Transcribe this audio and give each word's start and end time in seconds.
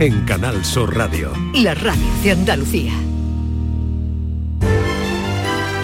en 0.00 0.24
Canal 0.24 0.64
Sur 0.64 0.96
Radio. 0.96 1.32
La 1.54 1.74
radio 1.74 2.02
de 2.22 2.30
Andalucía. 2.32 2.92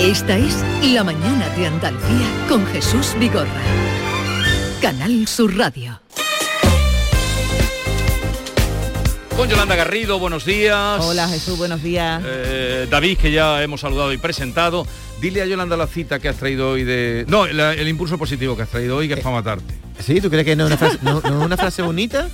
Esta 0.01 0.37
es 0.37 0.57
La 0.93 1.03
mañana 1.05 1.49
de 1.51 1.67
Andalucía 1.67 2.27
con 2.49 2.65
Jesús 2.67 3.15
Vigorra. 3.19 3.49
Canal 4.81 5.27
Sur 5.27 5.57
Radio. 5.57 6.01
Con 9.37 9.49
Yolanda 9.49 9.75
Garrido, 9.75 10.19
buenos 10.21 10.45
días. 10.45 11.01
Hola 11.05 11.27
Jesús, 11.29 11.59
buenos 11.59 11.83
días. 11.83 12.23
Eh, 12.25 12.87
David, 12.89 13.19
que 13.19 13.33
ya 13.33 13.63
hemos 13.63 13.81
saludado 13.81 14.13
y 14.13 14.19
presentado. 14.19 14.87
Dile 15.21 15.43
a 15.43 15.47
Yolanda 15.47 15.77
la 15.77 15.87
cita 15.87 16.19
que 16.19 16.29
has 16.29 16.37
traído 16.37 16.71
hoy 16.71 16.85
de... 16.85 17.25
No, 17.29 17.47
la- 17.47 17.73
el 17.73 17.89
impulso 17.89 18.19
positivo 18.19 18.57
que 18.57 18.63
has 18.63 18.69
traído 18.69 18.97
hoy, 18.97 19.09
que 19.09 19.15
es 19.15 19.21
para 19.21 19.37
matarte. 19.37 19.75
Sí, 20.01 20.21
¿tú 20.21 20.29
crees 20.29 20.45
que 20.45 20.55
no 20.55 20.65
es 20.65 20.69
una 20.73 20.77
frase, 20.77 20.99
no- 21.03 21.21
no 21.21 21.41
es 21.41 21.47
una 21.47 21.57
frase 21.57 21.83
bonita? 21.83 22.29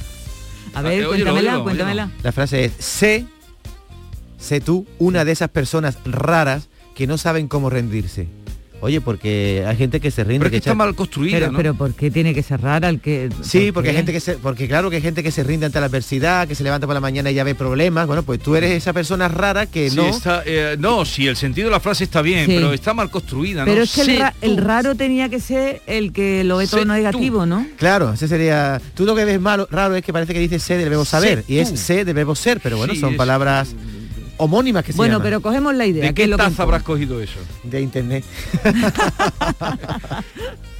A 0.74 0.82
ver, 0.82 1.06
óyelo, 1.06 1.32
cuéntamela, 1.32 1.62
cuéntamela. 1.62 2.10
La 2.22 2.32
frase 2.32 2.64
es, 2.64 2.72
sé, 2.78 3.26
sé 4.38 4.60
tú, 4.60 4.86
una 4.98 5.24
de 5.24 5.32
esas 5.32 5.48
personas 5.48 5.98
raras 6.04 6.68
que 6.94 7.06
no 7.06 7.18
saben 7.18 7.48
cómo 7.48 7.70
rendirse. 7.70 8.28
Oye, 8.82 9.00
porque 9.00 9.64
hay 9.66 9.76
gente 9.76 10.00
que 10.00 10.10
se 10.10 10.24
rinde. 10.24 10.38
Pero 10.40 10.46
es 10.48 10.50
que 10.52 10.56
echa- 10.58 10.70
está 10.70 10.74
mal 10.74 10.94
construida, 10.94 11.38
Pero, 11.38 11.52
¿no? 11.52 11.56
pero 11.58 11.74
¿por 11.74 11.92
qué 11.94 12.10
tiene 12.10 12.32
que 12.34 12.42
ser 12.42 12.60
rara 12.60 12.88
el 12.88 13.00
que...? 13.00 13.28
Sí, 13.42 13.66
¿por 13.66 13.74
porque 13.74 13.90
hay 13.90 13.96
gente 13.96 14.12
que 14.12 14.20
se, 14.20 14.34
porque 14.38 14.66
claro 14.68 14.88
que 14.90 14.96
hay 14.96 15.02
gente 15.02 15.22
que 15.22 15.30
se 15.30 15.42
rinde 15.44 15.66
ante 15.66 15.78
la 15.80 15.86
adversidad, 15.86 16.48
que 16.48 16.54
se 16.54 16.64
levanta 16.64 16.86
por 16.86 16.94
la 16.94 17.00
mañana 17.00 17.30
y 17.30 17.34
ya 17.34 17.44
ve 17.44 17.54
problemas. 17.54 18.06
Bueno, 18.06 18.22
pues 18.22 18.40
tú 18.40 18.56
eres 18.56 18.70
esa 18.72 18.92
persona 18.92 19.28
rara 19.28 19.66
que 19.66 19.90
Sí, 19.90 19.96
no. 19.96 20.06
está, 20.08 20.42
eh, 20.46 20.76
no, 20.78 21.04
sí, 21.04 21.26
el 21.26 21.36
sentido 21.36 21.66
de 21.68 21.72
la 21.72 21.80
frase 21.80 22.04
está 22.04 22.22
bien, 22.22 22.46
Sí. 22.46 22.52
pero 22.54 22.72
está 22.72 22.94
mal 22.94 23.10
construida, 23.10 23.64
¿no? 23.64 23.70
Pero 23.70 23.82
es 23.82 23.92
que 23.94 24.00
el, 24.02 24.18
ra- 24.18 24.34
raro 24.56 24.94
tenía 24.94 25.28
que 25.28 25.40
ser 25.40 25.82
el 25.86 26.12
que 26.12 26.42
lo 26.44 26.56
ve 26.56 26.66
todo 26.66 26.80
Sé 26.80 26.86
negativo, 26.86 27.40
tú. 27.40 27.46
¿no? 27.46 27.66
Claro, 27.76 28.12
ese 28.14 28.28
sería. 28.28 28.80
Tú 28.94 29.04
lo 29.04 29.14
que 29.14 29.24
ves 29.24 29.40
malo, 29.40 29.68
raro 29.70 29.94
es 29.96 30.02
que 30.04 30.12
parece 30.12 30.32
que 30.32 30.40
dice 30.40 30.58
sé 30.58 30.76
del 30.78 30.88
verbo 30.88 31.04
saber 31.04 31.44
Sé 31.46 31.52
y 31.52 31.58
es 31.58 31.68
sé 31.78 32.04
del 32.04 32.14
verbo 32.14 32.34
ser, 32.34 32.60
pero 32.62 32.76
bueno, 32.78 32.94
Sí, 32.94 33.00
son 33.00 33.12
es- 33.12 33.16
palabras 33.18 33.74
homónimas 34.40 34.84
que 34.84 34.92
se 34.92 34.96
Bueno, 34.96 35.14
llaman. 35.14 35.24
pero 35.24 35.40
cogemos 35.40 35.74
la 35.74 35.86
idea. 35.86 36.02
¿De 36.06 36.14
qué 36.14 36.28
que 36.28 36.36
taza 36.36 36.62
habrás 36.62 36.82
cogido 36.82 37.20
eso? 37.20 37.38
de 37.64 37.80
internet. 37.80 38.24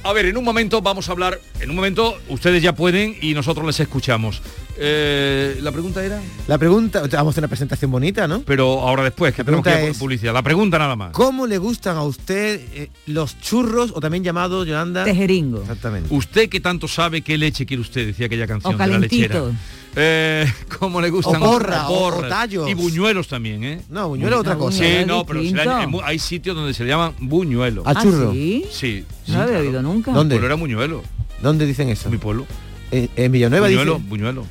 A 0.03 0.13
ver, 0.13 0.25
en 0.25 0.35
un 0.35 0.43
momento 0.43 0.81
vamos 0.81 1.07
a 1.09 1.11
hablar, 1.11 1.39
en 1.59 1.69
un 1.69 1.75
momento 1.75 2.17
ustedes 2.27 2.63
ya 2.63 2.73
pueden 2.73 3.15
y 3.21 3.35
nosotros 3.35 3.63
les 3.67 3.79
escuchamos. 3.79 4.41
Eh, 4.77 5.59
la 5.61 5.71
pregunta 5.71 6.03
era, 6.03 6.19
La 6.47 6.57
pregunta, 6.57 7.01
vamos 7.01 7.13
a 7.13 7.29
hacer 7.29 7.41
una 7.43 7.47
presentación 7.49 7.91
bonita, 7.91 8.27
¿no? 8.27 8.41
pero 8.41 8.79
ahora 8.81 9.03
después, 9.03 9.35
que 9.35 9.43
La 9.43 9.45
tenemos 9.45 9.63
que 9.63 9.83
ir 9.83 9.89
es- 9.91 9.97
publicidad. 9.99 10.33
La 10.33 10.41
pregunta 10.41 10.79
nada 10.79 10.95
más. 10.95 11.11
¿Cómo 11.11 11.45
le 11.45 11.59
gustan 11.59 11.97
a 11.97 12.03
usted 12.03 12.61
eh, 12.73 12.89
los 13.05 13.39
churros 13.39 13.91
o 13.93 13.99
también 14.01 14.23
llamados 14.23 14.65
Yolanda? 14.67 15.03
Tejeringo. 15.03 15.61
Exactamente. 15.61 16.07
Usted 16.11 16.49
que 16.49 16.59
tanto 16.59 16.87
sabe 16.87 17.21
qué 17.21 17.37
leche 17.37 17.67
quiere 17.67 17.81
usted, 17.81 18.07
decía 18.07 18.25
aquella 18.25 18.47
canción 18.47 18.73
O 18.73 18.77
de 18.79 18.87
la 18.87 18.97
lechera. 18.97 19.43
Eh, 19.95 20.45
¿Cómo 20.79 21.01
le 21.01 21.09
gustan? 21.09 21.41
O 21.43 21.45
porra, 21.45 21.89
o- 21.89 22.17
o 22.17 22.21
tallos. 22.27 22.69
Y 22.69 22.73
buñuelos 22.73 23.27
también, 23.27 23.63
¿eh? 23.63 23.81
No, 23.89 24.09
buñuelo 24.09 24.35
es 24.37 24.39
otra 24.41 24.55
cosa. 24.55 24.77
Sí, 24.77 25.05
no, 25.05 25.25
pero 25.25 25.39
hay, 25.41 25.53
hay 26.03 26.19
sitios 26.19 26.55
donde 26.55 26.73
se 26.73 26.83
le 26.83 26.89
llaman 26.89 27.13
buñuelo. 27.19 27.83
¿A 27.85 27.91
¿Ah, 27.91 28.01
churro? 28.01 28.31
sí? 28.31 28.65
Sí, 28.71 29.05
sí, 29.25 29.31
No 29.31 29.37
lo 29.37 29.41
había 29.43 29.53
claro. 29.55 29.67
oído 29.67 29.81
nunca. 29.81 30.11
¿Dónde? 30.13 30.35
Pueblo 30.35 30.45
era 30.47 30.55
buñuelo. 30.55 31.03
¿Dónde 31.41 31.65
dicen 31.65 31.89
eso? 31.89 32.09
Mi 32.09 32.17
pueblo. 32.17 32.45
En, 32.91 33.09
en 33.15 33.31
Villanueva 33.31 33.67
buñuelo, 33.67 33.93
dicen. 33.95 34.09
buñuelo. 34.09 34.45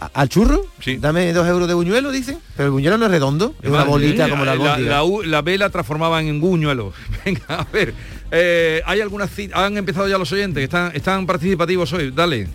¿A- 0.00 0.10
¿Al 0.14 0.28
churro? 0.28 0.62
Sí. 0.80 0.96
Dame 0.96 1.32
dos 1.32 1.46
euros 1.46 1.68
de 1.68 1.74
buñuelo, 1.74 2.10
dicen. 2.10 2.38
Pero 2.56 2.66
el 2.68 2.72
buñuelo 2.72 2.96
no 2.96 3.04
es 3.06 3.10
redondo, 3.10 3.54
es 3.60 3.68
una 3.68 3.84
bolita 3.84 4.26
eh, 4.26 4.30
como 4.30 4.44
la 4.44 4.54
la, 4.54 4.78
la, 4.78 5.02
la 5.24 5.42
B 5.42 5.58
la 5.58 5.68
transformaban 5.70 6.26
en 6.28 6.40
buñuelo. 6.40 6.92
Venga, 7.26 7.42
a 7.48 7.64
ver. 7.72 7.92
eh, 8.30 8.80
¿Hay 8.86 9.00
algunas 9.02 9.30
¿Han 9.52 9.76
empezado 9.76 10.08
ya 10.08 10.16
los 10.16 10.30
oyentes? 10.32 10.62
¿Están, 10.64 10.92
están 10.94 11.26
participativos 11.26 11.92
hoy? 11.92 12.10
Dale. 12.10 12.46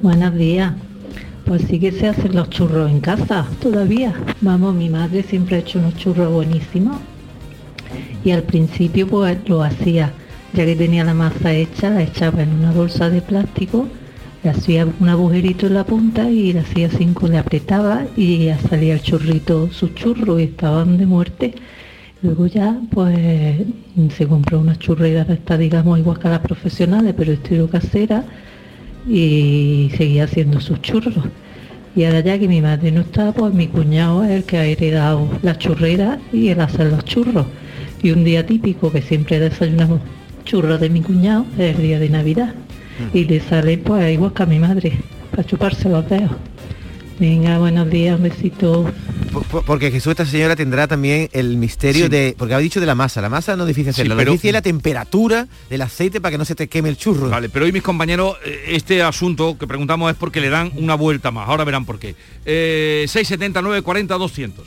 Buenos 0.00 0.34
días. 0.34 0.72
Pues 1.52 1.64
sí 1.68 1.78
que 1.78 1.92
se 1.92 2.08
hacen 2.08 2.34
los 2.34 2.48
churros 2.48 2.90
en 2.90 3.00
casa 3.00 3.46
todavía. 3.60 4.14
Vamos, 4.40 4.74
mi 4.74 4.88
madre 4.88 5.22
siempre 5.22 5.56
ha 5.56 5.58
hecho 5.58 5.80
unos 5.80 5.98
churros 5.98 6.32
buenísimos. 6.32 6.96
Y 8.24 8.30
al 8.30 8.44
principio 8.44 9.06
pues 9.06 9.36
lo 9.46 9.62
hacía, 9.62 10.14
ya 10.54 10.64
que 10.64 10.74
tenía 10.74 11.04
la 11.04 11.12
masa 11.12 11.52
hecha, 11.52 11.90
la 11.90 12.04
echaba 12.04 12.42
en 12.42 12.54
una 12.54 12.72
bolsa 12.72 13.10
de 13.10 13.20
plástico, 13.20 13.86
le 14.42 14.48
hacía 14.48 14.88
un 14.98 15.08
agujerito 15.10 15.66
en 15.66 15.74
la 15.74 15.84
punta 15.84 16.30
y 16.30 16.54
le 16.54 16.60
hacía 16.60 16.88
cinco, 16.88 17.28
le 17.28 17.36
apretaba 17.36 18.06
y 18.16 18.46
ya 18.46 18.58
salía 18.58 18.94
el 18.94 19.02
churrito, 19.02 19.70
sus 19.70 19.94
churros 19.94 20.40
y 20.40 20.44
estaban 20.44 20.96
de 20.96 21.04
muerte. 21.04 21.54
Luego 22.22 22.46
ya 22.46 22.80
pues 22.90 23.18
se 24.16 24.26
compró 24.26 24.58
una 24.58 24.78
churrera 24.78 25.24
de 25.24 25.34
esta, 25.34 25.58
digamos, 25.58 25.98
igual 25.98 26.18
que 26.18 26.28
a 26.28 26.30
las 26.30 26.40
profesionales, 26.40 27.12
pero 27.14 27.30
estilo 27.30 27.68
casera 27.68 28.24
y 29.08 29.90
seguía 29.96 30.24
haciendo 30.24 30.60
sus 30.60 30.80
churros. 30.80 31.14
Y 31.94 32.04
ahora 32.04 32.20
ya 32.20 32.38
que 32.38 32.48
mi 32.48 32.60
madre 32.60 32.90
no 32.90 33.02
está, 33.02 33.32
pues 33.32 33.52
mi 33.52 33.66
cuñado 33.66 34.24
es 34.24 34.30
el 34.30 34.44
que 34.44 34.56
ha 34.56 34.64
heredado 34.64 35.28
la 35.42 35.58
churrera 35.58 36.18
y 36.32 36.48
él 36.48 36.60
hace 36.60 36.84
los 36.84 37.04
churros. 37.04 37.46
Y 38.02 38.10
un 38.10 38.24
día 38.24 38.46
típico 38.46 38.90
que 38.90 39.02
siempre 39.02 39.38
desayunamos 39.38 40.00
churros 40.44 40.80
de 40.80 40.88
mi 40.88 41.02
cuñado 41.02 41.44
es 41.58 41.76
el 41.76 41.82
día 41.82 41.98
de 41.98 42.08
Navidad. 42.08 42.54
Y 43.12 43.24
le 43.24 43.40
sale 43.40 43.78
pues 43.78 44.12
igual 44.12 44.32
que 44.32 44.42
a 44.42 44.46
mi 44.46 44.58
madre, 44.58 44.92
para 45.30 45.44
chuparse 45.44 45.88
los 45.88 46.08
dedos. 46.08 46.30
Venga, 47.22 47.56
buenos 47.60 47.88
días, 47.88 48.16
un 48.16 48.24
besito. 48.24 48.92
Por- 49.32 49.44
por- 49.44 49.64
Porque 49.64 49.92
Jesús, 49.92 50.10
esta 50.10 50.26
señora 50.26 50.56
tendrá 50.56 50.88
también 50.88 51.28
el 51.32 51.56
misterio 51.56 52.06
Sí. 52.06 52.10
de. 52.10 52.34
Porque 52.36 52.52
ha 52.54 52.58
dicho 52.58 52.80
de 52.80 52.86
la 52.86 52.96
masa. 52.96 53.20
La 53.20 53.28
masa 53.28 53.54
no 53.54 53.62
es 53.62 53.68
difícil 53.68 53.90
hacerlo. 53.90 54.16
pero- 54.16 54.30
Lo 54.30 54.32
difícil 54.32 54.48
es 54.48 54.54
la 54.54 54.62
temperatura 54.62 55.46
del 55.70 55.82
aceite 55.82 56.20
para 56.20 56.32
que 56.32 56.38
no 56.38 56.44
se 56.44 56.56
te 56.56 56.66
queme 56.66 56.88
el 56.88 56.96
churro. 56.96 57.30
Vale, 57.30 57.48
pero 57.48 57.64
hoy 57.64 57.70
mis 57.70 57.82
compañeros, 57.84 58.38
eh, 58.44 58.64
este 58.70 59.02
asunto 59.04 59.56
que 59.56 59.68
preguntamos 59.68 60.10
es 60.10 60.16
porque 60.18 60.40
le 60.40 60.50
dan 60.50 60.72
una 60.74 60.96
vuelta 60.96 61.30
más. 61.30 61.48
Ahora 61.48 61.62
verán 61.62 61.84
por 61.84 62.00
qué. 62.00 62.16
Eh, 62.44 63.04
670 63.06 63.62
940 63.62 64.16
200. 64.18 64.66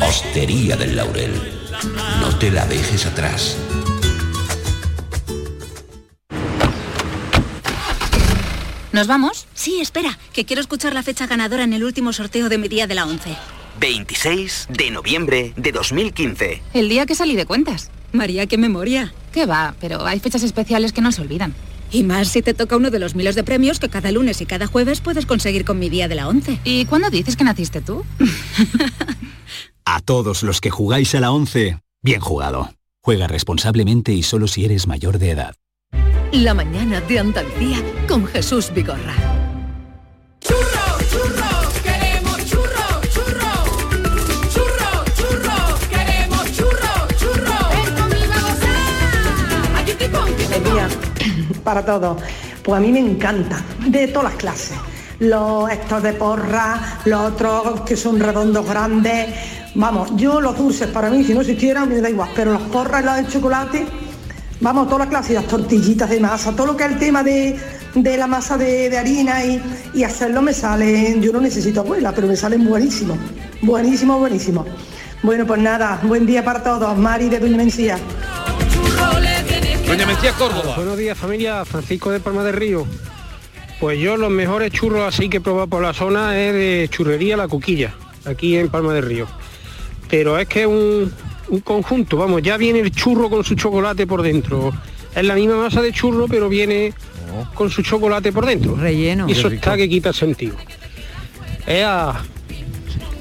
Hostería 0.00 0.76
del 0.76 0.96
Laurel, 0.96 1.32
no 2.20 2.36
te 2.38 2.50
la 2.50 2.66
dejes 2.66 3.06
atrás. 3.06 3.56
¿Nos 8.92 9.06
vamos? 9.06 9.46
Sí, 9.54 9.80
espera, 9.80 10.18
que 10.32 10.44
quiero 10.44 10.60
escuchar 10.60 10.94
la 10.94 11.02
fecha 11.02 11.26
ganadora 11.26 11.64
en 11.64 11.72
el 11.72 11.84
último 11.84 12.12
sorteo 12.12 12.48
de 12.48 12.58
mi 12.58 12.68
día 12.68 12.86
de 12.86 12.94
la 12.94 13.06
11. 13.06 13.36
26 13.80 14.68
de 14.70 14.90
noviembre 14.90 15.52
de 15.56 15.72
2015. 15.72 16.62
El 16.74 16.88
día 16.88 17.06
que 17.06 17.14
salí 17.14 17.34
de 17.34 17.46
cuentas. 17.46 17.90
María, 18.12 18.46
qué 18.46 18.56
memoria. 18.56 19.12
¿Qué 19.32 19.46
va? 19.46 19.74
Pero 19.80 20.06
hay 20.06 20.20
fechas 20.20 20.44
especiales 20.44 20.92
que 20.92 21.00
no 21.00 21.10
se 21.10 21.22
olvidan. 21.22 21.54
Y 21.90 22.02
más 22.04 22.28
si 22.28 22.42
te 22.42 22.54
toca 22.54 22.76
uno 22.76 22.90
de 22.90 22.98
los 22.98 23.14
miles 23.14 23.34
de 23.34 23.44
premios 23.44 23.80
que 23.80 23.88
cada 23.88 24.12
lunes 24.12 24.40
y 24.40 24.46
cada 24.46 24.66
jueves 24.66 25.00
puedes 25.00 25.26
conseguir 25.26 25.64
con 25.64 25.78
mi 25.78 25.88
día 25.88 26.08
de 26.08 26.14
la 26.14 26.28
11. 26.28 26.60
¿Y 26.64 26.84
cuándo 26.86 27.10
dices 27.10 27.36
que 27.36 27.44
naciste 27.44 27.80
tú? 27.80 28.04
A 29.86 30.00
todos 30.00 30.42
los 30.42 30.62
que 30.62 30.70
jugáis 30.70 31.14
a 31.14 31.20
la 31.20 31.30
11, 31.30 31.78
bien 32.02 32.20
jugado. 32.20 32.70
Juega 33.02 33.26
responsablemente 33.26 34.12
y 34.12 34.22
solo 34.22 34.48
si 34.48 34.64
eres 34.64 34.86
mayor 34.86 35.18
de 35.18 35.30
edad. 35.30 35.56
La 36.32 36.54
mañana 36.54 37.02
de 37.02 37.18
Andalucía 37.18 37.76
con 38.08 38.26
Jesús 38.26 38.72
Vigorra. 38.74 39.14
Churro, 40.40 40.98
churro, 41.10 41.82
queremos 41.82 42.46
churro, 42.46 43.00
churro. 43.12 43.52
Churro, 44.54 45.04
churro, 45.14 45.78
queremos 45.90 46.48
para 51.62 51.84
todos. 51.84 52.22
Pues 52.62 52.78
a 52.78 52.80
mí 52.80 52.90
me 52.90 53.00
encanta, 53.00 53.62
de 53.86 54.08
todas 54.08 54.32
las 54.32 54.40
clases. 54.40 54.78
los 55.18 55.70
estos 55.70 56.02
de 56.02 56.14
porra, 56.14 57.00
los 57.04 57.32
otros 57.32 57.82
que 57.82 57.96
son 57.96 58.18
redondos 58.18 58.66
grandes. 58.66 59.28
Vamos, 59.76 60.12
yo 60.16 60.40
los 60.40 60.56
dulces 60.56 60.86
para 60.88 61.10
mí, 61.10 61.24
si 61.24 61.34
no 61.34 61.40
existieran, 61.40 61.88
me 61.88 62.00
da 62.00 62.08
igual, 62.08 62.30
pero 62.34 62.52
los 62.52 62.62
porras 62.62 63.02
y 63.02 63.06
los 63.06 63.16
de 63.16 63.26
chocolate, 63.26 63.86
vamos, 64.60 64.86
toda 64.86 65.00
la 65.00 65.08
clase, 65.08 65.34
las 65.34 65.48
tortillitas 65.48 66.08
de 66.08 66.20
masa, 66.20 66.52
todo 66.52 66.68
lo 66.68 66.76
que 66.76 66.84
es 66.84 66.92
el 66.92 66.98
tema 66.98 67.24
de, 67.24 67.58
de 67.94 68.16
la 68.16 68.28
masa 68.28 68.56
de, 68.56 68.88
de 68.88 68.98
harina 68.98 69.44
y, 69.44 69.60
y 69.92 70.04
hacerlo 70.04 70.42
me 70.42 70.52
salen, 70.52 71.20
yo 71.20 71.32
no 71.32 71.40
necesito 71.40 71.80
abuela, 71.80 72.12
pero 72.12 72.28
me 72.28 72.36
salen 72.36 72.64
buenísimos, 72.64 73.18
buenísimo, 73.62 74.18
buenísimo. 74.18 74.64
Bueno, 75.24 75.44
pues 75.44 75.60
nada, 75.60 76.00
buen 76.04 76.24
día 76.24 76.44
para 76.44 76.62
todos, 76.62 76.96
Mari 76.96 77.28
de 77.28 77.40
Doña 77.40 77.56
Mencía. 77.56 77.98
Doña 79.88 80.06
Mencía, 80.06 80.32
Córdoba. 80.32 80.76
Buenos 80.76 80.96
días 80.96 81.18
familia, 81.18 81.64
Francisco 81.64 82.12
de 82.12 82.20
Palma 82.20 82.44
del 82.44 82.54
Río. 82.54 82.86
Pues 83.80 83.98
yo 83.98 84.16
los 84.16 84.30
mejores 84.30 84.70
churros 84.70 85.02
así 85.02 85.28
que 85.28 85.38
he 85.38 85.40
probado 85.40 85.66
por 85.66 85.82
la 85.82 85.92
zona 85.92 86.38
es 86.38 86.52
de 86.52 86.88
churrería 86.90 87.36
La 87.36 87.48
Cuquilla, 87.48 87.92
aquí 88.24 88.56
en 88.56 88.68
Palma 88.68 88.94
del 88.94 89.04
Río. 89.04 89.26
Pero 90.16 90.38
es 90.38 90.46
que 90.46 90.60
es 90.60 90.66
un, 90.68 91.12
un 91.48 91.60
conjunto, 91.62 92.16
vamos, 92.16 92.40
ya 92.40 92.56
viene 92.56 92.78
el 92.78 92.92
churro 92.92 93.28
con 93.28 93.42
su 93.42 93.56
chocolate 93.56 94.06
por 94.06 94.22
dentro. 94.22 94.72
Es 95.12 95.24
la 95.24 95.34
misma 95.34 95.56
masa 95.56 95.82
de 95.82 95.92
churro, 95.92 96.28
pero 96.28 96.48
viene 96.48 96.94
con 97.52 97.68
su 97.68 97.82
chocolate 97.82 98.30
por 98.30 98.46
dentro. 98.46 98.76
Relleno. 98.76 99.28
Y 99.28 99.32
eso 99.32 99.48
está 99.48 99.76
que 99.76 99.88
quita 99.88 100.10
el 100.10 100.14
sentido. 100.14 100.54
Es 101.66 101.84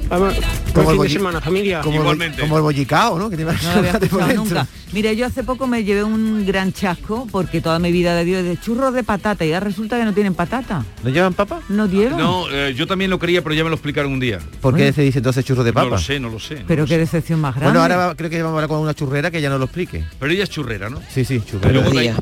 a... 0.09 0.17
Vamos, 0.17 0.35
buen 0.35 0.43
fin 0.73 0.83
de 0.85 0.97
bolli- 0.97 1.13
semana, 1.13 1.41
familia. 1.41 1.81
Como 1.81 2.11
el, 2.11 2.17
bo- 2.19 2.35
como 2.39 2.57
el 2.57 2.63
bollicao, 2.63 3.17
¿no? 3.19 3.29
Que 3.29 3.37
tiene 3.37 3.51
No 3.51 3.59
lo 3.81 4.23
había 4.23 4.33
nunca. 4.35 4.67
Mira, 4.91 5.11
yo 5.13 5.25
hace 5.25 5.43
poco 5.43 5.65
me 5.65 5.83
llevé 5.83 6.03
un 6.03 6.45
gran 6.45 6.71
chasco 6.71 7.27
porque 7.31 7.61
toda 7.61 7.79
mi 7.79 7.91
vida 7.91 8.13
de 8.15 8.25
Dios 8.25 8.43
de 8.43 8.57
churros 8.59 8.93
de 8.93 9.03
patata 9.03 9.43
y 9.45 9.51
ahora 9.53 9.65
resulta 9.65 9.97
que 9.97 10.05
no 10.05 10.13
tienen 10.13 10.35
patata. 10.35 10.85
¿No 11.03 11.09
llevan 11.09 11.33
papa? 11.33 11.61
No 11.69 11.87
llevan. 11.87 12.17
No, 12.19 12.45
eh, 12.51 12.73
yo 12.75 12.85
también 12.85 13.09
lo 13.09 13.17
quería, 13.17 13.41
pero 13.41 13.55
ya 13.55 13.63
me 13.63 13.69
lo 13.69 13.75
explicaron 13.75 14.11
un 14.13 14.19
día. 14.19 14.39
¿Por 14.61 14.75
qué 14.75 14.93
se 14.93 15.01
dice 15.01 15.19
entonces 15.19 15.43
churros 15.45 15.65
de 15.65 15.73
papa? 15.73 15.85
No 15.85 15.91
lo 15.95 15.97
sé, 15.99 16.19
no 16.19 16.29
lo 16.29 16.39
sé. 16.39 16.63
Pero 16.67 16.85
qué 16.85 16.97
decepción 16.97 17.39
más 17.41 17.55
grande. 17.55 17.69
Bueno, 17.71 17.81
ahora 17.81 17.97
va- 18.07 18.15
creo 18.15 18.29
que 18.29 18.37
vamos 18.41 18.53
a 18.55 18.57
hablar 18.59 18.69
con 18.69 18.79
una 18.79 18.93
churrera 18.93 19.31
que 19.31 19.41
ya 19.41 19.49
nos 19.49 19.57
lo 19.59 19.65
explique. 19.65 20.03
Pero 20.19 20.31
ella 20.31 20.43
es 20.43 20.49
churrera, 20.49 20.89
¿no? 20.89 20.99
Sí, 21.09 21.25
sí, 21.25 21.41
churrera. 21.43 22.15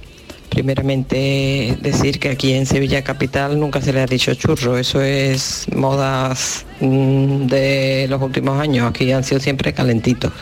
Primeramente 0.52 1.78
decir 1.80 2.20
que 2.20 2.28
aquí 2.28 2.52
en 2.52 2.66
Sevilla 2.66 3.06
Capital 3.06 3.58
nunca 3.58 3.80
se 3.80 3.94
le 3.94 4.02
ha 4.02 4.06
dicho 4.06 4.34
churro, 4.34 4.78
eso 4.78 5.02
es 5.02 5.66
modas 5.74 6.66
mm, 6.82 7.46
de 7.46 8.08
los 8.10 8.22
últimos 8.22 8.60
años, 8.60 8.90
aquí 8.90 9.10
han 9.14 9.24
sido 9.24 9.40
siempre 9.40 9.72
calentitos. 9.72 10.34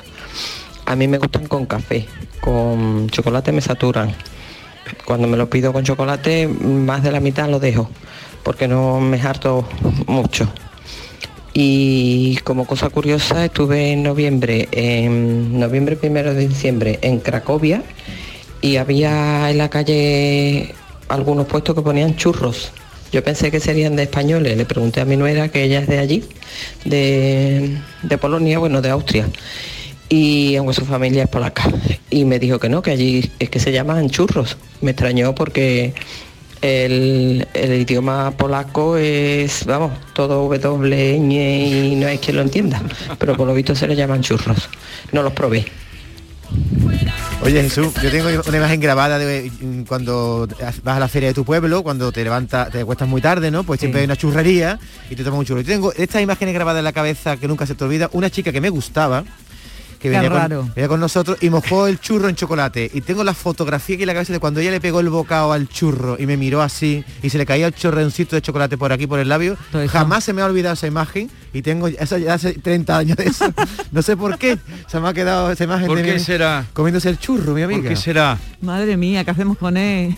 A 0.87 0.95
mí 0.95 1.07
me 1.07 1.19
gustan 1.19 1.45
con 1.45 1.67
café, 1.67 2.07
con 2.41 3.07
chocolate 3.11 3.51
me 3.51 3.61
saturan. 3.61 4.11
Cuando 5.05 5.27
me 5.27 5.37
lo 5.37 5.47
pido 5.47 5.71
con 5.71 5.83
chocolate, 5.83 6.47
más 6.47 7.03
de 7.03 7.11
la 7.11 7.19
mitad 7.19 7.47
lo 7.47 7.59
dejo, 7.59 7.87
porque 8.41 8.67
no 8.67 8.99
me 8.99 9.21
harto 9.21 9.69
mucho. 10.07 10.51
Y 11.53 12.37
como 12.37 12.65
cosa 12.65 12.89
curiosa, 12.89 13.45
estuve 13.45 13.91
en 13.91 14.01
noviembre, 14.01 14.69
en 14.71 15.59
noviembre 15.59 15.97
primero 15.97 16.33
de 16.33 16.47
diciembre, 16.47 16.97
en 17.03 17.19
Cracovia 17.19 17.83
y 18.61 18.77
había 18.77 19.49
en 19.49 19.57
la 19.57 19.69
calle 19.69 20.73
algunos 21.07 21.47
puestos 21.47 21.75
que 21.75 21.81
ponían 21.81 22.15
churros. 22.15 22.71
Yo 23.11 23.23
pensé 23.23 23.49
que 23.49 23.59
serían 23.59 23.95
de 23.95 24.03
españoles, 24.03 24.55
le 24.55 24.65
pregunté 24.65 25.01
a 25.01 25.05
mi 25.05 25.17
nuera, 25.17 25.49
que 25.49 25.63
ella 25.63 25.79
es 25.79 25.87
de 25.87 25.97
allí, 25.97 26.23
de, 26.85 27.77
de 28.03 28.17
Polonia, 28.19 28.59
bueno, 28.59 28.81
de 28.81 28.89
Austria, 28.89 29.27
y 30.09 30.55
aunque 30.57 30.73
su 30.73 30.85
familia 30.85 31.23
es 31.23 31.29
polaca, 31.29 31.63
y 32.11 32.25
me 32.25 32.37
dijo 32.37 32.59
que 32.59 32.69
no, 32.69 32.83
que 32.83 32.91
allí 32.91 33.31
es 33.39 33.49
que 33.49 33.59
se 33.59 33.71
llaman 33.71 34.11
churros. 34.11 34.57
Me 34.81 34.91
extrañó 34.91 35.33
porque 35.33 35.95
el, 36.61 37.47
el 37.53 37.81
idioma 37.81 38.31
polaco 38.37 38.97
es, 38.97 39.65
vamos, 39.65 39.91
todo 40.13 40.47
W, 40.47 41.15
y 41.15 41.95
no 41.95 42.07
hay 42.07 42.17
quien 42.19 42.35
lo 42.35 42.43
entienda, 42.43 42.79
pero 43.17 43.35
por 43.35 43.47
lo 43.47 43.55
visto 43.55 43.73
se 43.75 43.87
le 43.87 43.95
llaman 43.95 44.21
churros. 44.21 44.69
No 45.11 45.23
los 45.23 45.33
probé. 45.33 45.65
Oye 47.41 47.63
Jesús, 47.63 47.93
yo 48.03 48.11
tengo 48.11 48.27
una 48.47 48.57
imagen 48.57 48.81
grabada 48.81 49.17
de 49.17 49.49
mm, 49.61 49.83
cuando 49.83 50.47
vas 50.83 50.97
a 50.97 50.99
la 50.99 51.07
feria 51.07 51.29
de 51.29 51.33
tu 51.33 51.45
pueblo, 51.45 51.83
cuando 51.83 52.11
te 52.11 52.23
levantas, 52.23 52.69
te 52.69 52.81
acuestas 52.81 53.07
muy 53.07 53.21
tarde, 53.21 53.49
¿no? 53.49 53.63
Pues 53.63 53.79
siempre 53.79 54.01
hay 54.01 54.05
una 54.05 54.17
churrería 54.17 54.77
y 55.09 55.15
te 55.15 55.23
tomas 55.23 55.39
un 55.39 55.45
churro. 55.45 55.61
Yo 55.61 55.67
tengo 55.67 55.93
estas 55.93 56.21
imágenes 56.21 56.53
grabadas 56.53 56.79
en 56.79 56.83
la 56.83 56.91
cabeza 56.91 57.37
que 57.37 57.47
nunca 57.47 57.65
se 57.65 57.75
te 57.75 57.83
olvida. 57.83 58.09
Una 58.11 58.29
chica 58.29 58.51
que 58.51 58.59
me 58.59 58.69
gustaba, 58.69 59.23
que 59.99 60.09
venía 60.09 60.29
con, 60.29 60.71
venía 60.75 60.87
con 60.89 60.99
nosotros 60.99 61.37
y 61.41 61.49
mojó 61.49 61.87
el 61.87 61.99
churro 62.01 62.27
en 62.27 62.35
chocolate. 62.35 62.91
Y 62.93 63.01
tengo 63.01 63.23
la 63.23 63.33
fotografía 63.33 63.95
aquí 63.95 64.03
en 64.03 64.07
la 64.07 64.13
cabeza 64.13 64.33
de 64.33 64.39
cuando 64.39 64.59
ella 64.59 64.71
le 64.71 64.81
pegó 64.81 64.99
el 64.99 65.09
bocado 65.09 65.53
al 65.53 65.69
churro 65.69 66.17
y 66.19 66.25
me 66.25 66.35
miró 66.35 66.61
así 66.61 67.05
y 67.23 67.29
se 67.29 67.37
le 67.37 67.45
caía 67.45 67.67
el 67.67 67.73
chorreoncito 67.73 68.35
de 68.35 68.41
chocolate 68.41 68.77
por 68.77 68.91
aquí, 68.91 69.07
por 69.07 69.19
el 69.19 69.29
labio. 69.29 69.57
Jamás 69.89 70.25
se 70.25 70.33
me 70.33 70.41
ha 70.41 70.45
olvidado 70.45 70.73
esa 70.73 70.87
imagen 70.87 71.31
y 71.53 71.61
tengo 71.61 71.87
eso 71.87 72.17
ya 72.17 72.35
hace 72.35 72.53
30 72.53 72.97
años 72.97 73.17
de 73.17 73.25
eso. 73.25 73.45
no 73.91 74.01
sé 74.01 74.15
por 74.17 74.37
qué. 74.37 74.57
Se 74.87 74.99
me 74.99 75.07
ha 75.09 75.13
quedado 75.13 75.51
esa 75.51 75.63
imagen 75.63 75.87
¿Por 75.87 75.97
de 75.97 76.03
qué 76.03 76.19
será? 76.19 76.65
comiéndose 76.73 77.09
el 77.09 77.17
churro, 77.19 77.53
mi 77.53 77.61
amiga. 77.63 77.79
¿Por 77.81 77.89
qué 77.89 77.95
será? 77.95 78.37
Madre 78.61 78.97
mía, 78.97 79.23
¿qué 79.23 79.31
hacemos 79.31 79.57
con 79.57 79.77
él? 79.77 80.15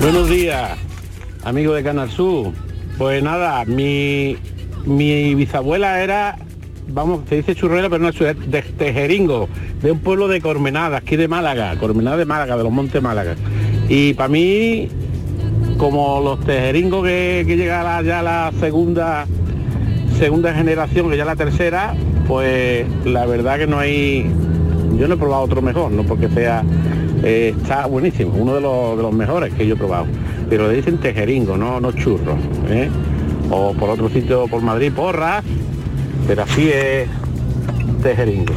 Buenos 0.00 0.28
días, 0.28 0.70
amigo 1.44 1.74
de 1.74 1.82
Canal 1.82 2.10
Sur. 2.10 2.52
Pues 2.98 3.22
nada, 3.22 3.64
mi, 3.64 4.36
mi 4.84 5.34
bisabuela 5.34 6.02
era, 6.02 6.36
vamos, 6.88 7.20
se 7.28 7.36
dice 7.36 7.54
churrera, 7.54 7.88
pero 7.88 8.02
no 8.02 8.08
es 8.10 8.14
churrera, 8.16 8.38
de 8.46 8.62
Tejeringo, 8.62 9.48
de 9.82 9.92
un 9.92 10.00
pueblo 10.00 10.28
de 10.28 10.40
Cormenada, 10.40 10.98
aquí 10.98 11.16
de 11.16 11.28
Málaga, 11.28 11.76
Cormenada 11.76 12.16
de 12.18 12.24
Málaga, 12.26 12.56
de 12.56 12.62
los 12.64 12.72
Montes 12.72 13.02
Málaga. 13.02 13.36
Y 13.88 14.12
para 14.14 14.28
mí, 14.28 14.88
como 15.78 16.20
los 16.20 16.40
tejeringos 16.44 17.04
que, 17.04 17.44
que 17.46 17.56
llega 17.56 17.82
la- 17.82 18.02
ya 18.02 18.22
la 18.22 18.52
segunda 18.60 19.26
segunda 20.20 20.52
generación, 20.52 21.08
que 21.08 21.16
ya 21.16 21.24
la 21.24 21.34
tercera, 21.34 21.94
pues 22.28 22.86
la 23.06 23.24
verdad 23.24 23.58
que 23.58 23.66
no 23.66 23.78
hay, 23.78 24.30
yo 24.98 25.08
no 25.08 25.14
he 25.14 25.16
probado 25.16 25.44
otro 25.44 25.62
mejor, 25.62 25.90
no 25.90 26.04
porque 26.04 26.28
sea, 26.28 26.62
eh, 27.24 27.54
está 27.58 27.86
buenísimo, 27.86 28.34
uno 28.36 28.54
de 28.54 28.60
los, 28.60 28.98
de 28.98 29.02
los 29.02 29.14
mejores 29.14 29.54
que 29.54 29.66
yo 29.66 29.76
he 29.76 29.78
probado, 29.78 30.04
pero 30.50 30.68
le 30.68 30.76
dicen 30.76 30.98
tejeringo, 30.98 31.56
no, 31.56 31.80
no 31.80 31.92
churros, 31.92 32.38
¿eh? 32.68 32.90
o 33.50 33.72
por 33.72 33.88
otro 33.88 34.10
sitio, 34.10 34.46
por 34.46 34.60
Madrid, 34.60 34.92
porras, 34.92 35.42
pero 36.26 36.42
así 36.42 36.68
es 36.68 37.08
tejeringo. 38.02 38.52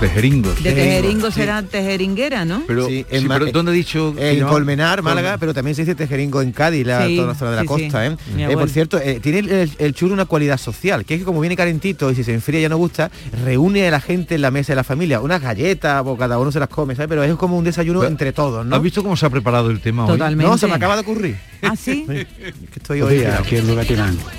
Tejeringos. 0.00 0.62
De 0.62 0.72
tejeringo 0.72 1.30
será 1.30 1.62
tejeringuera, 1.62 2.44
¿no? 2.44 2.62
Pero, 2.66 2.86
Sí, 2.86 3.06
sí, 3.08 3.16
en 3.16 3.26
Ma- 3.26 3.38
pero 3.38 3.52
¿dónde 3.52 3.70
ha 3.72 3.74
dicho? 3.74 4.14
que 4.14 4.38
En? 4.38 4.44
Colmenar, 4.46 5.02
Málaga, 5.02 5.34
Colmen- 5.36 5.40
pero 5.40 5.54
también 5.54 5.74
se 5.74 5.82
dice 5.82 5.94
tejeringo 5.94 6.42
en 6.42 6.52
Cádiz, 6.52 6.86
la, 6.86 7.06
Sí, 7.06 7.16
toda 7.16 7.28
la 7.28 7.34
zona 7.34 7.50
de 7.52 7.56
la 7.56 7.62
sí, 7.62 7.68
costa. 7.68 8.06
sí. 8.08 8.16
¿eh? 8.38 8.46
Eh, 8.50 8.54
por 8.54 8.68
cierto, 8.68 8.98
eh, 8.98 9.20
tiene 9.22 9.38
el, 9.38 9.70
el 9.78 9.94
churro 9.94 10.12
una 10.14 10.26
cualidad 10.26 10.58
social, 10.58 11.04
que 11.04 11.14
es 11.14 11.20
que 11.20 11.24
como 11.24 11.40
viene 11.40 11.56
calentito 11.56 12.10
y 12.10 12.14
si 12.14 12.24
se 12.24 12.34
enfría 12.34 12.60
ya 12.60 12.68
no 12.68 12.76
gusta, 12.76 13.10
reúne 13.44 13.86
a 13.88 13.90
la 13.90 14.00
gente 14.00 14.34
en 14.34 14.42
la 14.42 14.50
mesa 14.50 14.72
de 14.72 14.76
la 14.76 14.84
familia. 14.84 15.20
Unas 15.20 15.40
galletas, 15.40 16.02
o 16.04 16.16
cada 16.16 16.38
uno 16.38 16.52
se 16.52 16.60
las 16.60 16.68
come, 16.68 16.94
¿sabes? 16.94 17.08
Pero 17.08 17.22
es 17.24 17.34
como 17.36 17.56
un 17.56 17.64
desayuno 17.64 18.00
Pero, 18.00 18.10
entre 18.10 18.32
todos, 18.32 18.66
¿no? 18.66 18.76
¿Has 18.76 18.82
visto 18.82 19.02
cómo 19.02 19.16
se 19.16 19.26
ha 19.26 19.30
preparado 19.30 19.70
el 19.70 19.80
tema 19.80 20.04
hoy? 20.04 20.12
Totalmente. 20.12 20.50
No, 20.50 20.58
se 20.58 20.66
me 20.66 20.74
acaba 20.74 20.94
de 20.96 21.00
ocurrir. 21.02 21.36
¿Ah, 21.62 21.76
sí? 21.76 22.04
que 22.08 22.26
estoy 22.76 23.00
hoy 23.00 23.24
aquí 23.24 23.56
en. 23.56 23.66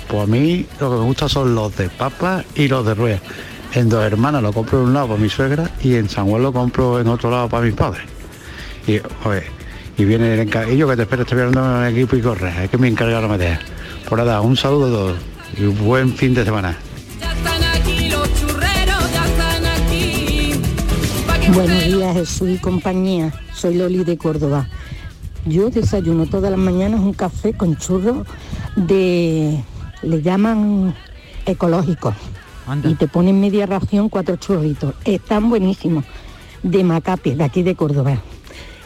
Pues 0.08 0.22
a 0.22 0.26
mí 0.26 0.66
lo 0.80 0.90
que 0.90 0.96
me 0.96 1.02
gusta 1.02 1.28
son 1.28 1.54
los 1.54 1.76
de 1.76 1.88
papa 1.88 2.44
y 2.54 2.68
los 2.68 2.84
de 2.86 2.94
rueda. 2.94 3.20
En 3.72 3.88
Dos 3.88 4.04
Hermanas 4.04 4.42
lo 4.42 4.52
compro 4.52 4.80
en 4.80 4.86
un 4.86 4.94
lado 4.94 5.08
para 5.08 5.20
mi 5.20 5.28
suegra 5.28 5.70
y 5.82 5.94
en 5.94 6.08
San 6.08 6.26
Juan 6.26 6.42
lo 6.42 6.52
compro 6.52 7.00
en 7.00 7.08
otro 7.08 7.30
lado 7.30 7.48
para 7.48 7.64
mis 7.64 7.74
padres. 7.74 8.02
Y, 8.86 9.00
oye, 9.26 9.44
y 9.98 10.04
viene 10.04 10.34
el 10.34 10.40
encarguillo 10.40 10.88
que 10.88 10.96
te 10.96 11.02
espero, 11.02 11.22
estoy 11.22 11.40
hablando 11.40 11.78
en 11.78 11.84
el 11.84 11.96
equipo 11.96 12.16
y 12.16 12.20
corre, 12.20 12.64
es 12.64 12.70
que 12.70 12.78
me 12.78 12.88
encargaron 12.88 13.30
de 13.32 13.38
meter. 13.38 13.58
Por 14.08 14.18
nada, 14.18 14.40
un 14.40 14.56
saludo 14.56 14.86
a 14.86 14.90
todos 14.90 15.18
y 15.58 15.64
un 15.64 15.84
buen 15.84 16.12
fin 16.14 16.34
de 16.34 16.44
semana. 16.44 16.76
Están 17.20 17.62
aquí 17.64 18.08
los 18.08 18.32
churreros, 18.40 19.12
ya 19.12 19.26
están 19.26 19.66
aquí. 19.66 20.60
Pa' 21.26 21.38
que 21.38 21.50
Buenos 21.50 21.84
días 21.84 22.14
Jesús 22.14 22.48
y 22.50 22.58
compañía, 22.58 23.32
soy 23.54 23.74
Loli 23.74 24.04
de 24.04 24.16
Córdoba. 24.16 24.68
Yo 25.44 25.70
desayuno 25.70 26.26
todas 26.26 26.50
las 26.50 26.58
mañanas 26.58 27.00
un 27.00 27.12
café 27.12 27.52
con 27.52 27.76
churros 27.76 28.26
de, 28.74 29.62
le 30.02 30.22
llaman 30.22 30.94
Y 32.84 32.94
te 32.94 33.06
ponen 33.06 33.40
media 33.40 33.66
ración 33.66 34.08
cuatro 34.08 34.36
churritos. 34.36 34.94
Están 35.04 35.48
buenísimos. 35.48 36.04
De 36.62 36.82
Macape, 36.82 37.36
de 37.36 37.44
aquí 37.44 37.62
de 37.62 37.76
Córdoba. 37.76 38.20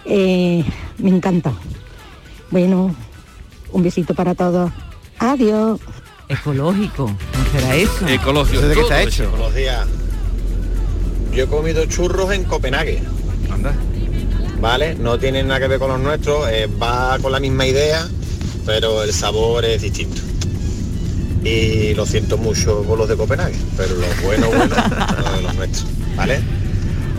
Eh, 0.05 0.65
me 0.99 1.11
encanta. 1.11 1.53
Bueno, 2.51 2.95
un 3.73 3.83
besito 3.83 4.15
para 4.15 4.35
todos. 4.35 4.71
Adiós. 5.19 5.81
Ecológico, 6.29 7.07
¿no 7.07 7.51
será 7.53 7.75
eso? 7.75 8.07
Ecológico. 8.07 8.59
¿Eso 8.59 8.69
de 8.69 8.75
qué 8.75 8.81
está 8.83 9.03
hecho? 9.03 9.25
es 9.25 9.31
Buenos 9.31 9.55
días. 9.55 9.87
Yo 11.33 11.45
he 11.45 11.47
comido 11.47 11.87
churros 11.87 12.33
en 12.33 12.45
Copenhague. 12.45 13.03
Anda. 13.51 13.75
¿Vale? 14.61 14.95
No 14.95 15.19
tienen 15.19 15.49
nada 15.49 15.61
que 15.61 15.69
ver 15.69 15.79
con 15.79 15.89
los 15.89 16.01
nuestros, 16.01 16.49
eh, 16.51 16.69
va 16.81 17.19
con 17.21 17.33
la 17.33 17.41
misma 17.41 17.67
idea, 17.67 18.07
pero 18.67 19.03
el 19.03 19.13
sabor 19.13 19.65
es 19.65 19.83
distinto. 19.83 20.30
Y 21.45 21.95
lo 21.95 22.05
siento 22.07 22.37
mucho 22.37 22.83
por 22.83 22.99
los 22.99 23.09
de 23.09 23.17
Copenhague, 23.17 23.57
pero 23.77 23.95
los 23.95 24.23
buenos, 24.23 24.49
buenos, 24.55 24.77
son 25.35 25.43
los 25.43 25.55
nuestros. 25.55 25.87
¿Vale? 26.17 26.41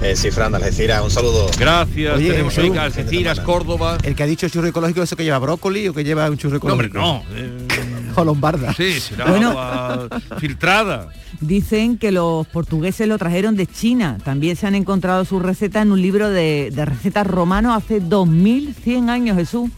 eh, 0.04 0.16
Cifrán 0.16 0.52
de 0.52 0.58
Algeciras. 0.58 1.02
Un 1.04 1.10
saludo. 1.12 1.48
Gracias, 1.60 2.16
Oye, 2.18 2.30
tenemos 2.32 2.58
hoy 2.58 2.76
Algeciras, 2.78 3.40
Córdoba. 3.40 3.98
El 4.04 4.16
que 4.16 4.24
ha 4.24 4.26
dicho 4.28 4.48
churro 4.50 4.68
ecológico, 4.68 5.02
¿eso 5.04 5.16
que 5.16 5.24
lleva 5.24 5.40
brócoli 5.40 5.88
o 5.88 5.94
que 5.94 6.04
lleva 6.04 6.30
un 6.30 6.38
churro 6.38 6.60
No, 6.64 6.72
hombre, 6.74 6.88
ecológico? 6.88 7.24
no. 7.30 7.36
eh, 7.38 7.68
o 8.16 8.24
lombarda. 8.26 8.74
sí, 8.74 9.00
será 9.00 9.26
Bueno. 9.26 9.50
agua 9.52 10.08
filtrada. 10.40 11.08
Dicen 11.40 11.98
que 11.98 12.12
los 12.12 12.46
portugueses 12.48 13.08
lo 13.08 13.18
trajeron 13.18 13.56
de 13.56 13.66
China. 13.66 14.18
También 14.24 14.56
se 14.56 14.68
han 14.68 14.76
encontrado 14.76 15.26
sus 15.26 15.42
recetas 15.42 15.82
en 15.84 15.92
un 15.92 16.00
libro 16.02 16.30
de, 16.30 16.72
de 16.74 16.86
recetas 16.86 17.26
romanos 17.26 17.76
hace 17.76 18.00
2100 18.00 19.10
años, 19.10 19.38
Jesús. 19.38 19.70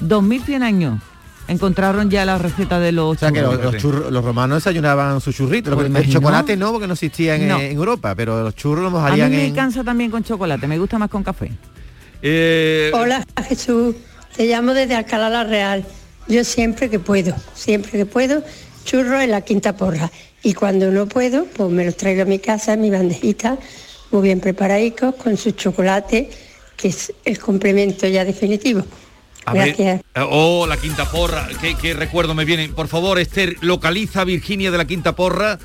2100 0.00 0.62
años. 0.62 1.00
Encontraron 1.50 2.08
ya 2.10 2.24
la 2.24 2.38
receta 2.38 2.78
de 2.80 2.92
los 2.92 3.16
O 3.16 3.18
sea 3.18 3.32
que 3.32 3.42
los, 3.42 3.54
churros. 3.56 3.72
los 3.72 3.82
churros- 3.82 4.10
los 4.10 4.24
romanos 4.24 4.58
desayunaban 4.64 5.20
su 5.20 5.32
churrito. 5.32 5.74
Pues 5.74 5.92
el 5.94 6.10
chocolate 6.12 6.56
no, 6.56 6.72
porque 6.72 6.86
no 6.86 6.92
existía 6.94 7.34
en, 7.36 7.48
No. 7.48 7.60
en 7.60 7.72
Europa, 7.72 8.14
pero 8.14 8.42
los 8.42 8.54
churros 8.54 8.92
los 8.92 9.02
A 9.02 9.10
mí 9.10 9.18
me 9.22 9.46
en... 9.46 9.54
cansa 9.54 9.82
también 9.84 10.10
con 10.10 10.22
chocolate, 10.22 10.66
me 10.66 10.78
gusta 10.78 10.98
más 10.98 11.10
con 11.10 11.22
café. 11.22 11.50
Eh, 12.22 12.90
Hola 12.94 13.24
Jesús, 13.48 13.96
te 14.36 14.46
llamo 14.46 14.74
desde 14.74 14.94
Alcalá 14.94 15.28
la 15.30 15.44
Real. 15.44 15.84
Yo 16.28 16.44
siempre 16.44 16.88
que 16.90 16.98
puedo, 16.98 17.34
siempre 17.54 17.90
que 17.92 18.06
puedo, 18.06 18.44
churro 18.84 19.20
en 19.20 19.30
la 19.30 19.40
quinta 19.40 19.76
porra. 19.76 20.10
Y 20.42 20.54
cuando 20.54 20.90
no 20.90 21.06
puedo, 21.06 21.44
pues 21.46 21.70
me 21.70 21.84
los 21.84 21.96
traigo 21.96 22.22
a 22.22 22.24
mi 22.26 22.38
casa, 22.38 22.74
en 22.74 22.80
mi 22.82 22.90
bandejita, 22.90 23.58
muy 24.10 24.22
bien 24.22 24.40
preparadicos, 24.40 25.14
con 25.16 25.36
su 25.36 25.50
chocolate, 25.52 26.30
que 26.76 26.88
es 26.88 27.12
el 27.24 27.38
complemento 27.38 28.06
ya 28.06 28.24
definitivo. 28.24 28.82
A 29.50 29.54
Gracias. 29.54 30.02
oh, 30.28 30.66
la 30.68 30.76
Quinta 30.76 31.10
Porra, 31.10 31.48
qué, 31.60 31.74
qué 31.74 31.94
recuerdo 31.94 32.34
me 32.34 32.44
viene. 32.44 32.68
Por 32.68 32.88
favor, 32.88 33.18
Esther, 33.18 33.56
localiza 33.60 34.22
a 34.22 34.24
Virginia 34.24 34.70
de 34.70 34.78
la 34.78 34.84
Quinta 34.86 35.14
Porra 35.16 35.58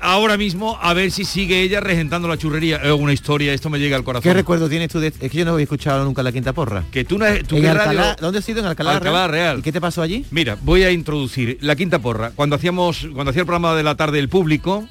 ahora 0.00 0.36
mismo 0.36 0.78
a 0.80 0.94
ver 0.94 1.10
si 1.10 1.24
sigue 1.24 1.60
ella 1.62 1.80
regentando 1.80 2.28
la 2.28 2.36
churrería. 2.36 2.76
Es 2.76 2.92
una 2.92 3.12
historia, 3.12 3.52
esto 3.52 3.68
me 3.70 3.78
llega 3.78 3.96
al 3.96 4.04
corazón. 4.04 4.22
¿Qué 4.22 4.34
recuerdo 4.34 4.68
tienes 4.68 4.88
tú 4.90 5.00
de 5.00 5.08
Es 5.08 5.14
que 5.14 5.28
yo 5.30 5.44
no 5.44 5.52
había 5.52 5.64
escuchado 5.64 6.04
nunca 6.04 6.22
la 6.22 6.30
quinta 6.32 6.52
porra. 6.52 6.84
Que 6.92 7.04
tú 7.04 7.18
no 7.18 7.24
has- 7.24 7.42
tú 7.44 7.56
¿En 7.56 7.62
qué 7.62 7.68
Alcalá? 7.68 8.02
radio- 8.02 8.16
¿Dónde 8.20 8.38
has 8.38 8.44
sido? 8.44 8.60
¿En 8.60 8.66
Alcalá, 8.66 8.92
Alcalá 8.92 9.26
Real. 9.26 9.58
¿Y 9.58 9.62
qué 9.62 9.72
te 9.72 9.80
pasó 9.80 10.02
allí? 10.02 10.24
Mira, 10.30 10.56
voy 10.62 10.84
a 10.84 10.90
introducir 10.90 11.58
la 11.62 11.74
Quinta 11.76 11.98
Porra. 11.98 12.30
Cuando 12.34 12.54
hacíamos, 12.56 13.08
cuando 13.12 13.30
hacía 13.30 13.40
el 13.40 13.46
programa 13.46 13.74
de 13.74 13.82
la 13.82 13.96
tarde 13.96 14.18
del 14.18 14.28
público, 14.28 14.88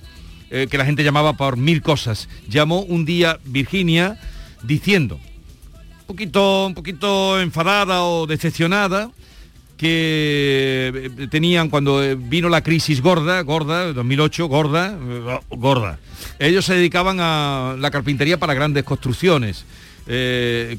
eh, 0.50 0.67
que 0.69 0.77
la 0.77 0.86
gente 0.86 1.03
llamaba 1.03 1.33
por 1.33 1.55
mil 1.57 1.81
cosas, 1.81 2.27
llamó 2.50 2.81
un 2.81 3.05
día 3.05 3.39
Virginia 3.45 4.19
diciendo, 4.63 5.19
poquito, 6.07 6.65
un 6.67 6.73
poquito 6.73 7.39
enfadada 7.39 8.03
o 8.03 8.25
decepcionada, 8.25 9.11
que 9.77 10.91
eh, 11.19 11.27
tenían 11.29 11.69
cuando 11.69 12.03
eh, 12.03 12.15
vino 12.15 12.49
la 12.49 12.63
crisis 12.63 13.01
gorda, 13.01 13.41
gorda, 13.41 13.93
2008, 13.93 14.47
gorda, 14.47 14.97
eh, 14.99 15.39
gorda. 15.51 15.99
Ellos 16.39 16.65
se 16.65 16.73
dedicaban 16.73 17.17
a 17.19 17.75
la 17.77 17.91
carpintería 17.91 18.39
para 18.39 18.53
grandes 18.53 18.83
construcciones. 18.83 19.65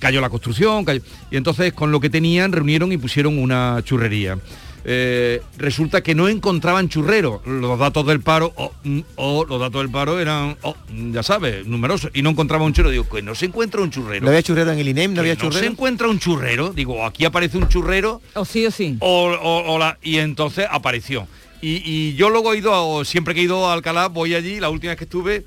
Cayó 0.01 0.23
la 0.23 0.31
construcción, 0.31 0.87
y 1.31 1.37
entonces 1.37 1.75
con 1.75 1.93
lo 1.93 2.01
que 2.01 2.09
tenían 2.09 2.51
reunieron 2.51 2.91
y 2.93 2.97
pusieron 2.97 3.39
una 3.39 3.79
churrería. 3.85 4.39
Eh, 4.85 5.43
resulta 5.57 6.03
que 6.03 6.15
no 6.15 6.29
encontraban 6.29 6.89
churrero. 6.89 7.43
Los 7.45 7.79
datos 7.79 8.07
del 8.07 8.21
paro, 8.21 8.53
o 8.57 8.73
mm, 8.85 9.01
los 9.49 9.61
datos 9.61 9.83
del 9.83 9.91
paro 9.91 10.19
eran, 10.21 10.57
oh, 10.63 10.75
mm, 10.91 11.13
ya 11.13 11.23
sabes, 11.23 11.67
numerosos, 11.67 12.11
y 12.15 12.23
no 12.23 12.31
encontraban 12.31 12.67
un 12.67 12.73
churrero. 12.73 12.91
Digo, 12.93 13.09
que 13.09 13.23
no 13.23 13.35
se 13.35 13.47
encuentra 13.47 13.83
un 13.83 13.91
churrero. 13.91 14.23
¿No 14.25 14.29
había 14.31 14.43
churrero 14.43 14.73
en 14.73 14.79
el 14.79 14.89
INEM? 14.89 15.15
¿No 15.15 15.21
había 15.21 15.35
no 15.35 15.41
churrero? 15.41 15.61
se 15.61 15.67
encuentra 15.67 16.09
un 16.09 16.19
churrero. 16.19 16.73
Digo, 16.73 17.05
aquí 17.05 17.25
aparece 17.25 17.59
un 17.59 17.69
churrero. 17.69 18.23
O 18.35 18.45
sí 18.45 18.65
o 18.67 18.71
sí. 18.71 18.97
O, 19.01 19.31
o- 19.31 19.75
o 19.75 19.79
la- 19.79 19.99
y 20.03 20.19
entonces 20.19 20.67
apareció. 20.71 21.27
Y, 21.61 21.83
y 21.85 22.15
yo 22.15 22.31
luego 22.31 22.55
he 22.55 22.59
ido, 22.59 22.73
a- 22.73 22.83
o 22.83 23.05
siempre 23.05 23.35
que 23.35 23.41
he 23.41 23.45
ido 23.45 23.67
a 23.69 23.73
Alcalá, 23.73 24.07
voy 24.09 24.35
allí, 24.35 24.61
la 24.61 24.71
última 24.71 24.93
vez 24.93 24.99
que 24.99 25.05
estuve, 25.05 25.45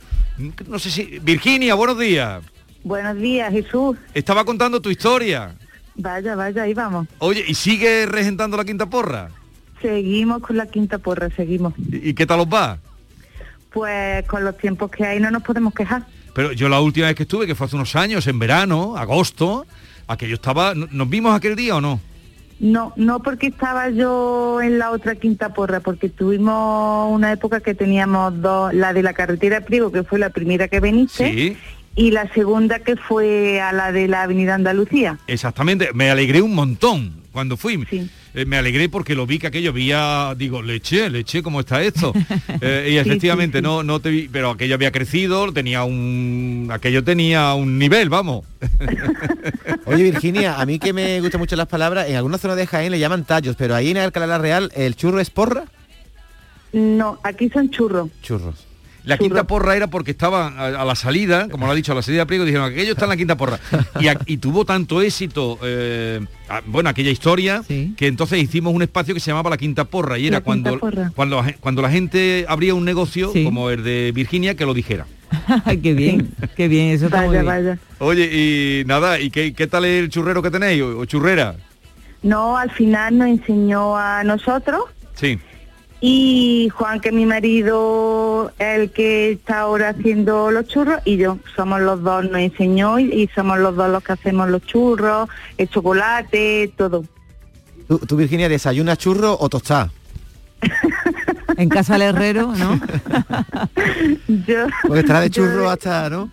no 0.67 0.77
sé 0.77 0.91
si... 0.91 1.19
Virginia, 1.21 1.73
buenos 1.75 1.97
días. 1.97 2.43
Buenos 2.83 3.15
días, 3.17 3.51
Jesús. 3.53 3.95
Estaba 4.13 4.43
contando 4.43 4.81
tu 4.81 4.89
historia. 4.89 5.55
Vaya, 5.95 6.36
vaya, 6.36 6.63
ahí 6.63 6.74
vamos. 6.74 7.07
Oye, 7.19 7.43
¿y 7.48 7.53
sigue 7.55 8.05
regentando 8.05 8.57
la 8.57 8.65
quinta 8.65 8.89
porra? 8.89 9.29
Seguimos 9.81 10.41
con 10.41 10.57
la 10.57 10.67
quinta 10.67 10.98
porra, 11.00 11.29
seguimos. 11.29 11.74
¿Y, 11.77 12.10
y 12.10 12.13
qué 12.13 12.25
tal 12.25 12.41
os 12.41 12.48
va? 12.48 12.77
Pues 13.71 14.25
con 14.27 14.43
los 14.43 14.57
tiempos 14.57 14.91
que 14.91 15.05
hay 15.05 15.19
no 15.19 15.31
nos 15.31 15.43
podemos 15.43 15.74
quejar. 15.74 16.05
Pero 16.33 16.51
yo 16.53 16.69
la 16.69 16.79
última 16.79 17.07
vez 17.07 17.15
que 17.15 17.24
estuve, 17.24 17.48
que 17.48 17.55
fue 17.55 17.67
hace 17.67 17.75
unos 17.75 17.95
años, 17.95 18.25
en 18.27 18.39
verano, 18.39 18.95
agosto, 18.98 19.65
aquello 20.07 20.36
estaba... 20.36 20.74
¿Nos 20.75 21.10
vimos 21.10 21.36
aquel 21.36 21.55
día 21.55 21.75
o 21.75 21.81
no? 21.81 22.00
No, 22.60 22.93
no 22.95 23.24
porque 23.24 23.48
estaba 23.48 23.89
yo 23.89 24.62
en 24.62 24.77
la 24.77 24.91
otra 24.91 25.15
quinta 25.15 25.51
porra, 25.51 25.79
porque 25.79 26.10
tuvimos 26.10 27.12
una 27.12 27.31
época 27.31 27.60
que 27.60 27.74
teníamos 27.74 28.39
dos, 28.39 28.71
la 28.74 28.93
de 28.93 29.01
la 29.01 29.13
carretera 29.13 29.62
Priego, 29.62 29.91
que 29.91 30.03
fue 30.03 30.19
la 30.19 30.29
primera 30.29 30.67
que 30.67 30.79
veniste, 30.79 31.33
Sí, 31.33 31.57
y 31.95 32.12
la 32.12 32.31
segunda 32.33 32.79
que 32.79 32.95
fue 32.95 33.60
a 33.60 33.71
la 33.74 33.91
de 33.91 34.07
la 34.07 34.24
Avenida 34.24 34.55
Andalucía. 34.55 35.17
exactamente. 35.27 35.89
Me 35.93 36.10
alegré 36.10 36.41
un 36.41 36.55
montón 36.55 37.21
cuando 37.31 37.57
fui. 37.57 37.86
Eh, 38.33 38.45
me 38.45 38.57
alegré 38.57 38.88
porque 38.88 39.13
lo 39.13 39.25
vi 39.25 39.39
que 39.39 39.48
aquello 39.48 39.71
había, 39.71 40.33
digo, 40.38 40.62
leche, 40.62 41.10
leche, 41.10 41.43
¿cómo 41.43 41.60
está 41.60 41.81
esto? 41.81 42.13
Eh, 42.62 42.88
y 42.89 42.91
Sí, 42.91 42.98
efectivamente, 42.98 43.57
sí, 43.57 43.62
sí. 43.63 43.67
no, 43.67 43.81
no 43.83 44.00
te 44.00 44.10
vi, 44.10 44.29
pero 44.31 44.51
aquello 44.51 44.75
había 44.75 44.91
crecido, 44.91 45.51
tenía 45.51 45.83
un, 45.83 46.69
aquello 46.71 47.03
tenía 47.03 47.53
un 47.55 47.79
nivel, 47.79 48.07
vamos. 48.10 48.45
Oye, 49.86 50.03
Virginia, 50.03 50.62
a 50.62 50.65
mí 50.65 50.77
que 50.79 50.93
me 50.93 51.19
gustan 51.21 51.39
mucho 51.39 51.55
las 51.55 51.67
palabras, 51.67 52.07
en 52.07 52.15
alguna 52.15 52.38
zona 52.38 52.55
de 52.55 52.67
Jaén 52.67 52.91
le 52.91 53.00
llaman 53.00 53.25
tallos, 53.25 53.55
pero 53.57 53.74
ahí 53.75 53.89
en 53.91 53.98
Alcalá 53.98 54.27
la 54.27 54.38
Real, 54.38 54.71
¿el 54.75 54.95
churro 54.95 55.19
es 55.19 55.29
porra? 55.29 55.65
No, 56.71 57.19
aquí 57.24 57.50
son 57.50 57.69
churros. 57.69 58.10
Churros. 58.21 58.67
La 59.03 59.17
quinta 59.17 59.46
porra 59.46 59.75
era 59.75 59.88
porque 59.88 60.12
estaba 60.12 60.48
a, 60.50 60.67
a 60.81 60.86
la 60.86 60.96
salida, 60.96 61.48
como 61.50 61.65
lo 61.65 61.72
ha 61.72 61.75
dicho, 61.75 61.91
a 61.91 61.96
la 61.96 62.03
salida 62.03 62.22
de 62.22 62.25
Priego, 62.27 62.46
dijeron, 62.46 62.72
aquello 62.72 62.91
está 62.91 63.05
en 63.05 63.10
la 63.10 63.17
quinta 63.17 63.36
porra. 63.36 63.60
Y, 64.00 64.08
a- 64.08 64.20
y 64.27 64.38
tuvo 64.38 64.63
tanto 64.63 65.01
éxito, 65.01 65.58
eh, 65.63 66.20
a- 66.48 66.62
bueno, 66.65 66.89
aquella 66.89 67.10
historia, 67.10 67.63
que 67.67 68.08
entonces 68.08 68.39
hicimos 68.41 68.74
un 68.75 68.84
espacio 68.84 69.13
que 69.15 69.20
se 69.20 69.31
llamaba 69.31 69.50
la 69.50 69.58
quinta 69.58 69.86
porra. 69.86 70.20
Y 70.20 70.27
era 70.27 70.38
La 70.38 70.41
cuando, 70.43 70.77
Porra. 70.77 71.12
cuando, 71.15 71.43
cuando 71.60 71.81
la 71.81 71.89
gente 71.89 72.46
abría 72.48 72.75
un 72.75 72.86
negocio, 72.86 73.34
como 73.43 73.70
el 73.72 73.84
de 73.84 74.12
Virginia, 74.13 74.53
que 74.55 74.65
lo 74.65 74.74
dijera. 74.75 75.08
qué 75.81 75.93
bien, 75.93 76.29
qué 76.55 76.67
bien, 76.67 76.88
eso 76.91 77.05
está 77.05 77.22
muy 77.22 77.38
Vaya, 77.38 77.41
bien. 77.41 77.65
vaya. 77.65 77.79
Oye, 78.00 78.29
y 78.31 78.86
nada, 78.86 79.20
¿y 79.20 79.31
qué, 79.31 79.53
qué 79.53 79.65
tal 79.65 79.86
el 79.86 80.10
churrero 80.10 80.41
que 80.43 80.51
tenéis? 80.51 80.81
¿O, 80.84 81.00
o 81.00 81.05
churrera? 81.05 81.55
No, 82.22 82.55
al 82.58 82.70
final 82.70 83.17
nos 83.17 83.29
enseñó 83.29 83.98
a 83.98 84.24
nosotros 84.24 84.84
Sí. 85.15 85.39
Y 86.03 86.70
Juan, 86.74 87.00
que 87.00 87.10
es 87.10 87.15
mi 87.15 87.25
marido, 87.27 88.51
el 88.60 88.89
que 88.91 89.31
está 89.34 89.60
ahora 89.62 89.89
haciendo 89.89 90.50
los 90.51 90.67
churros, 90.67 91.00
y 91.05 91.17
yo, 91.17 91.38
somos 91.55 91.79
los 91.79 92.01
dos, 92.01 92.25
nos 92.25 92.41
enseñó 92.41 92.98
y, 93.00 93.03
y 93.13 93.27
somos 93.36 93.60
los 93.60 93.75
dos 93.75 93.89
los 93.91 94.03
que 94.03 94.13
hacemos 94.13 94.50
los 94.50 94.63
churros, 94.63 95.29
el 95.58 95.70
chocolate, 95.70 96.74
todo. 96.75 97.05
¿Tú, 97.88 98.00
tú, 98.00 98.15
Virginia, 98.17 98.50
desayunas 98.50 98.98
churro 98.98 99.38
o 99.39 99.48
tostada? 99.48 99.91
En 101.58 101.70
casa 101.70 101.93
del 101.93 102.03
herrero, 102.03 102.53
¿no? 102.58 102.79
Yo, 104.27 104.67
Porque 104.88 105.00
estará 105.01 105.22
de 105.22 105.29
yo- 105.29 105.43
churro 105.46 105.70
hasta, 105.70 106.10
¿no? 106.10 106.31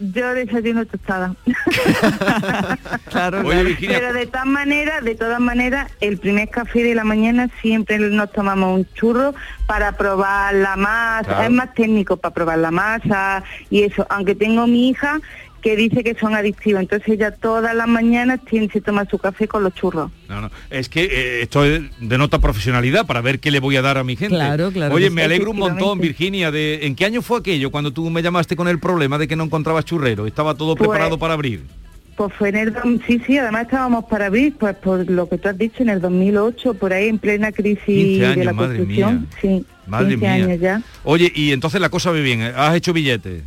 Yo 0.00 0.32
desayuno 0.34 0.86
tostada. 0.86 1.34
claro, 3.10 3.42
Oye, 3.46 3.76
Pero 3.80 4.12
de 4.12 4.26
todas 4.26 4.46
maneras, 4.46 5.04
de 5.04 5.14
todas 5.14 5.40
maneras, 5.40 5.90
el 6.00 6.18
primer 6.18 6.48
café 6.48 6.82
de 6.82 6.94
la 6.94 7.04
mañana 7.04 7.48
siempre 7.60 7.98
nos 7.98 8.32
tomamos 8.32 8.78
un 8.78 8.86
churro 8.94 9.34
para 9.66 9.92
probar 9.92 10.54
la 10.54 10.76
masa, 10.76 11.24
Claro. 11.28 11.42
es 11.44 11.50
más 11.50 11.74
técnico 11.74 12.16
para 12.16 12.34
probar 12.34 12.58
la 12.58 12.70
masa 12.70 13.42
y 13.68 13.82
eso, 13.82 14.06
aunque 14.08 14.34
tengo 14.34 14.66
mi 14.66 14.88
hija 14.88 15.20
que 15.60 15.76
dice 15.76 16.02
que 16.02 16.14
son 16.14 16.34
adictivos, 16.34 16.80
entonces 16.80 17.08
ella 17.08 17.30
todas 17.32 17.74
las 17.74 17.86
mañanas 17.88 18.40
tiene 18.48 18.68
que 18.68 18.80
tomar 18.80 19.08
su 19.10 19.18
café 19.18 19.46
con 19.48 19.62
los 19.62 19.74
churros. 19.74 20.10
No, 20.28 20.40
no, 20.40 20.50
es 20.70 20.88
que 20.88 21.04
eh, 21.04 21.42
esto 21.42 21.64
es- 21.64 21.82
denota 22.00 22.38
profesionalidad 22.38 23.06
para 23.06 23.20
ver 23.20 23.40
qué 23.40 23.50
le 23.50 23.60
voy 23.60 23.76
a 23.76 23.82
dar 23.82 23.98
a 23.98 24.04
mi 24.04 24.16
gente. 24.16 24.34
Claro, 24.36 24.70
claro 24.72 24.94
Oye, 24.94 25.10
me 25.10 25.22
sí. 25.22 25.26
alegro 25.26 25.50
un 25.50 25.58
montón. 25.58 25.98
Virginia, 26.00 26.50
de 26.50 26.86
¿en 26.86 26.94
qué 26.96 27.04
año 27.04 27.22
fue 27.22 27.38
aquello 27.40 27.70
cuando 27.70 27.92
tú 27.92 28.08
me 28.10 28.22
llamaste 28.22 28.56
con 28.56 28.68
el 28.68 28.78
problema 28.78 29.18
de 29.18 29.28
que 29.28 29.36
no 29.36 29.44
encontrabas 29.44 29.84
churrero? 29.84 30.26
Estaba 30.26 30.54
todo 30.54 30.74
Pues- 30.76 30.88
preparado 30.88 31.18
para 31.18 31.34
abrir. 31.34 31.62
Pues 32.16 32.34
fue 32.34 32.50
en 32.50 32.56
el, 32.56 32.74
sí, 33.06 33.18
sí, 33.26 33.38
además 33.38 33.62
estábamos 33.62 34.04
para 34.04 34.26
abrir, 34.26 34.54
pues 34.58 34.76
por 34.76 35.10
lo 35.10 35.26
que 35.26 35.38
tú 35.38 35.48
has 35.48 35.56
dicho, 35.56 35.82
en 35.82 35.88
el 35.88 36.02
2008, 36.02 36.74
por 36.74 36.92
ahí 36.92 37.08
en 37.08 37.18
plena 37.18 37.50
crisis 37.50 37.82
15 37.86 38.24
años, 38.26 38.36
de 38.36 38.44
la 38.44 38.52
madre 38.52 38.76
construcción. 38.76 39.14
mía. 39.20 39.28
Sí, 39.40 39.66
Madre 39.86 40.08
15 40.10 40.20
mía. 40.20 40.32
años 40.44 40.60
ya. 40.60 40.82
Oye, 41.04 41.32
y 41.34 41.52
entonces 41.52 41.80
la 41.80 41.88
cosa 41.88 42.10
ve 42.10 42.20
bien, 42.20 42.42
¿eh? 42.42 42.52
¿has 42.54 42.74
hecho 42.76 42.92
billetes? 42.92 43.42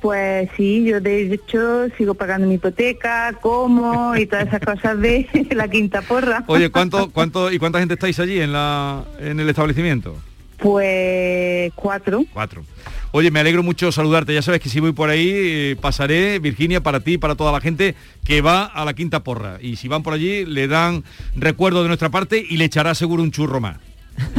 Pues 0.00 0.48
sí, 0.56 0.84
yo 0.84 1.00
de 1.00 1.32
hecho 1.32 1.88
sigo 1.96 2.14
pagando 2.14 2.46
mi 2.46 2.54
hipoteca, 2.54 3.32
como 3.40 4.14
y 4.16 4.26
todas 4.26 4.46
esas 4.46 4.60
cosas 4.60 5.00
de 5.00 5.28
la 5.50 5.68
quinta 5.68 6.02
porra. 6.02 6.44
Oye, 6.46 6.70
¿cuánto, 6.70 7.10
cuánto 7.10 7.50
y 7.50 7.58
cuánta 7.58 7.80
gente 7.80 7.94
estáis 7.94 8.18
allí 8.20 8.40
en 8.40 8.52
la 8.52 9.04
en 9.18 9.40
el 9.40 9.48
establecimiento? 9.48 10.16
Pues 10.58 11.72
cuatro. 11.74 12.24
Cuatro. 12.32 12.64
Oye, 13.10 13.30
me 13.30 13.40
alegro 13.40 13.62
mucho 13.62 13.90
saludarte. 13.90 14.34
Ya 14.34 14.42
sabes 14.42 14.60
que 14.60 14.68
si 14.68 14.80
voy 14.80 14.92
por 14.92 15.08
ahí, 15.08 15.30
eh, 15.32 15.76
pasaré, 15.80 16.38
Virginia, 16.40 16.82
para 16.82 17.00
ti 17.00 17.14
y 17.14 17.18
para 17.18 17.36
toda 17.36 17.52
la 17.52 17.60
gente 17.60 17.94
que 18.24 18.40
va 18.40 18.64
a 18.64 18.84
la 18.84 18.92
Quinta 18.94 19.24
Porra. 19.24 19.58
Y 19.60 19.76
si 19.76 19.88
van 19.88 20.02
por 20.02 20.12
allí, 20.12 20.44
le 20.44 20.68
dan 20.68 21.04
recuerdo 21.34 21.82
de 21.82 21.88
nuestra 21.88 22.10
parte 22.10 22.44
y 22.48 22.56
le 22.56 22.64
echará 22.64 22.94
seguro 22.94 23.22
un 23.22 23.30
churro 23.30 23.60
más. 23.60 23.78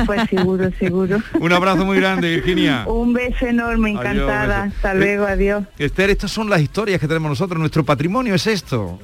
Pues 0.05 0.29
seguro, 0.29 0.69
seguro. 0.79 1.17
Un 1.39 1.51
abrazo 1.53 1.85
muy 1.85 1.97
grande, 1.97 2.29
Virginia. 2.35 2.85
Un 2.87 3.13
beso 3.13 3.45
enorme, 3.45 3.95
Adiós, 3.97 4.13
encantada. 4.13 4.63
beso. 4.65 4.75
Hasta 4.75 4.91
Eh, 4.93 4.95
luego, 4.95 5.25
adiós. 5.25 5.63
Esther, 5.77 6.09
estas 6.09 6.31
son 6.31 6.49
las 6.49 6.61
historias 6.61 6.99
que 6.99 7.07
tenemos 7.07 7.29
nosotros, 7.29 7.59
nuestro 7.59 7.83
patrimonio 7.83 8.35
es 8.35 8.47
esto. 8.47 8.99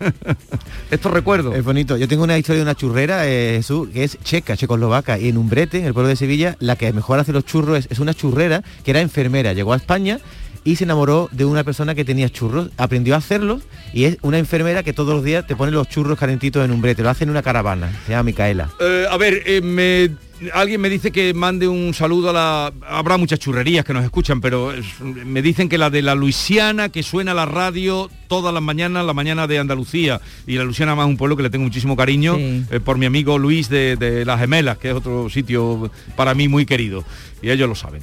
Estos 0.90 1.12
recuerdos. 1.12 1.54
Es 1.54 1.62
bonito. 1.64 1.96
Yo 1.96 2.08
tengo 2.08 2.24
una 2.24 2.38
historia 2.38 2.58
de 2.60 2.62
una 2.62 2.74
churrera, 2.74 3.26
eh, 3.28 3.54
Jesús, 3.56 3.90
que 3.90 4.04
es 4.04 4.18
checa, 4.22 4.56
checoslovaca, 4.56 5.18
y 5.18 5.28
en 5.28 5.36
Umbrete, 5.36 5.78
en 5.78 5.84
el 5.84 5.92
pueblo 5.92 6.08
de 6.08 6.16
Sevilla, 6.16 6.56
la 6.58 6.76
que 6.76 6.90
mejor 6.92 7.18
hace 7.18 7.32
los 7.32 7.44
churros 7.44 7.78
es, 7.80 7.88
es 7.90 7.98
una 7.98 8.14
churrera 8.14 8.62
que 8.84 8.90
era 8.92 9.00
enfermera. 9.00 9.52
Llegó 9.52 9.72
a 9.74 9.76
España 9.76 10.18
y 10.64 10.76
se 10.76 10.84
enamoró 10.84 11.28
de 11.32 11.44
una 11.44 11.64
persona 11.64 11.94
que 11.94 12.04
tenía 12.04 12.28
churros, 12.28 12.70
aprendió 12.76 13.14
a 13.14 13.18
hacerlos 13.18 13.62
y 13.94 14.04
es 14.04 14.18
una 14.22 14.38
enfermera 14.38 14.82
que 14.82 14.92
todos 14.92 15.14
los 15.14 15.24
días 15.24 15.46
te 15.46 15.56
pone 15.56 15.72
los 15.72 15.88
churros 15.88 16.18
calentitos 16.18 16.64
en 16.64 16.70
Umbrete. 16.70 17.02
Lo 17.02 17.10
hace 17.10 17.24
en 17.24 17.30
una 17.30 17.42
caravana, 17.42 17.90
se 18.06 18.12
llama 18.12 18.24
Micaela. 18.24 18.70
Eh, 18.80 19.06
a 19.10 19.16
ver, 19.16 19.42
eh, 19.46 19.60
me- 19.62 20.10
alguien 20.54 20.80
me 20.80 20.88
dice 20.88 21.10
que 21.10 21.34
mande 21.34 21.68
un 21.68 21.92
saludo 21.94 22.30
a 22.30 22.32
la... 22.32 22.72
Habrá 22.88 23.16
muchas 23.18 23.38
churrerías 23.38 23.84
que 23.84 23.92
nos 23.92 24.04
escuchan, 24.04 24.40
pero 24.40 24.72
es- 24.72 25.00
me 25.00 25.42
dicen 25.42 25.68
que 25.68 25.76
la 25.78 25.90
de 25.90 26.02
la 26.02 26.14
Luisiana, 26.14 26.88
que 26.90 27.02
suena 27.02 27.32
la 27.34 27.46
radio 27.46 28.10
todas 28.28 28.52
las 28.54 28.62
mañanas, 28.62 29.04
la 29.04 29.12
mañana 29.14 29.46
de 29.46 29.58
Andalucía. 29.58 30.20
Y 30.46 30.56
la 30.56 30.64
Luisiana 30.64 30.94
más 30.94 31.06
un 31.06 31.16
pueblo 31.16 31.36
que 31.36 31.42
le 31.42 31.50
tengo 31.50 31.64
muchísimo 31.64 31.96
cariño, 31.96 32.36
Sí. 32.36 32.64
eh, 32.70 32.80
por 32.80 32.96
mi 32.98 33.06
amigo 33.06 33.38
Luis 33.38 33.68
de, 33.68 33.96
de 33.96 34.24
Las 34.24 34.40
Gemelas, 34.40 34.78
que 34.78 34.90
es 34.90 34.94
otro 34.94 35.28
sitio 35.30 35.90
para 36.16 36.34
mí 36.34 36.48
muy 36.48 36.64
querido. 36.66 37.04
Y 37.42 37.50
ellos 37.50 37.68
lo 37.68 37.74
saben. 37.74 38.02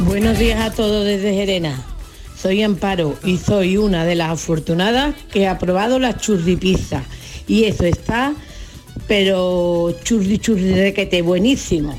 Buenos 0.00 0.38
días 0.38 0.60
a 0.60 0.72
todos 0.72 1.04
desde 1.04 1.32
Gerena. 1.32 1.82
Soy 2.36 2.62
Amparo 2.62 3.18
y 3.24 3.38
soy 3.38 3.78
una 3.78 4.04
de 4.04 4.14
las 4.14 4.30
afortunadas 4.30 5.14
que 5.32 5.48
ha 5.48 5.58
probado 5.58 5.98
la 5.98 6.16
churripizza. 6.16 7.02
Y 7.48 7.64
eso 7.64 7.84
está, 7.84 8.34
pero 9.08 9.94
churri 10.04 10.38
churri 10.38 10.74
requete 10.74 11.22
buenísimo. 11.22 11.98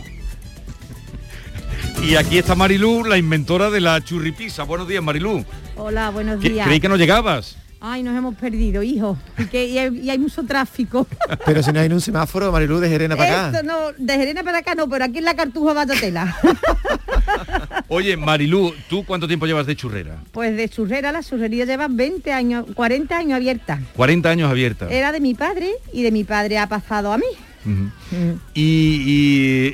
Y 2.04 2.16
aquí 2.16 2.38
está 2.38 2.54
Marilú, 2.54 3.04
la 3.04 3.18
inventora 3.18 3.72
de 3.72 3.82
la 3.82 4.04
churripisa. 4.04 4.64
Buenos 4.64 4.88
días, 4.88 5.04
Marilú. 5.04 5.44
Hola, 5.76 6.12
buenos 6.12 6.40
días. 6.40 6.68
Creí 6.68 6.80
que 6.80 6.90
no 6.90 6.98
llegabas. 6.98 7.58
Ay, 7.80 8.02
nos 8.02 8.18
hemos 8.18 8.36
perdido, 8.36 8.82
hijo. 8.82 9.18
Y, 9.38 9.46
que, 9.46 9.66
y, 9.66 9.78
hay, 9.78 9.96
y 10.00 10.10
hay 10.10 10.18
mucho 10.18 10.44
tráfico. 10.44 11.06
Pero 11.46 11.62
si 11.62 11.72
no 11.72 11.80
hay 11.80 11.88
un 11.92 12.02
semáforo, 12.02 12.52
Marilú 12.52 12.80
de 12.80 12.90
Jerena 12.90 13.16
para 13.16 13.48
Esto 13.48 13.58
acá. 13.60 13.64
no, 13.64 13.92
de 13.98 14.14
Jerena 14.18 14.44
para 14.44 14.58
acá 14.60 14.74
no, 14.76 14.90
pero 14.90 15.06
aquí 15.06 15.20
en 15.20 15.26
la 15.26 15.36
Cartuja 15.36 15.74
vaya 15.74 16.00
tela. 16.00 16.36
Oye, 17.88 18.18
Marilú, 18.18 18.74
¿tú 18.90 19.06
cuánto 19.06 19.28
tiempo 19.28 19.46
llevas 19.46 19.66
de 19.68 19.76
churrera? 19.76 20.18
Pues 20.32 20.58
de 20.58 20.68
churrera, 20.70 21.12
la 21.12 21.22
churrería 21.24 21.66
lleva 21.66 21.88
20 21.88 22.34
años, 22.34 22.66
40 22.74 23.18
años 23.18 23.36
abierta. 23.36 23.80
40 23.96 24.30
años 24.30 24.52
abierta. 24.52 24.88
Era 24.90 25.12
de 25.12 25.20
mi 25.20 25.36
padre 25.36 25.72
y 25.94 26.04
de 26.04 26.12
mi 26.12 26.24
padre 26.24 26.58
ha 26.58 26.68
pasado 26.68 27.14
a 27.14 27.18
mí. 27.18 27.26
Y, 28.54 28.62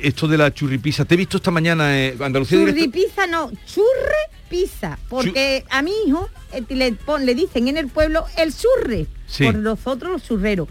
esto 0.06 0.28
de 0.28 0.38
la 0.38 0.52
churripisa, 0.52 1.04
te 1.04 1.14
he 1.14 1.16
visto 1.16 1.36
esta 1.36 1.50
mañana 1.50 1.98
en 2.06 2.22
Andalucía 2.22 2.58
Directo. 2.58 2.80
Churripizza 2.84 3.26
no, 3.26 3.50
churre 3.66 4.22
pizza, 4.48 4.98
porque 5.08 5.64
a 5.70 5.82
mi 5.82 5.92
hijo 6.06 6.28
eh, 6.52 6.62
le, 6.68 6.92
pon- 6.92 7.24
le 7.26 7.34
dicen 7.34 7.68
en 7.68 7.76
el 7.76 7.88
pueblo 7.88 8.24
el 8.36 8.52
churre, 8.54 9.06
Sí. 9.26 9.44
por 9.44 9.54
nosotros 9.56 10.12
los 10.12 10.22
churreros. 10.22 10.68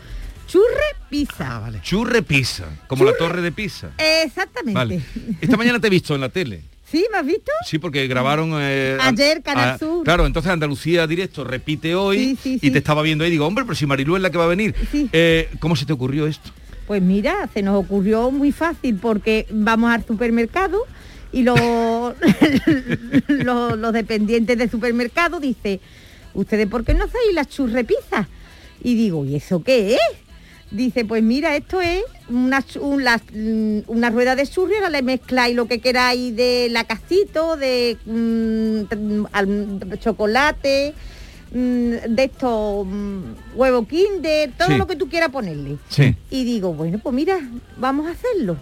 Churre 0.47 0.95
pizza. 1.09 1.61
Churre 1.81 2.21
pizza, 2.21 2.65
como 2.87 3.03
la 3.05 3.13
torre 3.17 3.41
de 3.41 3.51
pizza. 3.51 3.89
Exactamente. 3.97 4.73
Vale. 4.77 5.01
Esta 5.41 5.57
mañana 5.57 5.79
te 5.79 5.87
he 5.87 5.89
visto 5.89 6.13
en 6.15 6.21
la 6.21 6.29
tele. 6.29 6.63
¿Sí? 6.91 7.07
¿Me 7.11 7.17
has 7.17 7.25
visto? 7.25 7.51
Sí, 7.65 7.79
porque 7.79 8.05
grabaron... 8.07 8.51
eh, 8.53 8.97
Ayer, 9.01 9.41
Canal 9.41 9.79
Sur. 9.79 10.03
Claro, 10.03 10.27
entonces 10.27 10.51
Andalucía 10.51 11.07
Directo 11.07 11.43
repite 11.43 11.95
hoy 11.95 12.37
y 12.43 12.69
te 12.69 12.77
estaba 12.77 13.01
viendo 13.01 13.23
ahí. 13.23 13.31
Digo, 13.31 13.47
hombre, 13.47 13.63
pero 13.65 13.73
si 13.73 13.87
Marilú 13.87 14.15
es 14.15 14.21
la 14.21 14.29
que 14.29 14.37
va 14.37 14.43
a 14.43 14.47
venir. 14.47 14.75
Eh, 15.11 15.49
¿Cómo 15.59 15.75
se 15.75 15.87
te 15.87 15.93
ocurrió 15.93 16.27
esto? 16.27 16.51
Pues 16.87 17.01
mira, 17.01 17.49
se 17.53 17.61
nos 17.61 17.83
ocurrió 17.83 18.29
muy 18.31 18.51
fácil 18.51 18.97
porque 19.01 19.47
vamos 19.49 19.91
al 19.91 20.05
supermercado 20.05 20.79
y 21.31 21.43
los, 21.43 21.59
los, 23.27 23.93
dependientes 23.93 24.57
del 24.57 24.69
supermercado 24.69 25.39
dice, 25.39 25.79
¿ustedes 26.33 26.67
por 26.67 26.83
qué 26.83 26.93
no 26.93 27.05
hacéis 27.05 27.33
las 27.33 27.47
churrepizas? 27.47 28.27
Y 28.83 28.95
digo, 28.95 29.25
¿y 29.25 29.35
eso 29.35 29.63
qué 29.63 29.95
es? 29.95 29.99
Dice, 30.71 31.05
pues 31.05 31.23
mira, 31.23 31.55
esto 31.55 31.81
es 31.81 32.03
una, 32.29 32.59
mm, 32.61 34.11
rueda 34.11 34.35
de 34.35 34.47
churri, 34.47 34.75
ahora 34.75 34.89
le 34.89 35.01
mezcláis 35.03 35.55
lo 35.55 35.67
que 35.67 35.79
queráis 35.79 36.35
de 36.35 36.67
lacacito, 36.69 37.57
de 37.57 37.97
mm, 38.05 39.95
chocolate, 39.99 40.93
de 41.53 42.23
estos 42.23 42.85
mm, 42.87 43.21
huevo 43.55 43.87
kinder, 43.87 44.51
todo 44.57 44.69
Sí. 44.69 44.77
lo 44.77 44.87
que 44.87 44.95
tú 44.95 45.07
quieras 45.09 45.29
ponerle. 45.29 45.77
Sí. 45.89 46.15
Y 46.31 46.43
digo, 46.43 46.73
bueno, 46.73 46.99
pues 46.99 47.13
mira, 47.13 47.39
vamos 47.77 48.07
a 48.07 48.11
hacerlo. 48.11 48.57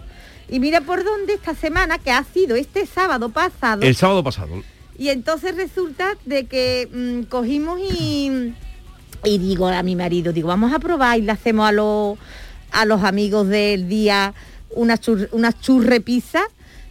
Y 0.48 0.60
mira 0.60 0.82
por 0.82 1.02
dónde 1.02 1.32
esta 1.34 1.54
semana, 1.54 1.98
que 1.98 2.10
ha 2.10 2.22
sido 2.24 2.54
este 2.56 2.84
sábado 2.86 3.30
pasado, 3.30 3.82
El 3.82 3.96
sábado 3.96 4.22
pasado. 4.22 4.62
y 4.98 5.08
entonces 5.08 5.56
resulta 5.56 6.16
de 6.26 6.44
que 6.46 6.88
mm, 6.92 7.22
cogimos 7.30 7.80
y, 7.80 8.52
y 9.24 9.38
digo 9.38 9.68
a 9.68 9.82
mi 9.82 9.96
marido, 9.96 10.32
digo, 10.32 10.48
vamos 10.48 10.72
a 10.74 10.78
probar 10.78 11.18
y 11.18 11.22
le 11.22 11.32
hacemos 11.32 11.66
a 11.66 11.72
los, 11.72 12.18
a 12.72 12.84
los 12.84 13.02
amigos 13.02 13.48
del 13.48 13.88
día 13.88 14.34
una, 14.74 14.98
chur, 14.98 15.28
una 15.32 15.58
churre 15.58 16.00
pizza. 16.02 16.42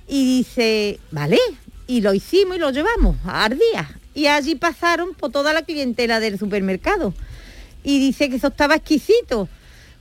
Y 0.07 0.37
dice, 0.39 0.99
vale, 1.11 1.37
y 1.87 2.01
lo 2.01 2.13
hicimos 2.13 2.57
y 2.57 2.59
lo 2.59 2.71
llevamos 2.71 3.15
al 3.25 3.51
día. 3.57 3.87
Y 4.13 4.27
allí 4.27 4.55
pasaron 4.55 5.13
por 5.13 5.31
toda 5.31 5.53
la 5.53 5.61
clientela 5.63 6.19
del 6.19 6.37
supermercado. 6.37 7.13
Y 7.83 7.99
dice 7.99 8.29
que 8.29 8.35
eso 8.35 8.47
estaba 8.47 8.75
exquisito. 8.75 9.47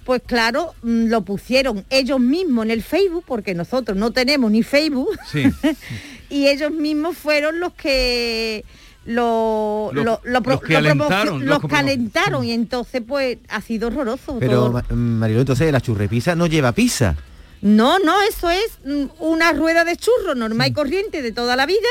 Pues 0.04 0.22
claro, 0.26 0.74
mm, 0.82 1.06
lo 1.06 1.22
pusieron 1.22 1.84
ellos 1.90 2.18
mismos 2.20 2.64
en 2.64 2.70
el 2.72 2.82
Facebook, 2.82 3.24
porque 3.26 3.54
nosotros 3.54 3.96
no 3.96 4.10
tenemos 4.12 4.50
ni 4.50 4.62
Facebook 4.62 5.10
Sí. 5.30 5.44
y 6.30 6.48
ellos 6.48 6.72
mismos 6.72 7.16
fueron 7.16 7.60
los 7.60 7.72
que 7.74 8.64
lo, 9.04 9.90
Los- 9.92 10.04
lo- 10.04 10.20
lo 10.24 10.40
los 10.40 10.60
que 10.60 10.72
lo 10.72 10.78
alentaron, 10.78 11.08
promocio- 11.08 11.38
los 11.38 11.42
los 11.48 11.58
que 11.60 11.66
promo- 11.66 11.70
calentaron 11.70 12.44
y 12.44 12.52
entonces 12.52 13.02
pues 13.06 13.38
ha 13.48 13.60
sido 13.60 13.88
horroroso 13.88 14.38
Pero 14.38 14.52
todo. 14.52 14.72
Ma- 14.72 14.84
Marilú, 14.90 15.40
entonces 15.40 15.70
la 15.72 15.80
churrepisa 15.80 16.34
no 16.34 16.46
lleva 16.46 16.72
pizza. 16.72 17.16
no 17.62 17.98
no 17.98 18.20
eso 18.22 18.50
es 18.50 18.78
mm, 18.84 19.04
una 19.20 19.52
rueda 19.52 19.84
de 19.84 19.96
churro 19.96 20.34
normal 20.34 20.68
y 20.68 20.72
corriente 20.72 21.22
de 21.22 21.32
toda 21.32 21.56
la 21.56 21.66
vida 21.66 21.88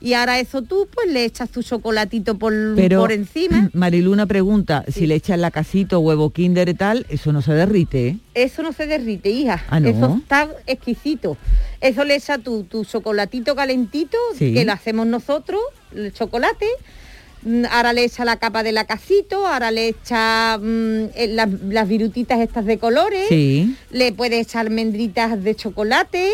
y 0.00 0.14
ahora 0.14 0.40
eso 0.40 0.62
tú 0.62 0.88
pues 0.94 1.08
le 1.12 1.24
echas 1.24 1.50
tu 1.50 1.62
chocolatito 1.62 2.36
por, 2.38 2.52
Pero, 2.74 3.00
por 3.00 3.12
encima 3.12 3.68
Marilu, 3.74 4.12
una 4.12 4.26
pregunta. 4.26 4.84
Si 4.88 5.06
le 5.06 5.14
echas 5.14 5.38
la 5.38 5.50
casito, 5.50 6.00
huevo 6.00 6.30
kinder 6.30 6.68
y 6.68 6.74
tal, 6.74 7.06
eso 7.10 7.32
no 7.32 7.42
se 7.42 7.52
derrite, 7.52 8.08
¿eh? 8.08 8.16
eso 8.34 8.62
no 8.62 8.72
se 8.72 8.86
derrite 8.86 9.30
hija 9.30 9.62
Ah, 9.68 9.80
¿no? 9.80 9.88
eso 9.88 10.16
está 10.20 10.48
exquisito 10.66 11.36
eso 11.80 12.04
le 12.04 12.14
echa 12.16 12.38
tu, 12.38 12.64
tu 12.64 12.84
chocolatito 12.84 13.54
calentito 13.54 14.16
Sí. 14.38 14.52
que 14.54 14.64
lo 14.64 14.72
hacemos 14.72 15.06
nosotros 15.06 15.60
el 15.94 16.12
chocolate 16.12 16.66
ahora 17.70 17.92
le 17.92 18.04
echa 18.04 18.24
la 18.24 18.36
capa 18.36 18.62
de 18.62 18.72
lacacito, 18.72 19.46
ahora 19.46 19.70
le 19.70 19.88
echa 19.88 20.58
mm, 20.58 21.04
eh, 21.14 21.26
las, 21.30 21.48
las 21.68 21.88
virutitas 21.88 22.40
estas 22.40 22.64
de 22.66 22.78
colores, 22.78 23.26
Sí. 23.28 23.74
le 23.90 24.12
puede 24.12 24.40
echar 24.40 24.66
almendritas 24.66 25.42
de 25.42 25.54
chocolate, 25.54 26.30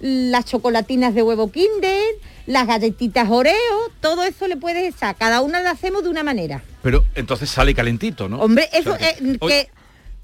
las 0.00 0.44
chocolatinas 0.44 1.14
de 1.14 1.22
huevo 1.22 1.50
kinder, 1.50 2.02
las 2.46 2.66
galletitas 2.66 3.28
Oreo, 3.30 3.54
todo 4.00 4.22
eso 4.24 4.46
le 4.48 4.56
puedes 4.56 4.94
echar, 4.94 5.16
cada 5.16 5.40
una 5.40 5.60
la 5.60 5.70
hacemos 5.70 6.02
de 6.04 6.10
una 6.10 6.22
manera. 6.22 6.62
Pero 6.82 7.04
entonces 7.14 7.48
sale 7.50 7.74
calentito, 7.74 8.28
¿no? 8.28 8.40
Hombre, 8.40 8.68
O 8.72 8.76
eso 8.78 8.96
sea 8.96 9.08
es 9.10 9.16
que, 9.20 9.36
Oye, 9.40 9.68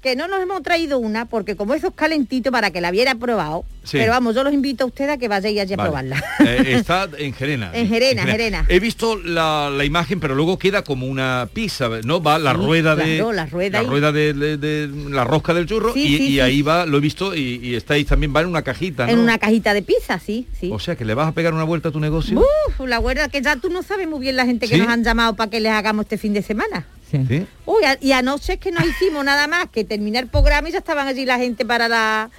que 0.01 0.15
no 0.15 0.27
nos 0.27 0.41
hemos 0.41 0.63
traído 0.63 0.97
una, 0.97 1.25
porque 1.25 1.55
como 1.55 1.73
eso 1.75 1.87
es 1.89 1.93
calentito 1.93 2.51
para 2.51 2.71
que 2.71 2.81
la 2.81 2.89
viera 2.91 3.13
probado, 3.15 3.63
Sí. 3.83 3.97
pero 3.97 4.11
vamos, 4.11 4.35
yo 4.35 4.43
los 4.43 4.53
invito 4.53 4.83
a 4.83 4.87
ustedes 4.87 5.11
a 5.11 5.17
que 5.17 5.27
vayáis 5.27 5.59
allí 5.59 5.73
a 5.73 5.77
probarla. 5.77 6.23
eh, 6.45 6.63
está 6.75 7.07
en 7.17 7.33
Gerena. 7.33 7.71
En 7.73 7.87
Gerena, 7.87 8.23
Gerena. 8.23 8.65
He 8.67 8.79
visto 8.79 9.15
la, 9.17 9.69
la 9.75 9.85
imagen, 9.85 10.19
pero 10.19 10.33
luego 10.35 10.57
queda 10.59 10.83
como 10.83 11.05
una 11.07 11.47
pizza, 11.53 11.87
¿no? 12.03 12.21
Va 12.21 12.37
la 12.39 12.51
Sí, 12.51 12.57
rueda 12.57 12.95
de 12.95 13.17
la 13.33 13.45
rueda 13.45 13.81
la 13.81 13.87
rueda 13.89 14.11
de, 14.11 14.33
de- 14.33 14.57
de 14.57 14.87
la 15.09 15.23
rosca 15.23 15.53
del 15.53 15.65
churro 15.65 15.93
Sí, 15.93 16.17
y, 16.29 16.39
ahí 16.39 16.61
va, 16.61 16.85
lo 16.85 16.97
he 16.97 17.01
visto 17.01 17.35
y, 17.35 17.59
y 17.63 17.75
estáis 17.75 18.05
también 18.07 18.33
va 18.35 18.41
en 18.41 18.47
una 18.47 18.61
cajita, 18.63 19.05
¿no? 19.05 19.11
En 19.13 19.19
una 19.19 19.37
cajita 19.37 19.73
de 19.73 19.81
pizza, 19.83 20.19
sí, 20.19 20.47
sí. 20.59 20.69
O 20.73 20.79
sea 20.79 20.95
que 20.95 21.05
le 21.05 21.13
vas 21.13 21.27
a 21.27 21.31
pegar 21.31 21.53
una 21.53 21.63
vuelta 21.63 21.89
a 21.89 21.91
tu 21.91 21.99
negocio. 21.99 22.39
Uf, 22.39 22.87
la 22.87 22.99
huerta 22.99 23.29
que 23.29 23.41
ya 23.41 23.55
tú 23.55 23.69
no 23.69 23.81
sabes 23.83 24.07
muy 24.07 24.19
bien 24.19 24.35
la 24.35 24.45
gente 24.45 24.67
que 24.67 24.77
nos 24.77 24.87
han 24.87 25.03
llamado 25.03 25.35
para 25.35 25.49
que 25.51 25.59
les 25.59 25.71
hagamos 25.71 26.05
este 26.05 26.17
fin 26.17 26.33
de 26.33 26.41
semana. 26.41 26.85
¿Sí? 27.11 27.45
Uy, 27.65 27.83
a- 27.83 27.97
y 28.01 28.11
anoche 28.13 28.53
es 28.53 28.59
que 28.59 28.71
no 28.71 28.79
hicimos 28.85 29.23
nada 29.25 29.47
más 29.47 29.67
que 29.69 29.83
terminar 29.83 30.23
el 30.23 30.29
programa 30.29 30.69
y 30.69 30.71
ya 30.71 30.77
estaban 30.79 31.07
allí 31.07 31.25
la 31.25 31.37
gente 31.37 31.65
para 31.65 31.87
la 31.87 32.29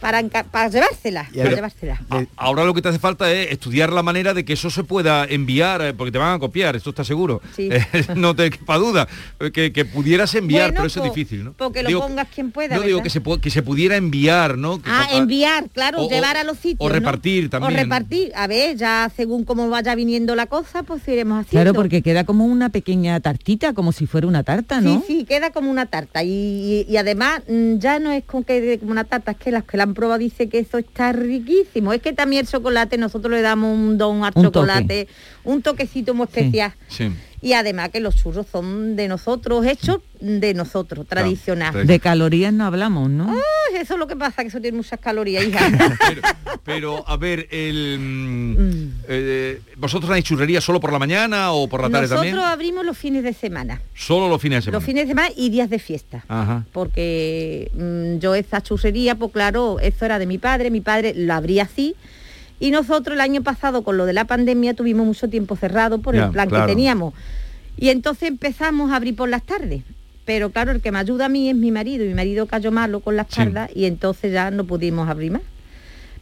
para, 0.00 0.22
para 0.44 0.68
llevársela, 0.68 1.28
Y 1.32 1.38
para 1.38 1.50
llevársela. 1.50 2.00
A- 2.10 2.24
Ahora 2.36 2.64
lo 2.64 2.74
que 2.74 2.82
te 2.82 2.88
hace 2.88 2.98
falta 2.98 3.30
es 3.32 3.50
estudiar 3.52 3.92
la 3.92 4.02
manera 4.02 4.34
de 4.34 4.44
que 4.44 4.52
eso 4.54 4.70
se 4.70 4.84
pueda 4.84 5.24
enviar, 5.24 5.80
eh, 5.82 5.92
porque 5.94 6.12
te 6.12 6.18
van 6.18 6.34
a 6.34 6.38
copiar, 6.38 6.76
esto 6.76 6.90
está 6.90 7.04
seguro. 7.04 7.40
Sí. 7.56 7.68
Eh, 7.98 8.04
no 8.16 8.34
te 8.34 8.50
quepa 8.50 8.76
duda, 8.76 9.08
eh, 9.40 9.50
que, 9.50 9.72
que 9.72 9.84
pudieras 9.84 10.34
enviar, 10.34 10.66
Bueno, 10.70 10.76
pero 10.78 10.86
eso 10.86 11.00
po- 11.00 11.06
es 11.06 11.14
difícil, 11.14 11.44
¿no? 11.44 11.52
Porque 11.54 11.82
lo 11.82 11.88
Digo- 11.88 12.00
pongas 12.00 12.28
quien 12.28 12.50
pueda. 12.50 12.76
No 12.76 12.82
digo 12.82 12.98
¿verdad? 12.98 13.04
que 13.22 13.34
se, 13.34 13.40
que 13.40 13.50
se 13.50 13.62
pudiera 13.62 13.96
enviar, 13.96 14.58
¿no? 14.58 14.80
Que 14.82 14.90
Ah, 14.90 15.06
enviar, 15.12 15.68
claro, 15.70 16.02
o- 16.04 16.08
llevar 16.08 16.36
a 16.36 16.44
los 16.44 16.56
sitios. 16.58 16.78
o 16.80 16.88
¿no? 16.88 16.94
repartir 16.94 17.50
también, 17.50 17.72
O 17.72 17.76
repartir. 17.82 18.32
A 18.34 18.46
ver, 18.46 18.76
ya 18.76 19.10
según 19.16 19.44
cómo 19.44 19.68
vaya 19.70 19.94
viniendo 19.94 20.34
la 20.34 20.46
cosa, 20.46 20.82
pues 20.82 21.06
iremos 21.08 21.40
haciendo. 21.40 21.62
Claro, 21.64 21.74
porque 21.74 22.02
queda 22.02 22.24
como 22.24 22.44
una 22.46 22.68
pequeña 22.70 23.18
tartita, 23.20 23.72
como 23.74 23.92
si 23.92 24.06
fuera 24.06 24.26
una 24.26 24.42
tarta, 24.42 24.80
¿no? 24.80 24.98
Sí, 25.00 25.04
sí, 25.20 25.24
queda 25.24 25.50
como 25.50 25.70
una 25.70 25.86
tarta. 25.86 26.22
Y, 26.22 26.28
y- 26.30 26.86
y 26.88 26.96
además 26.96 27.42
mm, 27.48 27.78
ya 27.78 27.98
no 27.98 28.12
es 28.12 28.24
con 28.24 28.44
que 28.44 28.78
como 28.78 28.92
una 28.92 29.04
tarta, 29.04 29.32
es 29.32 29.38
que 29.38 29.50
las 29.50 29.64
que 29.64 29.76
la 29.76 29.86
han 29.88 29.94
probado 29.94 30.18
dice 30.18 30.48
que 30.48 30.58
eso 30.58 30.78
está 30.78 31.12
riquísimo. 31.12 31.92
Es 31.92 32.02
que 32.02 32.12
también 32.12 32.40
el 32.40 32.48
chocolate, 32.48 32.98
nosotros 32.98 33.32
le 33.32 33.42
damos 33.42 33.76
un 33.76 33.98
don 33.98 34.24
al 34.24 34.32
Un 34.34 34.44
chocolate, 34.44 35.08
un 35.44 35.62
toquecito 35.62 36.14
muy 36.14 36.24
especial. 36.24 36.74
Sí. 36.88 37.10
Y 37.40 37.52
además 37.52 37.90
que 37.90 38.00
los 38.00 38.16
churros 38.16 38.46
son 38.50 38.96
de 38.96 39.06
nosotros, 39.08 39.64
hechos 39.64 40.00
de 40.20 40.54
nosotros, 40.54 41.06
tradicional. 41.06 41.86
De 41.86 42.00
calorías 42.00 42.52
no 42.52 42.64
hablamos, 42.64 43.08
¿no? 43.10 43.30
Ah, 43.30 43.76
eso 43.78 43.94
es 43.94 43.98
lo 43.98 44.06
que 44.06 44.16
pasa, 44.16 44.42
que 44.42 44.48
eso 44.48 44.60
tiene 44.60 44.76
muchas 44.76 44.98
calorías, 44.98 45.44
hija. 45.44 45.60
Pero, 46.64 47.08
a 47.08 47.16
ver, 47.16 47.46
el, 47.50 47.98
mm, 47.98 49.04
eh, 49.08 49.60
¿vosotros 49.76 50.08
tenéis 50.08 50.24
churrería 50.24 50.60
solo 50.60 50.80
por 50.80 50.92
la 50.92 50.98
mañana 50.98 51.52
o 51.52 51.68
por 51.68 51.80
la 51.80 51.88
tarde 51.88 52.08
Nosotros 52.08 52.26
también? 52.26 52.44
abrimos 52.44 52.84
los 52.84 52.98
fines 52.98 53.22
de 53.22 53.32
semana. 53.32 53.80
Solo 53.94 54.28
los 54.28 54.42
fines 54.42 54.58
de 54.58 54.62
semana. 54.62 54.78
Los 54.78 54.84
fines 54.84 55.04
de 55.04 55.08
semana 55.08 55.28
y 55.36 55.50
días 55.50 55.70
de 55.70 55.78
fiesta. 55.78 56.24
Ajá. 56.28 56.64
Porque 56.72 57.70
mm, 57.74 58.18
yo 58.18 58.34
esa 58.34 58.60
churrería, 58.62 59.14
pues 59.14 59.32
claro, 59.32 59.78
eso 59.80 60.04
era 60.04 60.18
de 60.18 60.26
mi 60.26 60.38
padre, 60.38 60.70
mi 60.70 60.80
padre 60.80 61.14
lo 61.14 61.34
abría 61.34 61.62
así. 61.64 61.94
Y 62.60 62.70
nosotros 62.70 63.14
el 63.14 63.20
año 63.20 63.42
pasado, 63.42 63.82
con 63.82 63.96
lo 63.96 64.06
de 64.06 64.12
la 64.12 64.24
pandemia, 64.24 64.74
tuvimos 64.74 65.06
mucho 65.06 65.28
tiempo 65.28 65.56
cerrado 65.56 66.00
por 66.00 66.14
Ya, 66.14 66.26
el 66.26 66.30
plan 66.32 66.48
claro. 66.48 66.66
que 66.66 66.72
teníamos. 66.72 67.14
Y 67.76 67.90
entonces 67.90 68.28
empezamos 68.28 68.90
a 68.90 68.96
abrir 68.96 69.14
por 69.14 69.28
las 69.28 69.42
tardes. 69.44 69.82
Pero 70.24 70.50
claro, 70.50 70.72
el 70.72 70.80
que 70.82 70.90
me 70.92 70.98
ayuda 70.98 71.26
a 71.26 71.28
mí 71.28 71.48
es 71.48 71.56
mi 71.56 71.70
marido. 71.70 72.04
Y 72.04 72.08
mi 72.08 72.14
marido 72.14 72.46
cayó 72.46 72.70
malo 72.72 73.00
con 73.00 73.16
la 73.16 73.22
espalda 73.22 73.70
y 73.74 73.84
entonces 73.86 74.32
ya 74.32 74.50
no 74.50 74.64
pudimos 74.64 75.08
abrir 75.08 75.30
más. 75.32 75.42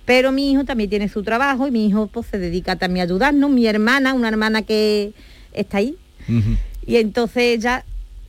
Pero 0.04 0.30
mi 0.30 0.52
hijo 0.52 0.64
también 0.64 0.88
tiene 0.90 1.08
su 1.08 1.24
trabajo 1.24 1.66
y 1.66 1.72
mi 1.72 1.86
hijo 1.86 2.06
pues, 2.06 2.26
se 2.26 2.38
dedica 2.38 2.76
también 2.76 3.00
a 3.02 3.04
ayudarnos. 3.04 3.50
Mi 3.50 3.66
hermana, 3.66 4.14
una 4.14 4.28
hermana 4.28 4.62
que 4.62 5.12
está 5.52 5.78
ahí, 5.78 5.96
y 6.86 6.96
entonces 6.96 7.42
ella, 7.58 7.84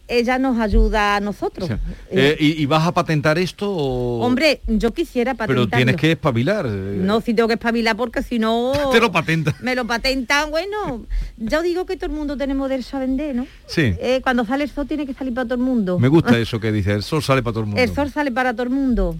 ella 0.07 0.39
nos 0.39 0.59
ayuda 0.59 1.15
a 1.17 1.19
nosotros. 1.19 1.69
Eh, 2.09 2.35
¿y, 2.39 2.61
y 2.61 2.65
vas 2.65 2.87
a 2.87 2.93
patentar 2.93 3.37
esto 3.37 3.69
o...? 3.71 4.21
Hombre, 4.25 4.61
yo 4.67 4.93
quisiera 4.93 5.33
Pero 5.33 5.63
patentarlo. 5.63 5.77
tienes 5.77 5.95
que 5.97 6.11
espabilar. 6.13 6.65
eh, 6.67 6.99
No, 7.01 7.21
si 7.21 7.33
tengo 7.33 7.47
que 7.47 7.55
espabilar 7.55 7.95
porque 7.97 8.23
si 8.23 8.39
no... 8.39 8.71
Te 8.91 8.99
lo 8.99 9.11
patenta. 9.11 9.55
Me 9.61 9.75
lo 9.75 9.85
patentan, 9.85 10.49
bueno, 10.51 11.05
yo 11.37 11.61
digo 11.61 11.85
que 11.85 11.95
todo 11.97 12.07
el 12.09 12.15
mundo 12.15 12.37
tenemos 12.37 12.69
derecho 12.69 12.97
a 12.97 13.01
vender, 13.01 13.35
¿no? 13.35 13.45
Sí. 13.65 13.93
Eh, 13.99 14.21
cuando 14.23 14.45
sale 14.45 14.63
el 14.63 14.69
sol 14.69 14.87
tiene 14.87 15.05
que 15.05 15.13
salir 15.13 15.33
para 15.33 15.45
todo 15.45 15.55
el 15.55 15.61
mundo. 15.61 15.99
Me 15.99 16.07
gusta 16.07 16.37
eso 16.39 16.59
que 16.59 16.71
dices, 16.71 16.95
el 16.95 17.03
sol 17.03 17.21
sale 17.23 17.43
para 17.43 17.53
todo 17.53 17.61
el 17.61 17.67
mundo. 17.67 17.81
El 17.81 17.93
sol 17.93 18.09
sale 18.11 18.31
para 18.31 18.53
todo 18.53 18.63
el 18.63 18.69
mundo. 18.69 19.15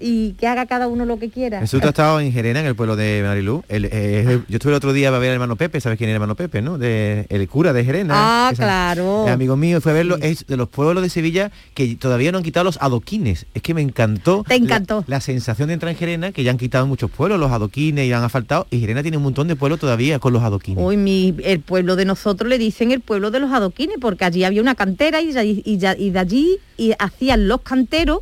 Y 0.00 0.32
que 0.34 0.46
haga 0.46 0.66
cada 0.66 0.86
uno 0.86 1.04
lo 1.04 1.18
que 1.18 1.28
quiera. 1.30 1.60
Jesús, 1.60 1.80
has 1.82 1.88
estado 1.88 2.20
en 2.20 2.32
Gerena, 2.32 2.60
en 2.60 2.66
el 2.66 2.74
pueblo 2.76 2.94
de 2.94 3.22
Marilú. 3.24 3.64
El, 3.68 3.86
eh, 3.86 4.20
el- 4.28 4.44
yo 4.48 4.56
estuve 4.56 4.72
el 4.72 4.76
otro 4.76 4.92
día 4.92 5.08
a 5.08 5.18
ver 5.18 5.30
al 5.30 5.34
hermano 5.34 5.56
Pepe, 5.56 5.80
¿sabes 5.80 5.98
quién 5.98 6.08
es 6.08 6.12
el 6.12 6.16
hermano 6.16 6.34
Pepe, 6.36 6.62
no? 6.62 6.78
De, 6.78 7.26
el 7.30 7.48
cura 7.48 7.72
de 7.72 7.84
Gerena. 7.84 8.14
Ah, 8.16 8.52
claro. 8.54 9.26
amigo 9.28 9.56
mío, 9.56 9.80
fue 9.80 9.92
a 9.92 9.94
verlo. 9.96 10.16
Es 10.20 10.46
de 10.46 10.56
los 10.56 10.68
pueblos 10.68 11.02
de 11.02 11.08
Sevilla 11.10 11.50
que 11.74 11.96
todavía 11.96 12.30
no 12.32 12.38
han 12.38 12.44
quitado 12.44 12.64
los 12.64 12.78
adoquines. 12.80 13.46
Es 13.54 13.62
que 13.62 13.74
me 13.74 13.82
encantó. 13.82 14.44
Te 14.46 14.54
encantó. 14.54 15.04
La, 15.06 15.16
la 15.16 15.20
sensación 15.20 15.68
de 15.68 15.74
entrar 15.74 15.90
en 15.90 15.98
Gerena, 15.98 16.32
que 16.32 16.44
ya 16.44 16.50
han 16.52 16.58
quitado 16.58 16.86
muchos 16.86 17.10
pueblos, 17.10 17.40
los 17.40 17.50
adoquines 17.50 18.06
y 18.06 18.12
han 18.12 18.22
asfaltado. 18.22 18.66
Y 18.70 18.80
Gerena 18.80 19.02
tiene 19.02 19.16
un 19.16 19.22
montón 19.24 19.48
de 19.48 19.56
pueblos 19.56 19.80
todavía 19.80 20.18
con 20.18 20.32
los 20.32 20.42
adoquines. 20.42 20.82
Hoy 20.84 20.96
mi, 20.96 21.34
el 21.44 21.60
pueblo 21.60 21.96
de 21.96 22.04
nosotros 22.04 22.48
le 22.48 22.58
dicen 22.58 22.92
el 22.92 23.00
pueblo 23.00 23.30
de 23.30 23.40
los 23.40 23.50
adoquines, 23.52 23.96
porque 24.00 24.24
allí 24.24 24.44
había 24.44 24.62
una 24.62 24.74
cantera 24.74 25.20
y, 25.22 25.32
de 25.32 25.40
allí- 25.40 25.62
y 25.64 25.78
ya- 25.78 25.96
y 25.98 26.10
de 26.10 26.18
allí 26.18 26.58
y 26.76 26.92
hacían 26.98 27.48
los 27.48 27.62
canteros 27.62 28.20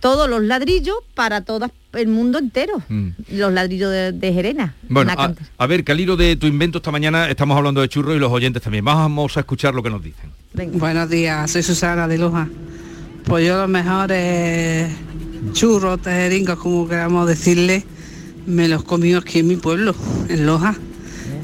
todos 0.00 0.28
los 0.28 0.42
ladrillos 0.42 0.96
para 1.14 1.42
todo 1.42 1.70
el 1.92 2.08
mundo 2.08 2.38
entero. 2.38 2.82
Los 3.30 3.52
ladrillos 3.52 3.90
de, 3.90 4.12
de 4.12 4.32
Gerena. 4.32 4.74
Mm. 4.88 4.94
Bueno, 4.94 5.12
a, 5.16 5.34
a 5.56 5.66
ver, 5.66 5.84
que 5.84 5.92
al 5.92 6.00
hilo 6.00 6.16
de 6.16 6.36
tu 6.36 6.46
invento 6.46 6.78
esta 6.78 6.90
mañana 6.90 7.28
estamos 7.28 7.56
hablando 7.56 7.80
de 7.80 7.88
churros 7.88 8.16
y 8.16 8.18
los 8.18 8.32
oyentes 8.32 8.62
también. 8.62 8.84
Vamos 8.84 9.36
a 9.36 9.40
escuchar 9.40 9.74
lo 9.74 9.82
que 9.82 9.90
nos 9.90 10.02
dicen. 10.02 10.30
Buenos 10.78 11.08
días, 11.08 11.50
soy 11.50 11.62
Susana 11.62 12.08
de 12.08 12.18
Loja. 12.18 12.48
Pues 13.24 13.46
yo 13.46 13.58
los 13.58 13.68
mejores 13.68 14.90
churros, 15.52 16.00
tejeringos, 16.00 16.58
como 16.58 16.88
queramos 16.88 17.28
decirle, 17.28 17.84
me 18.46 18.68
los 18.68 18.82
comí 18.84 19.12
aquí 19.14 19.40
en 19.40 19.48
mi 19.48 19.56
pueblo, 19.56 19.94
en 20.28 20.46
Loja. 20.46 20.74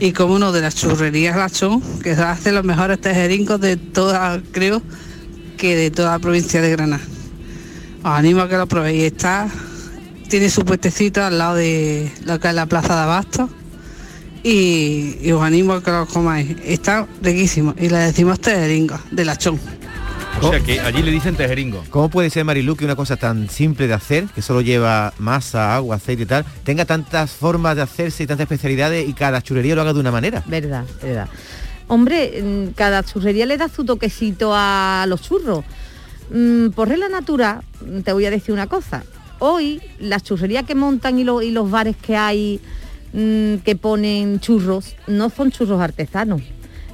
Y 0.01 0.13
como 0.13 0.35
uno 0.35 0.51
de 0.51 0.61
las 0.61 0.75
churrerías 0.75 1.37
Lachón, 1.37 1.83
que 2.03 2.13
hace 2.13 2.53
los 2.53 2.65
mejores 2.65 3.01
tejeringos 3.01 3.61
de 3.61 3.77
toda, 3.77 4.41
creo, 4.51 4.83
que 5.57 5.77
de 5.77 5.91
toda 5.91 6.13
la 6.13 6.19
provincia 6.19 6.61
de 6.61 6.71
Granada. 6.71 7.03
Os 8.05 8.11
animo 8.11 8.43
a 8.43 8.49
que 8.49 8.59
lo 8.59 8.67
probéis. 8.67 9.05
Está, 9.05 9.49
tiene 10.29 10.51
su 10.51 10.63
puestecito 10.63 11.25
al 11.25 11.39
lado 11.39 11.55
de 11.55 12.13
lo 12.27 12.39
que 12.39 12.49
es 12.49 12.55
la 12.55 12.67
plaza 12.67 12.95
de 12.95 13.01
Abasto. 13.01 13.49
Y, 14.43 15.17
y 15.23 15.33
os 15.33 15.43
animo 15.43 15.73
a 15.73 15.83
que 15.83 15.91
lo 15.91 16.07
comáis. 16.07 16.55
Está 16.65 17.07
riquísimo. 17.23 17.75
Y 17.79 17.89
le 17.89 17.97
decimos 17.97 18.41
tejeringos 18.41 19.01
de 19.11 19.25
lachón. 19.25 19.59
O 20.43 20.51
sea 20.51 20.61
que 20.61 20.81
allí 20.81 21.03
le 21.03 21.13
dicen 21.13 21.35
tejeringo. 21.35 21.83
¿Cómo 21.89 22.11
puede 22.11 22.29
ser, 22.29 22.45
Marilú, 22.45 22.77
que 22.77 22.85
una 22.85 22.95
cosa 22.95 23.17
tan 23.17 23.49
simple 23.49 23.87
de 23.87 23.95
hacer, 23.95 24.27
que 24.35 24.43
solo 24.43 24.61
lleva 24.61 25.15
masa, 25.19 25.75
agua, 25.75 25.97
aceite 25.97 26.25
y 26.25 26.27
tal, 26.27 26.45
tenga 26.63 26.85
tantas 26.85 27.31
formas 27.31 27.77
de 27.77 27.83
hacerse 27.83 28.25
y 28.25 28.27
tantas 28.27 28.45
especialidades 28.45 29.09
y 29.09 29.15
cada 29.15 29.41
churrería 29.41 29.75
lo 29.75 29.81
haga 29.81 29.95
de 29.95 30.01
una 30.01 30.11
manera? 30.11 30.43
Verdad, 30.45 30.85
verdad. 31.01 31.29
Hombre, 31.87 32.43
mm, 32.43 32.75
cada 32.75 33.03
churrería 33.03 33.47
le 33.47 33.57
da 33.57 33.71
su 33.71 33.85
toquecito 33.85 34.53
a 34.55 35.07
los 35.09 35.23
churros. 35.23 35.65
Mm, 36.31 36.69
Por 36.71 36.89
regla 36.89 37.09
natural, 37.09 37.61
mm, 37.85 38.01
te 38.01 38.13
voy 38.13 38.25
a 38.27 38.31
decir 38.31 38.53
una 38.55 38.67
cosa. 38.67 39.05
Hoy 39.39 39.81
las 39.99 40.23
churrerías 40.23 40.65
que 40.65 40.75
montan 40.75 41.19
y, 41.19 41.25
lo- 41.25 41.43
y 41.43 41.51
los 41.51 41.71
bares 41.71 41.97
que 41.97 42.17
hay 42.17 42.61
mm, 43.13 43.57
que 43.65 43.77
ponen 43.77 44.41
churros, 44.41 44.97
no 45.07 45.31
son 45.31 45.51
churros 45.53 45.81
artesanos. 45.81 46.43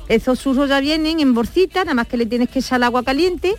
Esos 0.08 0.40
churros 0.40 0.68
ya 0.68 0.80
vienen 0.80 1.20
en 1.20 1.32
bolsita, 1.34 1.80
nada 1.84 1.94
más 1.94 2.08
que 2.08 2.16
le 2.16 2.26
tienes 2.26 2.48
que 2.50 2.58
echar 2.58 2.78
el 2.78 2.82
agua 2.84 3.02
caliente 3.04 3.54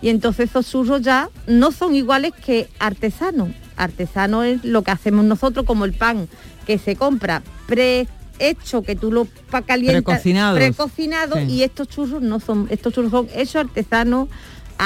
y 0.00 0.08
entonces 0.08 0.50
esos 0.50 0.68
churros 0.70 1.02
ya 1.02 1.28
no 1.46 1.70
son 1.70 1.94
iguales 1.94 2.32
que 2.44 2.68
artesanos. 2.78 3.50
Artesano 3.76 4.42
es 4.42 4.64
lo 4.64 4.82
que 4.82 4.90
hacemos 4.90 5.24
nosotros, 5.24 5.64
como 5.66 5.84
el 5.84 5.92
pan 5.92 6.28
que 6.66 6.78
se 6.78 6.96
compra 6.96 7.42
prehecho, 7.66 8.82
que 8.82 8.96
tú 8.96 9.12
lo 9.12 9.28
calientas, 9.66 10.22
precocinado, 10.56 11.36
Sí. 11.36 11.42
y 11.48 11.62
estos 11.62 11.88
churros 11.88 12.22
no 12.22 12.40
son, 12.40 12.66
estos 12.70 12.92
churros 12.94 13.10
son 13.10 13.28
hechos 13.34 13.56
artesanos 13.56 14.28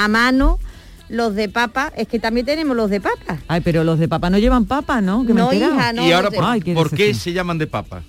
a 0.03 0.07
mano. 0.07 0.59
Los 1.09 1.35
de 1.35 1.47
papa, 1.47 1.93
es 1.95 2.07
que 2.09 2.19
también 2.19 2.45
tenemos 2.45 2.75
los 2.75 2.89
de 2.89 2.99
papa. 2.99 3.37
Ay, 3.47 3.61
pero 3.61 3.85
los 3.85 3.97
de 3.97 4.09
papa 4.09 4.29
no 4.29 4.37
llevan 4.39 4.65
papa, 4.65 4.99
¿no? 4.99 5.25
Que 5.25 5.33
me 5.33 5.39
No, 5.39 5.53
hija, 5.53 5.93
no, 5.93 6.05
y 6.05 6.11
ahora, 6.11 6.29
¿por, 6.29 6.43
Ay, 6.43 6.59
qué 6.59 6.73
por 6.73 6.89
qué 6.93 7.13
se 7.13 7.31
llaman 7.31 7.57
de 7.57 7.65
papa? 7.65 8.03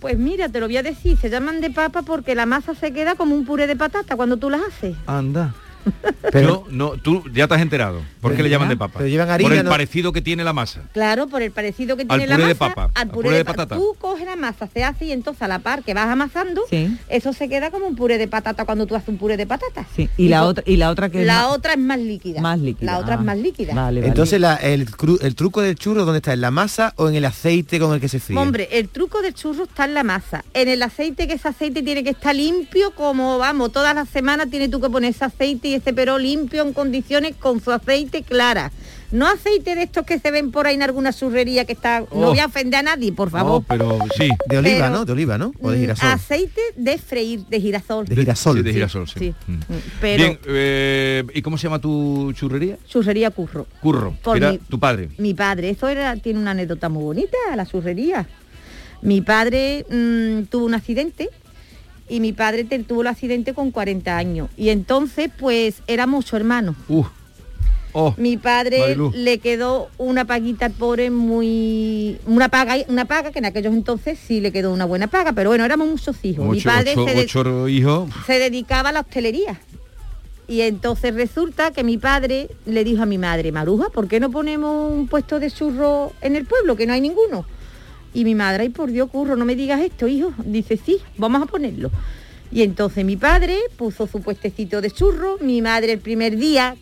Pues 0.00 0.18
mira, 0.18 0.48
te 0.48 0.58
lo 0.58 0.66
voy 0.66 0.76
a 0.76 0.82
decir, 0.82 1.16
se 1.16 1.30
llaman 1.30 1.60
de 1.60 1.70
papa 1.70 2.02
porque 2.02 2.34
la 2.34 2.44
masa 2.44 2.74
se 2.74 2.92
queda 2.92 3.14
como 3.14 3.36
un 3.36 3.44
puré 3.44 3.68
de 3.68 3.76
patata 3.76 4.16
cuando 4.16 4.38
tú 4.38 4.50
las 4.50 4.60
haces. 4.60 4.96
Anda. 5.06 5.54
Pero 6.30 6.64
no, 6.70 6.92
tú 6.92 7.24
ya 7.34 7.46
te 7.48 7.54
has 7.54 7.60
enterado. 7.62 8.00
¿Por 8.20 8.34
qué 8.36 8.42
le 8.42 8.48
llaman 8.50 8.68
de 8.68 8.76
papa? 8.76 8.94
Pero 8.98 9.08
llevan 9.08 9.40
Por 9.40 9.52
el 9.52 9.64
¿no? 9.64 9.70
parecido 9.70 10.12
que 10.12 10.22
tiene 10.22 10.44
la 10.44 10.52
masa. 10.52 10.82
Claro, 10.92 11.26
por 11.26 11.42
el 11.42 11.50
parecido 11.50 11.96
que 11.96 12.02
Al 12.08 12.18
tiene 12.20 12.26
la 12.28 12.34
puré 12.36 12.42
masa. 12.44 12.48
de 12.48 12.54
papa, 12.74 12.90
al 12.94 13.08
puré, 13.10 13.30
de, 13.36 13.44
patata. 13.44 13.76
Tú 13.76 13.96
coges 13.98 14.24
la 14.24 14.36
masa, 14.36 14.68
se 14.72 14.84
hace 14.84 15.06
y 15.06 15.12
entonces 15.12 15.42
a 15.42 15.48
la 15.48 15.58
par 15.58 15.82
que 15.82 15.94
vas 15.94 16.06
amasando, 16.08 16.62
eso 17.08 17.32
se 17.32 17.48
queda 17.48 17.70
como 17.70 17.86
un 17.86 17.96
puré 17.96 18.18
de 18.18 18.28
patata 18.28 18.64
cuando 18.64 18.86
tú 18.86 18.94
haces 18.94 19.08
un 19.08 19.18
puré 19.18 19.36
de 19.36 19.46
patata. 19.46 19.86
Sí, 19.96 20.08
y 20.16 20.28
la 20.28 20.44
otra 20.44 20.62
y 20.66 20.76
la 20.76 20.90
otra 20.90 21.08
que 21.10 21.20
es 21.22 21.26
La 21.26 21.42
más- 21.42 21.52
otra 21.52 21.72
es 21.72 21.78
más 21.78 21.98
líquida. 21.98 22.40
Más 22.40 22.58
líquida, 22.60 22.92
La 22.92 22.98
otra 22.98 23.14
ah. 23.14 23.18
es 23.18 23.24
más 23.24 23.38
líquida. 23.38 23.74
Vale, 23.74 24.00
vale. 24.00 24.06
Entonces 24.08 24.40
la- 24.40 24.56
el, 24.56 24.86
cru- 24.90 25.18
el 25.22 25.34
truco 25.34 25.60
del 25.60 25.74
churro, 25.76 26.04
¿dónde 26.04 26.18
está? 26.18 26.32
¿En 26.32 26.40
la 26.40 26.50
masa 26.50 26.92
o 26.96 27.08
en 27.08 27.14
el 27.16 27.24
aceite 27.24 27.78
con 27.78 27.92
el 27.92 28.00
que 28.00 28.08
se 28.08 28.20
fríe? 28.20 28.38
Hombre, 28.38 28.68
el 28.72 28.88
truco 28.88 29.20
del 29.22 29.34
churro 29.34 29.64
está 29.64 29.84
en 29.84 29.94
la 29.94 30.04
masa. 30.04 30.44
En 30.54 30.68
el 30.68 30.82
aceite, 30.82 31.26
que 31.26 31.34
ese 31.34 31.48
aceite 31.48 31.82
tiene 31.82 32.04
que 32.04 32.10
estar 32.10 32.34
limpio, 32.34 32.92
como 32.94 33.38
vamos, 33.38 33.72
todas 33.72 33.94
las 33.94 34.08
semanas 34.08 34.48
tienes 34.50 34.70
tú 34.70 34.80
que 34.80 34.88
poner 34.88 35.10
ese 35.10 35.24
aceite 35.24 35.68
y 35.72 35.76
ese 35.76 35.92
peró 35.92 36.18
limpio 36.18 36.62
en 36.62 36.72
condiciones 36.72 37.34
con 37.36 37.60
su 37.60 37.70
aceite 37.72 38.22
clara. 38.22 38.70
No 39.10 39.26
aceite 39.26 39.74
de 39.74 39.82
estos 39.82 40.06
que 40.06 40.18
se 40.18 40.30
ven 40.30 40.50
por 40.52 40.66
ahí 40.66 40.74
en 40.74 40.82
alguna 40.82 41.12
churrería 41.12 41.66
que 41.66 41.72
está. 41.74 42.00
No 42.00 42.06
Oh. 42.10 42.26
voy 42.30 42.38
a 42.38 42.46
ofender 42.46 42.80
a 42.80 42.82
nadie, 42.82 43.12
por 43.12 43.28
favor. 43.30 43.52
Oh, 43.60 43.60
pero 43.62 43.98
sí. 44.16 44.28
De 44.48 44.56
oliva, 44.58 44.86
Pero- 44.86 44.90
¿no? 44.90 45.04
De 45.04 45.12
oliva, 45.12 45.36
¿no? 45.36 45.52
O 45.60 45.70
de 45.70 45.76
Mm, 45.76 45.80
girasol. 45.80 46.08
Aceite 46.10 46.60
de 46.76 46.96
freír, 46.98 47.40
de 47.46 47.60
girasol. 47.60 48.06
De 48.06 48.14
girasol. 48.16 48.56
Sí, 48.56 48.62
de 48.62 48.72
girasol, 48.72 49.08
sí. 49.08 49.34
Mm. 49.46 49.54
Pero 50.00 50.16
Bien, 50.24 50.38
eh, 50.46 51.24
¿y 51.34 51.42
cómo 51.42 51.58
se 51.58 51.64
llama 51.64 51.78
tu 51.78 52.32
churrería? 52.32 52.78
churrería 52.88 53.30
curro. 53.30 53.66
Curro, 53.82 54.14
Por 54.22 54.34
que 54.34 54.44
era 54.44 54.52
mi- 54.52 54.58
tu 54.58 54.78
padre. 54.78 55.10
Mi 55.18 55.34
padre, 55.34 55.68
eso 55.70 55.88
era, 55.88 56.16
tiene 56.16 56.38
una 56.38 56.52
anécdota 56.52 56.88
muy 56.88 57.02
bonita, 57.04 57.36
la 57.54 57.66
churrería. 57.66 58.26
Mi 59.02 59.20
padre 59.20 59.84
mm, 59.90 60.44
tuvo 60.44 60.64
un 60.64 60.74
accidente 60.74 61.28
y 62.12 62.20
mi 62.20 62.32
padre 62.32 62.64
tuvo 62.64 63.00
el 63.00 63.06
accidente 63.08 63.54
con 63.54 63.70
40 63.70 64.16
años. 64.16 64.48
Y 64.56 64.68
entonces, 64.68 65.30
pues, 65.38 65.82
éramos 65.86 66.24
ocho 66.26 66.36
hermanos. 66.36 66.76
Uh. 66.88 67.04
Oh, 67.94 68.14
Mi 68.16 68.38
padre 68.38 68.96
le 69.14 69.38
quedó 69.38 69.88
una 69.98 70.24
paguita 70.24 70.64
al 70.66 70.72
pobre 70.72 71.10
muy... 71.10 72.16
Una 72.26 72.48
paga, 72.48 72.76
una 72.88 73.04
paga 73.04 73.32
que 73.32 73.38
en 73.38 73.44
aquellos 73.44 73.74
entonces 73.74 74.18
sí 74.18 74.40
le 74.40 74.50
quedó 74.50 74.72
una 74.72 74.86
buena 74.86 75.08
paga, 75.08 75.32
pero 75.34 75.50
bueno, 75.50 75.64
éramos 75.64 75.88
muchos 75.88 76.16
hijos. 76.22 76.46
Mi 76.48 76.56
Ocho, 76.58 76.68
padre 76.70 76.92
ocho- 76.96 77.06
se, 77.06 77.14
de- 77.14 77.20
ocho 77.22 77.68
hijos. 77.68 78.10
se 78.26 78.38
dedicaba 78.38 78.88
a 78.88 78.92
la 78.92 79.00
hostelería. 79.00 79.60
Y 80.48 80.62
entonces 80.62 81.14
resulta 81.14 81.70
que 81.72 81.84
mi 81.84 81.98
padre 81.98 82.48
le 82.66 82.82
dijo 82.84 83.02
a 83.02 83.06
mi 83.06 83.18
madre, 83.18 83.52
Maruja, 83.52 83.90
¿por 83.90 84.08
qué 84.08 84.20
no 84.20 84.30
ponemos 84.30 84.90
un 84.90 85.06
puesto 85.06 85.38
de 85.38 85.50
churro 85.50 86.12
en 86.22 86.34
el 86.36 86.46
pueblo, 86.46 86.76
que 86.76 86.86
no 86.86 86.94
hay 86.94 87.00
ninguno? 87.02 87.44
Y 88.14 88.24
mi 88.24 88.34
madre, 88.34 88.64
ay 88.64 88.68
por 88.68 88.90
Dios, 88.90 89.10
curro, 89.10 89.36
no 89.36 89.44
me 89.44 89.56
digas 89.56 89.80
esto, 89.80 90.06
hijo. 90.06 90.32
Dice, 90.44 90.76
sí, 90.76 90.98
vamos 91.16 91.42
a 91.42 91.46
ponerlo. 91.46 91.90
Y 92.50 92.62
entonces 92.62 93.04
mi 93.04 93.16
padre 93.16 93.58
puso 93.76 94.06
su 94.06 94.20
puestecito 94.20 94.80
de 94.82 94.90
churro, 94.90 95.38
mi 95.40 95.62
madre 95.62 95.92
el 95.92 96.00
primer 96.00 96.36
día, 96.36 96.76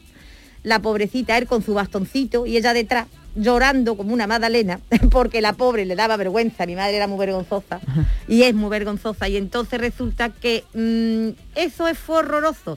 la 0.65 0.83
pobrecita, 0.83 1.39
él 1.39 1.47
con 1.47 1.63
su 1.63 1.75
bastoncito 1.75 2.45
y 2.45 2.57
ella 2.57 2.75
detrás, 2.75 3.07
llorando 3.37 3.97
como 3.97 4.13
una 4.13 4.27
magdalena, 4.27 4.81
porque 5.11 5.41
la 5.41 5.53
pobre 5.53 5.85
le 5.85 5.95
daba 5.95 6.17
vergüenza, 6.17 6.67
mi 6.67 6.75
madre 6.75 6.97
era 6.97 7.07
muy 7.07 7.19
vergonzosa 7.19 7.81
y 8.27 8.43
es 8.43 8.55
muy 8.55 8.69
vergonzosa. 8.69 9.29
Y 9.29 9.37
entonces 9.37 9.81
resulta 9.81 10.31
que 10.31 10.65
mm, 10.75 11.39
eso 11.55 11.87
es 11.87 11.97
fue 11.97 12.19
horroroso. 12.19 12.77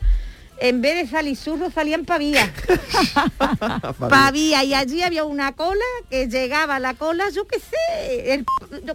En 0.60 0.82
vez 0.82 0.96
de 0.96 1.08
salir 1.08 1.38
churros 1.38 1.74
salían 1.74 2.06
pavías. 2.06 2.50
Pavía 4.10 4.64
y 4.64 4.74
allí 4.74 5.02
había 5.02 5.24
una 5.26 5.52
cola 5.54 5.84
que 6.10 6.28
llegaba 6.28 6.76
a 6.76 6.80
la 6.80 6.94
cola, 6.94 7.26
yo 7.36 7.46
qué 7.48 7.60
sé, 7.60 8.34
él, 8.34 8.46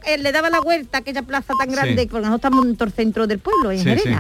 él 0.06 0.22
le 0.22 0.32
daba 0.32 0.50
la 0.50 0.60
vuelta 0.60 0.98
a 0.98 1.00
aquella 1.00 1.22
plaza 1.22 1.52
tan 1.58 1.68
Sí. 1.68 1.74
grande, 1.74 2.06
porque 2.10 2.26
nosotros 2.26 2.36
estamos 2.36 2.64
en 2.66 2.76
el 2.80 2.92
centro 2.92 3.26
del 3.26 3.38
pueblo, 3.38 3.70
en 3.70 3.78
Sí, 3.82 3.90
sí. 4.02 4.10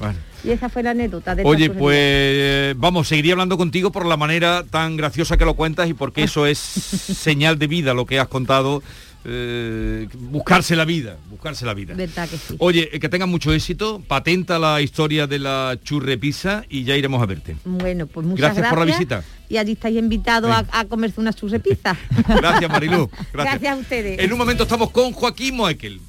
Bueno. 0.00 0.18
Y 0.42 0.50
esa 0.50 0.68
fue 0.68 0.82
la 0.82 0.90
anécdota 0.90 1.34
de 1.34 1.42
Oye, 1.44 1.70
pues 1.70 1.96
eh, 1.98 2.74
vamos, 2.76 3.08
seguiría 3.08 3.32
hablando 3.32 3.56
contigo 3.56 3.90
por 3.90 4.04
la 4.04 4.18
manera 4.18 4.62
tan 4.68 4.96
graciosa 4.96 5.38
que 5.38 5.46
lo 5.46 5.54
cuentas 5.54 5.88
y 5.88 5.94
porque 5.94 6.22
eso 6.24 6.46
es 6.46 6.58
señal 6.58 7.58
de 7.58 7.66
vida 7.66 7.94
lo 7.94 8.04
que 8.04 8.20
has 8.20 8.28
contado. 8.28 8.82
Eh, 9.24 10.08
buscarse 10.14 10.76
la 10.76 10.84
vida, 10.84 11.16
buscarse 11.30 11.64
la 11.64 11.74
vida. 11.74 11.94
Verdad 11.94 12.28
que 12.28 12.36
sí. 12.36 12.56
Oye, 12.58 12.90
eh, 12.92 13.00
que 13.00 13.08
tengan 13.08 13.28
mucho 13.28 13.52
éxito, 13.52 14.02
patenta 14.06 14.58
la 14.58 14.82
historia 14.82 15.26
de 15.26 15.38
la 15.38 15.78
churre 15.82 16.18
pizza 16.18 16.64
y 16.68 16.84
ya 16.84 16.96
iremos 16.96 17.22
a 17.22 17.26
verte. 17.26 17.56
Bueno, 17.64 18.06
pues 18.06 18.26
muchas 18.26 18.40
Gracias 18.40 18.56
gracias. 18.58 18.70
por 18.70 18.86
la 18.86 18.92
visita. 18.92 19.24
Y 19.48 19.56
allí 19.56 19.72
estáis 19.72 19.96
invitados 19.96 20.50
a, 20.50 20.64
a 20.72 20.84
comerse 20.86 21.20
una 21.20 21.32
churrepizza. 21.32 21.96
Gracias, 22.28 22.70
Marilú. 22.70 23.08
Gracias. 23.08 23.32
Gracias 23.32 23.72
a 23.72 23.76
ustedes. 23.76 24.18
En 24.18 24.32
un 24.32 24.38
momento 24.38 24.64
estamos 24.64 24.90
con 24.90 25.12
Joaquín 25.12 25.56
Moekel. 25.56 26.00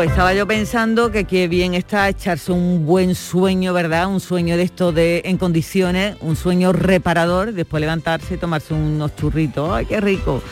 Pues 0.00 0.12
estaba 0.12 0.32
yo 0.32 0.46
pensando 0.46 1.10
que 1.10 1.24
qué 1.24 1.46
bien 1.46 1.74
está 1.74 2.08
echarse 2.08 2.52
un 2.52 2.86
buen 2.86 3.14
sueño, 3.14 3.74
¿verdad? 3.74 4.06
Un 4.06 4.20
sueño 4.20 4.56
de 4.56 4.62
esto 4.62 4.92
de 4.92 5.20
en 5.26 5.36
condiciones, 5.36 6.16
un 6.22 6.36
sueño 6.36 6.72
reparador, 6.72 7.52
después 7.52 7.82
levantarse 7.82 8.32
y 8.32 8.38
tomarse 8.38 8.72
unos 8.72 9.14
churritos. 9.14 9.70
¡Ay, 9.70 9.84
qué 9.84 10.00
rico! 10.00 10.42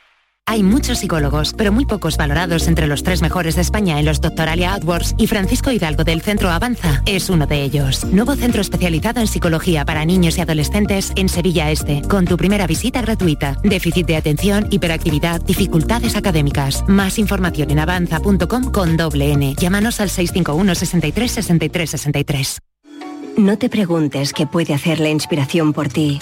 Hay 0.47 0.63
muchos 0.63 0.99
psicólogos, 0.99 1.53
pero 1.53 1.71
muy 1.71 1.85
pocos 1.85 2.17
valorados 2.17 2.67
entre 2.67 2.87
los 2.87 3.03
tres 3.03 3.21
mejores 3.21 3.55
de 3.55 3.61
España 3.61 3.99
en 3.99 4.05
los 4.05 4.19
Doctoralia 4.19 4.73
AdWords 4.73 5.15
y 5.17 5.27
Francisco 5.27 5.71
Hidalgo 5.71 6.03
del 6.03 6.21
Centro 6.21 6.49
Avanza 6.49 7.01
es 7.05 7.29
uno 7.29 7.47
de 7.47 7.63
ellos. 7.63 8.03
Nuevo 8.05 8.35
centro 8.35 8.61
especializado 8.61 9.21
en 9.21 9.27
psicología 9.27 9.85
para 9.85 10.03
niños 10.03 10.37
y 10.37 10.41
adolescentes 10.41 11.13
en 11.15 11.29
Sevilla 11.29 11.71
Este, 11.71 12.01
con 12.01 12.25
tu 12.25 12.35
primera 12.35 12.67
visita 12.67 13.01
gratuita. 13.01 13.57
Déficit 13.63 14.05
de 14.07 14.17
atención, 14.17 14.67
hiperactividad, 14.71 15.41
dificultades 15.41 16.17
académicas. 16.17 16.83
Más 16.87 17.17
información 17.17 17.71
en 17.71 17.79
avanza.com 17.79 18.71
con 18.71 18.97
doble 18.97 19.31
N. 19.31 19.55
Llámanos 19.57 20.01
al 20.01 20.09
651 20.09 20.75
63 20.75 21.31
63 21.31 21.89
63. 21.91 22.59
No 23.37 23.57
te 23.57 23.69
preguntes 23.69 24.33
qué 24.33 24.47
puede 24.47 24.73
hacer 24.73 24.99
la 24.99 25.09
inspiración 25.09 25.71
por 25.71 25.87
ti. 25.87 26.19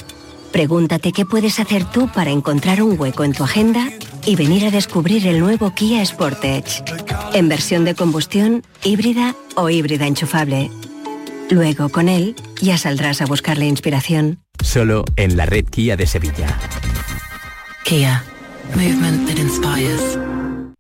Pregúntate 0.52 1.12
qué 1.14 1.26
puedes 1.26 1.60
hacer 1.60 1.86
tú 1.86 2.10
para 2.14 2.32
encontrar 2.32 2.84
un 2.84 3.00
hueco 3.00 3.24
en 3.24 3.34
tu 3.34 3.44
agenda 3.44 3.88
y 4.30 4.36
venir 4.36 4.64
a 4.68 4.70
descubrir 4.70 5.26
el 5.26 5.40
nuevo 5.40 5.74
Kia 5.74 6.06
Sportage. 6.06 6.84
En 7.34 7.50
versión 7.50 7.84
de 7.84 7.96
combustión, 7.96 8.62
híbrida 8.84 9.36
o 9.56 9.72
híbrida 9.72 10.06
enchufable. 10.06 10.70
Luego, 11.50 11.90
con 11.90 12.08
él, 12.08 12.36
ya 12.62 12.78
saldrás 12.78 13.24
a 13.24 13.26
buscar 13.26 13.58
la 13.58 13.66
inspiración. 13.66 14.38
Solo 14.64 15.04
en 15.16 15.36
la 15.36 15.48
red 15.48 15.66
Kia 15.66 15.98
de 15.98 16.06
Sevilla. 16.06 16.60
Kia. 17.86 18.24
Movement 18.76 19.28
that 19.28 19.40
inspires. 19.40 20.20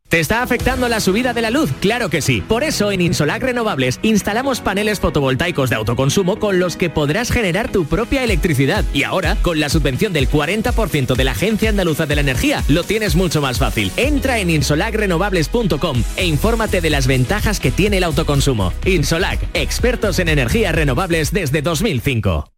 ¿Te 0.10 0.20
está 0.20 0.42
afectando 0.42 0.90
la 0.90 1.02
subida 1.02 1.36
de 1.36 1.44
la 1.44 1.52
luz? 1.52 1.72
Claro 1.82 2.10
que 2.10 2.24
sí. 2.24 2.42
Por 2.42 2.64
eso 2.64 2.92
en 2.92 3.00
Insolac 3.00 3.44
Renovables 3.44 4.00
instalamos 4.02 4.60
paneles 4.60 5.00
fotovoltaicos 5.00 5.70
de 5.70 5.76
autoconsumo 5.76 6.40
con 6.40 6.58
los 6.58 6.78
que 6.78 6.90
podrás 6.90 7.32
generar 7.32 7.72
tu 7.72 7.86
propia 7.86 8.24
electricidad. 8.24 8.84
Y 8.92 9.04
ahora, 9.04 9.38
con 9.44 9.60
la 9.60 9.70
subvención 9.70 10.12
del 10.12 10.28
40% 10.28 11.16
de 11.16 11.24
la 11.24 11.34
Agencia 11.34 11.70
Andaluza 11.70 12.08
de 12.08 12.16
la 12.16 12.22
Energía, 12.22 12.64
lo 12.70 12.84
tienes 12.84 13.16
mucho 13.16 13.40
más 13.40 13.60
fácil. 13.60 13.92
Entra 13.98 14.40
en 14.40 14.50
insolacrenovables.com 14.50 16.04
e 16.16 16.26
infórmate 16.26 16.82
de 16.82 16.90
las 16.90 17.06
ventajas 17.06 17.60
que 17.60 17.70
tiene 17.70 17.98
el 17.98 18.04
autoconsumo. 18.04 18.74
Insolac, 18.86 19.40
expertos 19.54 20.18
en 20.18 20.30
energías 20.30 20.74
renovables 20.74 21.32
desde 21.32 21.62
2005. 21.62 22.52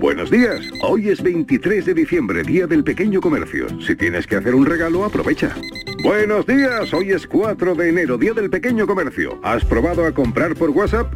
Buenos 0.00 0.30
días. 0.30 0.60
Hoy 0.82 1.10
es 1.10 1.22
23 1.22 1.84
de 1.84 1.94
diciembre, 1.94 2.42
Día 2.42 2.66
del 2.66 2.82
Pequeño 2.82 3.20
Comercio. 3.20 3.66
Si 3.80 3.94
tienes 3.94 4.26
que 4.26 4.36
hacer 4.36 4.54
un 4.54 4.66
regalo, 4.66 5.04
aprovecha. 5.04 5.54
Buenos 6.02 6.46
días. 6.46 6.94
Hoy 6.94 7.12
es 7.12 7.26
4 7.26 7.74
de 7.74 7.90
enero, 7.90 8.16
Día 8.16 8.32
del 8.32 8.48
Pequeño 8.48 8.86
Comercio. 8.86 9.38
¿Has 9.42 9.64
probado 9.64 10.06
a 10.06 10.12
comprar 10.12 10.54
por 10.54 10.70
WhatsApp? 10.70 11.12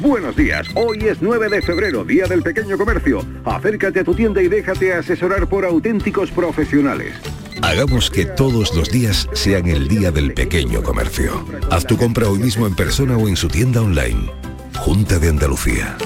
Buenos 0.00 0.34
días. 0.34 0.66
Hoy 0.74 0.98
es 1.04 1.22
9 1.22 1.48
de 1.48 1.62
febrero, 1.62 2.04
Día 2.04 2.26
del 2.26 2.42
Pequeño 2.42 2.76
Comercio. 2.76 3.24
Acércate 3.44 4.00
a 4.00 4.04
tu 4.04 4.14
tienda 4.14 4.42
y 4.42 4.48
déjate 4.48 4.94
asesorar 4.94 5.48
por 5.48 5.64
auténticos 5.64 6.32
profesionales. 6.32 7.14
Hagamos 7.62 8.10
que 8.10 8.26
todos 8.26 8.74
los 8.74 8.90
días 8.90 9.28
sean 9.32 9.68
el 9.68 9.86
Día 9.86 10.10
del 10.10 10.34
Pequeño 10.34 10.82
Comercio. 10.82 11.44
Haz 11.70 11.86
tu 11.86 11.96
compra 11.96 12.28
hoy 12.28 12.40
mismo 12.40 12.66
en 12.66 12.74
persona 12.74 13.16
o 13.16 13.28
en 13.28 13.36
su 13.36 13.46
tienda 13.48 13.80
online. 13.80 14.32
Junta 14.76 15.20
de 15.20 15.28
Andalucía. 15.28 15.96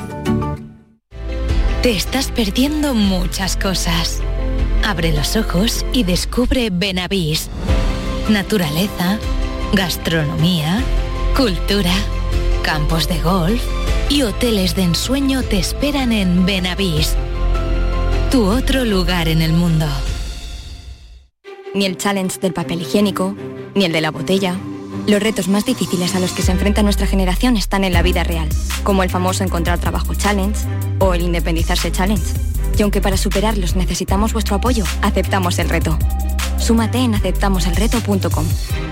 Te 1.83 1.96
estás 1.96 2.30
perdiendo 2.30 2.92
muchas 2.94 3.56
cosas. 3.56 4.20
Abre 4.85 5.12
los 5.12 5.37
ojos 5.37 5.87
y 5.94 6.04
descubre 6.04 6.68
Benavís. 6.70 7.50
Naturaleza, 8.30 9.18
gastronomía, 9.72 10.84
cultura, 11.36 11.92
campos 12.62 13.08
de 13.08 13.20
golf 13.20 13.60
y 14.08 14.22
hoteles 14.22 14.76
de 14.76 14.84
ensueño 14.84 15.42
te 15.42 15.58
esperan 15.58 16.12
en 16.12 16.46
Benavís. 16.46 17.16
Tu 18.30 18.44
otro 18.44 18.84
lugar 18.84 19.26
en 19.26 19.42
el 19.42 19.52
mundo. 19.52 19.86
Ni 21.74 21.86
el 21.86 21.96
challenge 21.96 22.38
del 22.38 22.52
papel 22.52 22.82
higiénico, 22.82 23.34
ni 23.74 23.84
el 23.84 23.90
de 23.90 24.00
la 24.00 24.12
botella. 24.12 24.54
Los 25.08 25.20
retos 25.20 25.48
más 25.48 25.64
difíciles 25.64 26.14
a 26.14 26.20
los 26.20 26.30
que 26.30 26.42
se 26.42 26.52
enfrenta 26.52 26.84
nuestra 26.84 27.08
generación 27.08 27.56
están 27.56 27.82
en 27.82 27.92
la 27.92 28.02
vida 28.02 28.22
real, 28.22 28.48
como 28.84 29.02
el 29.02 29.10
famoso 29.10 29.42
encontrar 29.42 29.80
trabajo 29.80 30.14
challenge 30.14 30.60
o 31.00 31.14
el 31.14 31.22
independizarse 31.22 31.90
challenge. 31.90 32.32
Y 32.78 32.82
aunque 32.82 33.00
para 33.00 33.16
superarlos 33.16 33.74
necesitamos 33.74 34.32
vuestro 34.32 34.54
apoyo, 34.54 34.84
aceptamos 35.02 35.58
el 35.58 35.68
reto. 35.68 35.98
Súmate 36.60 36.98
en 36.98 37.14
aceptamoselreto.com. 37.14 38.46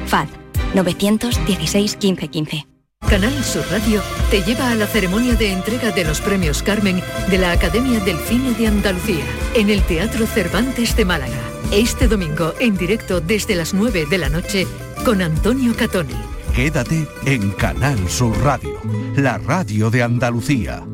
FAD 0.06 0.26
916 0.74 1.96
15 1.96 2.28
15. 2.28 2.66
Canal 3.08 3.44
Sur 3.44 3.64
Radio 3.70 4.02
te 4.30 4.42
lleva 4.42 4.70
a 4.70 4.74
la 4.74 4.86
ceremonia 4.86 5.34
de 5.34 5.52
entrega 5.52 5.92
de 5.92 6.04
los 6.04 6.20
premios 6.20 6.62
Carmen 6.62 7.00
de 7.30 7.38
la 7.38 7.52
Academia 7.52 8.00
del 8.00 8.18
Cine 8.18 8.52
de 8.52 8.66
Andalucía 8.66 9.24
en 9.54 9.70
el 9.70 9.82
Teatro 9.82 10.26
Cervantes 10.26 10.96
de 10.96 11.04
Málaga. 11.04 11.38
Este 11.70 12.08
domingo 12.08 12.54
en 12.60 12.76
directo 12.76 13.20
desde 13.20 13.54
las 13.54 13.72
9 13.72 14.06
de 14.10 14.18
la 14.18 14.28
noche 14.28 14.66
con 15.04 15.22
Antonio 15.22 15.74
Catoni. 15.76 16.16
Quédate 16.54 17.06
en 17.24 17.50
Canal 17.52 18.08
Sur 18.08 18.36
Radio, 18.42 18.80
la 19.16 19.38
radio 19.38 19.90
de 19.90 20.02
Andalucía. 20.02 20.87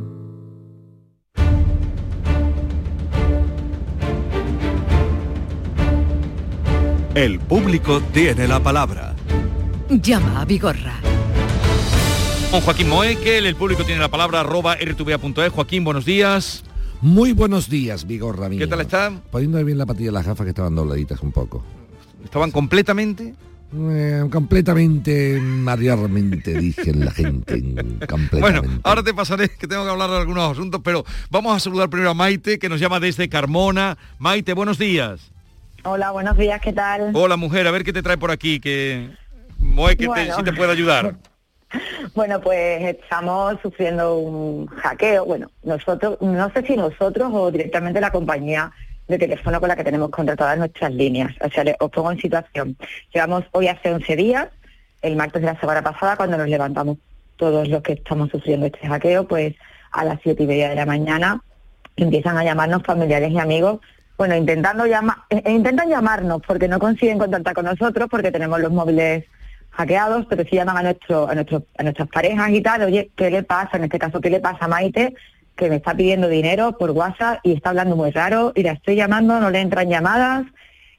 El 7.14 7.38
público 7.38 8.00
tiene 8.12 8.48
la 8.48 8.58
palabra. 8.58 9.14
Llama 9.88 10.40
a 10.40 10.44
Vigorra. 10.44 10.94
Con 12.50 12.60
Joaquín 12.60 12.88
Moekel, 12.88 13.46
el 13.46 13.54
público 13.54 13.84
tiene 13.84 14.00
la 14.00 14.08
palabra 14.08 14.40
arroba 14.40 14.74
rtva.es. 14.74 15.52
Joaquín, 15.52 15.84
buenos 15.84 16.04
días. 16.04 16.64
Muy 17.02 17.30
buenos 17.30 17.70
días, 17.70 18.04
Vigorra 18.04 18.48
mío. 18.48 18.58
¿Qué 18.58 18.66
tal 18.66 18.80
están? 18.80 19.22
Poniendo 19.30 19.64
bien 19.64 19.78
la 19.78 19.86
patilla 19.86 20.06
de 20.06 20.12
las 20.12 20.26
gafas 20.26 20.44
que 20.44 20.48
estaban 20.48 20.74
dobladitas 20.74 21.20
un 21.20 21.30
poco. 21.30 21.64
¿Estaban 22.24 22.50
completamente? 22.50 23.36
Eh, 23.72 24.24
completamente, 24.32 25.40
marearmente, 25.40 26.54
dije 26.58 26.92
la 26.94 27.12
gente. 27.12 27.62
Completamente. 28.08 28.40
Bueno, 28.40 28.80
ahora 28.82 29.04
te 29.04 29.14
pasaré 29.14 29.50
que 29.50 29.68
tengo 29.68 29.84
que 29.84 29.90
hablar 29.90 30.10
de 30.10 30.16
algunos 30.16 30.50
asuntos, 30.50 30.80
pero 30.82 31.04
vamos 31.30 31.54
a 31.54 31.60
saludar 31.60 31.88
primero 31.88 32.10
a 32.10 32.14
Maite, 32.14 32.58
que 32.58 32.68
nos 32.68 32.80
llama 32.80 32.98
desde 32.98 33.28
Carmona. 33.28 33.98
Maite, 34.18 34.52
buenos 34.52 34.78
días. 34.78 35.33
Hola, 35.84 36.10
buenos 36.12 36.36
días, 36.36 36.60
¿qué 36.60 36.72
tal? 36.72 37.10
Hola, 37.14 37.36
mujer, 37.36 37.66
a 37.66 37.70
ver 37.70 37.84
qué 37.84 37.92
te 37.92 38.02
trae 38.02 38.16
por 38.16 38.30
aquí, 38.30 38.58
que 38.60 39.10
Moe, 39.58 39.96
que 39.96 40.08
te, 40.08 40.32
si 40.32 40.42
te 40.42 40.52
puede 40.52 40.72
ayudar. 40.72 41.14
Bueno, 42.14 42.40
pues 42.40 42.82
estamos 42.84 43.56
sufriendo 43.60 44.16
un 44.18 44.66
hackeo. 44.68 45.24
Bueno, 45.24 45.50
nosotros, 45.64 46.18
no 46.20 46.48
sé 46.52 46.64
si 46.64 46.76
nosotros 46.76 47.28
o 47.34 47.50
directamente 47.50 48.00
la 48.00 48.12
compañía 48.12 48.70
de 49.08 49.18
teléfono 49.18 49.58
con 49.58 49.68
la 49.68 49.74
que 49.74 49.82
tenemos 49.82 50.10
contratadas 50.10 50.56
nuestras 50.56 50.92
líneas. 50.92 51.32
O 51.40 51.50
sea, 51.50 51.64
le- 51.64 51.74
os 51.80 51.90
pongo 51.90 52.12
en 52.12 52.20
situación. 52.20 52.76
Llevamos 53.12 53.42
hoy 53.50 53.66
hace 53.66 53.92
11 53.92 54.14
días, 54.14 54.46
el 55.02 55.16
martes 55.16 55.42
de 55.42 55.46
la 55.52 55.58
semana 55.58 55.82
pasada, 55.82 56.16
cuando 56.16 56.36
nos 56.38 56.48
levantamos 56.48 56.98
todos 57.34 57.66
los 57.68 57.82
que 57.82 57.94
estamos 57.94 58.30
sufriendo 58.30 58.66
este 58.66 58.86
hackeo, 58.86 59.26
pues 59.26 59.56
a 59.90 60.04
las 60.04 60.20
siete 60.22 60.44
y 60.44 60.46
media 60.46 60.68
de 60.68 60.76
la 60.76 60.86
mañana 60.86 61.42
empiezan 61.96 62.38
a 62.38 62.44
llamarnos 62.44 62.84
familiares 62.84 63.32
y 63.32 63.38
amigos. 63.40 63.80
Bueno, 64.16 64.36
intentando 64.36 64.86
llamar, 64.86 65.16
intentan 65.46 65.88
llamarnos 65.88 66.40
porque 66.46 66.68
no 66.68 66.78
consiguen 66.78 67.18
contactar 67.18 67.54
con 67.54 67.64
nosotros 67.64 68.08
porque 68.08 68.30
tenemos 68.30 68.60
los 68.60 68.70
móviles 68.70 69.24
hackeados, 69.70 70.26
pero 70.26 70.44
sí 70.44 70.56
llaman 70.56 70.76
a 70.78 70.82
nuestro, 70.82 71.28
a 71.28 71.34
nuestro, 71.34 71.64
a 71.76 71.82
nuestras 71.82 72.08
parejas 72.08 72.50
y 72.50 72.60
tal, 72.60 72.82
oye, 72.82 73.10
¿qué 73.16 73.30
le 73.30 73.42
pasa? 73.42 73.76
En 73.76 73.84
este 73.84 73.98
caso, 73.98 74.20
¿qué 74.20 74.30
le 74.30 74.40
pasa 74.40 74.66
a 74.66 74.68
Maite? 74.68 75.14
Que 75.56 75.68
me 75.68 75.76
está 75.76 75.94
pidiendo 75.94 76.28
dinero 76.28 76.78
por 76.78 76.90
WhatsApp 76.90 77.40
y 77.42 77.52
está 77.52 77.70
hablando 77.70 77.96
muy 77.96 78.10
raro, 78.12 78.52
y 78.54 78.62
la 78.62 78.72
estoy 78.72 78.94
llamando, 78.94 79.40
no 79.40 79.50
le 79.50 79.60
entran 79.60 79.88
llamadas, 79.88 80.44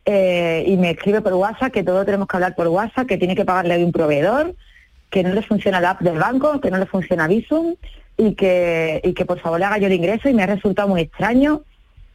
eh, 0.04 0.66
y 0.68 0.76
me 0.78 0.92
escribe 0.92 1.22
por 1.22 1.34
WhatsApp 1.34 1.72
que 1.72 1.84
todo 1.84 2.04
tenemos 2.06 2.28
que 2.28 2.36
hablar 2.36 2.56
por 2.56 2.68
WhatsApp, 2.68 3.08
que 3.08 3.18
tiene 3.18 3.36
que 3.36 3.46
pagarle 3.46 3.78
de 3.78 3.86
un 3.86 3.94
proveedor, 3.94 4.56
que 5.10 5.24
no 5.24 5.34
le 5.34 5.42
funciona 5.42 5.80
la 5.80 5.92
app 5.92 6.02
del 6.02 6.20
banco, 6.20 6.60
que 6.60 6.70
no 6.70 6.78
le 6.78 6.86
funciona 6.86 7.28
Visum, 7.28 7.76
y 8.18 8.36
que, 8.36 9.00
y 9.04 9.14
que 9.14 9.26
por 9.26 9.40
favor 9.40 9.60
le 9.60 9.66
haga 9.66 9.78
yo 9.78 9.88
el 9.88 9.94
ingreso, 9.94 10.28
y 10.28 10.34
me 10.34 10.44
ha 10.44 10.48
resultado 10.48 10.90
muy 10.90 11.02
extraño, 11.02 11.64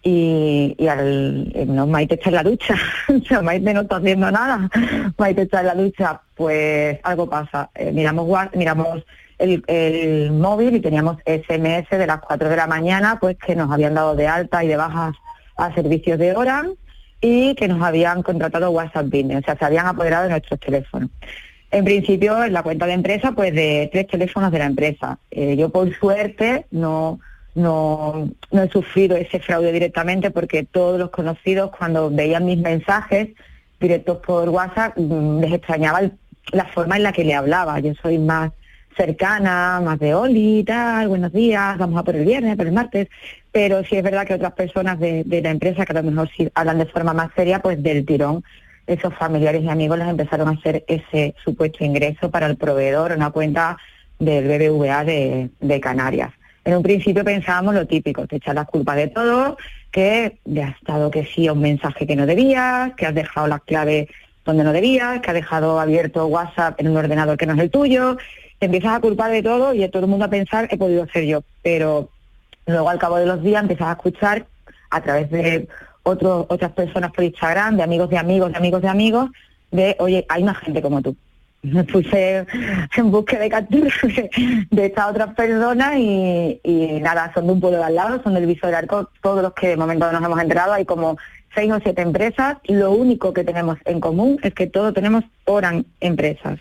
y, 0.02 0.74
y 0.78 0.88
al 0.88 1.52
eh, 1.54 1.66
no, 1.66 1.86
Maite 1.86 2.14
está 2.14 2.30
en 2.30 2.36
la 2.36 2.42
ducha, 2.42 2.74
o 3.08 3.24
sea, 3.26 3.42
Maite 3.42 3.74
no 3.74 3.82
está 3.82 3.96
haciendo 3.96 4.30
nada, 4.30 4.70
Maite 5.18 5.42
está 5.42 5.60
en 5.60 5.66
la 5.66 5.74
ducha, 5.74 6.20
pues 6.34 6.98
algo 7.02 7.28
pasa. 7.28 7.70
Eh, 7.74 7.92
miramos 7.92 8.26
miramos 8.54 9.04
el, 9.38 9.62
el 9.66 10.32
móvil 10.32 10.76
y 10.76 10.80
teníamos 10.80 11.18
SMS 11.26 11.90
de 11.90 12.06
las 12.06 12.20
4 12.20 12.48
de 12.48 12.56
la 12.56 12.66
mañana, 12.66 13.18
pues 13.20 13.36
que 13.36 13.54
nos 13.54 13.70
habían 13.70 13.94
dado 13.94 14.14
de 14.14 14.26
alta 14.26 14.64
y 14.64 14.68
de 14.68 14.76
bajas 14.76 15.14
a 15.56 15.74
servicios 15.74 16.18
de 16.18 16.34
Orange 16.34 16.76
y 17.20 17.54
que 17.54 17.68
nos 17.68 17.82
habían 17.82 18.22
contratado 18.22 18.70
WhatsApp 18.70 19.06
Business, 19.06 19.42
o 19.42 19.44
sea, 19.44 19.56
se 19.58 19.64
habían 19.64 19.86
apoderado 19.86 20.24
de 20.24 20.30
nuestros 20.30 20.58
teléfonos. 20.60 21.10
En 21.70 21.84
principio, 21.84 22.42
en 22.42 22.52
la 22.52 22.62
cuenta 22.62 22.86
de 22.86 22.94
empresa, 22.94 23.32
pues 23.32 23.54
de 23.54 23.88
tres 23.92 24.08
teléfonos 24.08 24.50
de 24.50 24.58
la 24.58 24.66
empresa. 24.66 25.18
Eh, 25.30 25.56
yo, 25.56 25.68
por 25.68 25.94
suerte, 25.96 26.66
no, 26.70 27.20
no, 27.54 28.30
no 28.50 28.62
he 28.62 28.68
sufrido 28.68 29.16
ese 29.16 29.40
fraude 29.40 29.72
directamente 29.72 30.30
porque 30.30 30.64
todos 30.64 30.98
los 30.98 31.10
conocidos, 31.10 31.70
cuando 31.76 32.10
veían 32.10 32.44
mis 32.44 32.58
mensajes 32.58 33.28
directos 33.80 34.18
por 34.18 34.48
WhatsApp, 34.48 34.96
mm, 34.96 35.40
les 35.40 35.52
extrañaba 35.52 36.02
la 36.52 36.64
forma 36.66 36.96
en 36.96 37.02
la 37.04 37.12
que 37.12 37.24
le 37.24 37.34
hablaba. 37.34 37.80
Yo 37.80 37.94
soy 37.94 38.18
más 38.18 38.52
cercana, 38.96 39.80
más 39.82 39.98
de 39.98 40.14
Oli, 40.14 40.64
tal, 40.64 41.08
buenos 41.08 41.32
días, 41.32 41.78
vamos 41.78 41.98
a 41.98 42.04
por 42.04 42.16
el 42.16 42.24
viernes, 42.24 42.56
por 42.56 42.66
el 42.66 42.72
martes. 42.72 43.08
Pero 43.52 43.82
sí 43.84 43.96
es 43.96 44.02
verdad 44.02 44.26
que 44.26 44.34
otras 44.34 44.52
personas 44.52 44.98
de, 44.98 45.24
de 45.24 45.42
la 45.42 45.50
empresa, 45.50 45.84
que 45.84 45.92
a 45.92 46.02
lo 46.02 46.10
mejor 46.10 46.28
sí 46.36 46.48
hablan 46.54 46.78
de 46.78 46.86
forma 46.86 47.12
más 47.12 47.30
seria, 47.34 47.60
pues 47.60 47.82
del 47.82 48.04
tirón 48.04 48.44
esos 48.90 49.14
familiares 49.14 49.62
y 49.62 49.68
amigos 49.68 49.98
les 49.98 50.08
empezaron 50.08 50.48
a 50.48 50.52
hacer 50.52 50.84
ese 50.88 51.34
supuesto 51.44 51.84
ingreso 51.84 52.30
para 52.30 52.46
el 52.46 52.56
proveedor, 52.56 53.12
una 53.12 53.30
cuenta 53.30 53.78
del 54.18 54.46
BBVA 54.46 55.04
de, 55.04 55.50
de 55.60 55.80
Canarias. 55.80 56.32
En 56.64 56.76
un 56.76 56.82
principio 56.82 57.24
pensábamos 57.24 57.74
lo 57.74 57.86
típico, 57.86 58.26
te 58.26 58.36
echas 58.36 58.54
las 58.54 58.66
culpas 58.66 58.96
de 58.96 59.08
todo, 59.08 59.56
que 59.90 60.38
le 60.44 60.62
has 60.62 60.76
dado 60.82 61.10
que 61.10 61.24
sí 61.24 61.46
a 61.46 61.52
un 61.52 61.60
mensaje 61.60 62.06
que 62.06 62.16
no 62.16 62.26
debías, 62.26 62.94
que 62.94 63.06
has 63.06 63.14
dejado 63.14 63.46
las 63.46 63.62
claves 63.62 64.08
donde 64.44 64.64
no 64.64 64.72
debías, 64.72 65.20
que 65.20 65.30
has 65.30 65.34
dejado 65.34 65.80
abierto 65.80 66.26
WhatsApp 66.26 66.80
en 66.80 66.88
un 66.88 66.96
ordenador 66.96 67.36
que 67.36 67.46
no 67.46 67.54
es 67.54 67.60
el 67.60 67.70
tuyo, 67.70 68.16
te 68.58 68.66
empiezas 68.66 68.92
a 68.92 69.00
culpar 69.00 69.30
de 69.30 69.42
todo 69.42 69.74
y 69.74 69.88
todo 69.88 70.04
el 70.04 70.10
mundo 70.10 70.26
a 70.26 70.30
pensar 70.30 70.68
he 70.70 70.76
podido 70.76 71.06
ser 71.08 71.24
yo, 71.24 71.42
pero 71.62 72.10
luego 72.66 72.90
al 72.90 72.98
cabo 72.98 73.16
de 73.16 73.26
los 73.26 73.42
días 73.42 73.62
empiezas 73.62 73.88
a 73.88 73.92
escuchar 73.92 74.46
a 74.90 75.00
través 75.00 75.30
de 75.30 75.68
otras 76.02 76.72
personas 76.72 77.12
por 77.12 77.24
Instagram, 77.24 77.76
de 77.76 77.82
amigos 77.82 78.10
de 78.10 78.18
amigos, 78.18 78.52
de 78.52 78.58
amigos 78.58 78.82
de 78.82 78.88
amigos, 78.88 79.30
de, 79.70 79.96
oye, 79.98 80.26
hay 80.28 80.42
una 80.42 80.54
gente 80.54 80.82
como 80.82 81.00
tú. 81.00 81.16
Me 81.62 81.84
puse 81.84 82.46
en 82.96 83.10
búsqueda 83.10 83.40
de 83.44 83.48
captura 83.50 83.90
de, 84.70 84.86
estas 84.86 85.10
otras 85.10 85.34
personas 85.34 85.94
y, 85.98 86.58
y 86.64 87.00
nada, 87.00 87.30
son 87.34 87.46
de 87.46 87.52
un 87.52 87.60
pueblo 87.60 87.78
de 87.78 87.84
al 87.84 87.94
lado, 87.94 88.22
son 88.22 88.32
del 88.34 88.46
Viso 88.46 88.66
del 88.66 88.76
Arco, 88.76 89.10
todos 89.22 89.42
los 89.42 89.52
que 89.52 89.68
de 89.68 89.76
momento 89.76 90.10
nos 90.10 90.24
hemos 90.24 90.40
enterado, 90.40 90.72
hay 90.72 90.84
como 90.86 91.18
seis 91.54 91.70
o 91.72 91.78
siete 91.80 92.00
empresas, 92.02 92.56
lo 92.64 92.92
único 92.92 93.32
que 93.34 93.44
tenemos 93.44 93.76
en 93.84 94.00
común 94.00 94.38
es 94.42 94.54
que 94.54 94.66
todos 94.68 94.94
tenemos 94.94 95.24
Oran 95.44 95.84
empresas. 96.00 96.58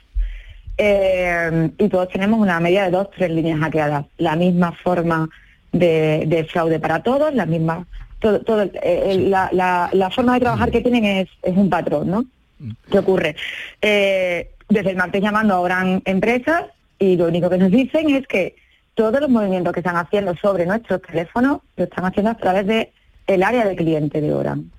Eh, 0.77 1.69
y 1.77 1.89
todos 1.89 2.09
tenemos 2.09 2.39
una 2.39 2.59
media 2.59 2.85
de 2.85 2.91
dos, 2.91 3.09
tres 3.15 3.29
líneas 3.29 3.59
hackeadas, 3.59 4.05
la 4.17 4.35
misma 4.35 4.71
forma 4.71 5.29
de, 5.71 6.23
de 6.27 6.43
fraude 6.45 6.79
para 6.79 7.03
todos, 7.03 7.33
la 7.33 7.45
misma, 7.45 7.85
todo, 8.19 8.41
todo, 8.41 8.63
eh, 8.63 8.71
eh, 8.83 9.17
la, 9.29 9.49
la- 9.51 9.89
la 9.91 10.09
forma 10.09 10.33
de 10.35 10.39
trabajar 10.39 10.71
que 10.71 10.81
tienen 10.81 11.05
es, 11.05 11.29
es 11.43 11.55
un 11.55 11.69
patrón, 11.69 12.09
¿no? 12.09 12.25
¿Qué 12.91 12.99
ocurre? 12.99 13.35
Eh, 13.81 14.49
desde 14.69 14.91
el 14.91 14.97
martes 14.97 15.21
llamando 15.21 15.55
a 15.55 15.59
Oran 15.59 16.01
empresas 16.05 16.65
y 16.99 17.17
lo 17.17 17.27
único 17.27 17.49
que 17.49 17.57
nos 17.57 17.71
dicen 17.71 18.09
es 18.11 18.27
que 18.27 18.55
todos 18.93 19.19
los 19.19 19.29
movimientos 19.29 19.73
que 19.73 19.79
están 19.79 19.97
haciendo 19.97 20.35
sobre 20.35 20.65
nuestros 20.65 21.01
teléfonos 21.01 21.61
lo 21.75 21.83
están 21.83 22.05
haciendo 22.05 22.31
a 22.31 22.35
través 22.35 22.67
de 22.67 22.91
el 23.27 23.43
área 23.43 23.65
de 23.65 23.75
cliente 23.75 24.21
de 24.21 24.33
Oran, 24.33 24.71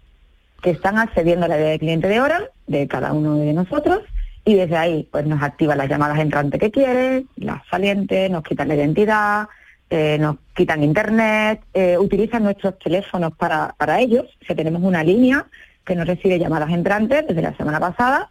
que 0.63 0.71
están 0.71 0.99
accediendo 0.99 1.47
al 1.47 1.53
área 1.53 1.69
de 1.69 1.79
cliente 1.79 2.09
de 2.09 2.21
Oran 2.21 2.43
de 2.67 2.87
cada 2.87 3.13
uno 3.13 3.37
de 3.37 3.53
nosotros 3.53 4.01
y 4.45 4.55
desde 4.55 4.77
ahí 4.77 5.09
pues 5.11 5.27
nos 5.27 5.43
activan 5.43 5.79
las 5.79 5.89
llamadas 5.89 6.19
entrantes 6.19 6.61
que 6.61 6.71
quieren, 6.71 7.29
las 7.37 7.63
salientes, 7.69 8.31
nos 8.31 8.43
quitan 8.43 8.69
la 8.69 8.77
identidad, 8.77 9.49
eh, 9.89 10.19
nos 10.21 10.37
quitan 10.55 10.85
internet, 10.85 11.63
eh, 11.75 11.99
utilizan 11.99 12.45
nuestros 12.45 12.79
teléfonos 12.79 13.33
para, 13.37 13.75
para 13.77 14.01
ellos, 14.01 14.27
o 14.43 14.45
sea, 14.45 14.55
tenemos 14.55 14.83
una 14.83 15.03
línea 15.03 15.47
que 15.85 15.97
nos 15.97 16.07
recibe 16.07 16.39
llamadas 16.39 16.71
entrantes 16.71 17.27
desde 17.27 17.43
la 17.43 17.57
semana 17.57 17.81
pasada 17.81 18.31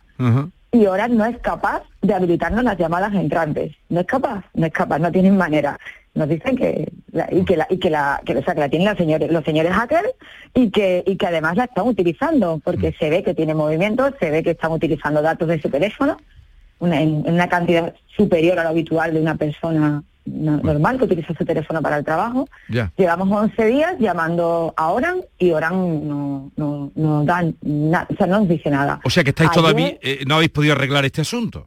y 0.72 0.86
ahora 0.86 1.07
no 1.07 1.26
es 1.26 1.38
capaz 1.39 1.84
de 2.01 2.13
habilitarnos 2.13 2.63
las 2.63 2.78
llamadas 2.78 3.13
entrantes. 3.13 3.76
No 3.89 4.01
es 4.01 4.05
capaz, 4.05 4.43
no 4.53 4.65
es 4.67 4.72
capaz, 4.74 4.99
no 4.99 5.11
tienen 5.11 5.36
manera. 5.38 5.80
Nos 6.15 6.28
dicen 6.30 6.55
que 6.55 6.91
la- 7.11 7.28
y 7.32 7.43
que 7.45 7.57
la 7.57 7.67
y 7.70 7.78
que 7.78 7.89
la 7.89 8.22
que, 8.26 8.38
o 8.38 8.43
sea, 8.43 8.53
que 8.53 8.59
la 8.61 8.70
tienen 8.70 8.88
los 8.88 8.97
señores 8.97 9.32
los 9.32 9.43
señores 9.43 9.72
hackers 9.74 10.09
y 10.53 10.70
que 10.72 11.03
y 11.05 11.15
que 11.17 11.28
además 11.28 11.55
la 11.57 11.65
están 11.65 11.88
utilizando 11.88 12.59
porque 12.63 12.93
se 12.99 13.09
ve 13.09 13.24
que 13.24 13.34
tiene 13.34 13.53
movimiento, 13.53 14.09
se 14.20 14.30
ve 14.30 14.43
que 14.43 14.51
están 14.51 14.72
utilizando 14.72 15.22
datos 15.22 15.47
de 15.47 15.61
su 15.61 15.70
teléfono 15.70 16.17
una, 16.80 17.01
en, 17.01 17.24
una 17.28 17.47
cantidad 17.49 17.93
superior 18.15 18.57
a 18.59 18.63
lo 18.63 18.70
habitual 18.70 19.13
de 19.13 19.22
una 19.22 19.36
persona 19.36 20.03
normal 20.30 20.97
que 20.97 21.05
utiliza 21.05 21.34
su 21.38 21.45
teléfono 21.45 21.82
para 21.82 21.97
el 21.97 22.05
trabajo. 22.05 22.47
Ya. 22.69 22.91
Llevamos 22.97 23.30
11 23.32 23.65
días 23.65 23.95
llamando 23.99 24.73
a 24.77 24.89
Oran 24.89 25.21
y 25.38 25.51
Oran 25.51 26.07
no, 26.07 26.51
no, 26.55 26.91
no 26.95 27.23
dan 27.25 27.55
nada, 27.61 28.07
o 28.11 28.15
sea, 28.15 28.27
no 28.27 28.39
nos 28.39 28.47
dice 28.49 28.69
nada. 28.69 28.99
O 29.03 29.09
sea 29.09 29.23
que 29.23 29.32
estáis 29.32 29.49
Ayer- 29.51 29.61
todavía, 29.61 29.97
eh, 30.01 30.23
no 30.27 30.36
habéis 30.36 30.51
podido 30.51 30.73
arreglar 30.73 31.05
este 31.05 31.21
asunto. 31.21 31.65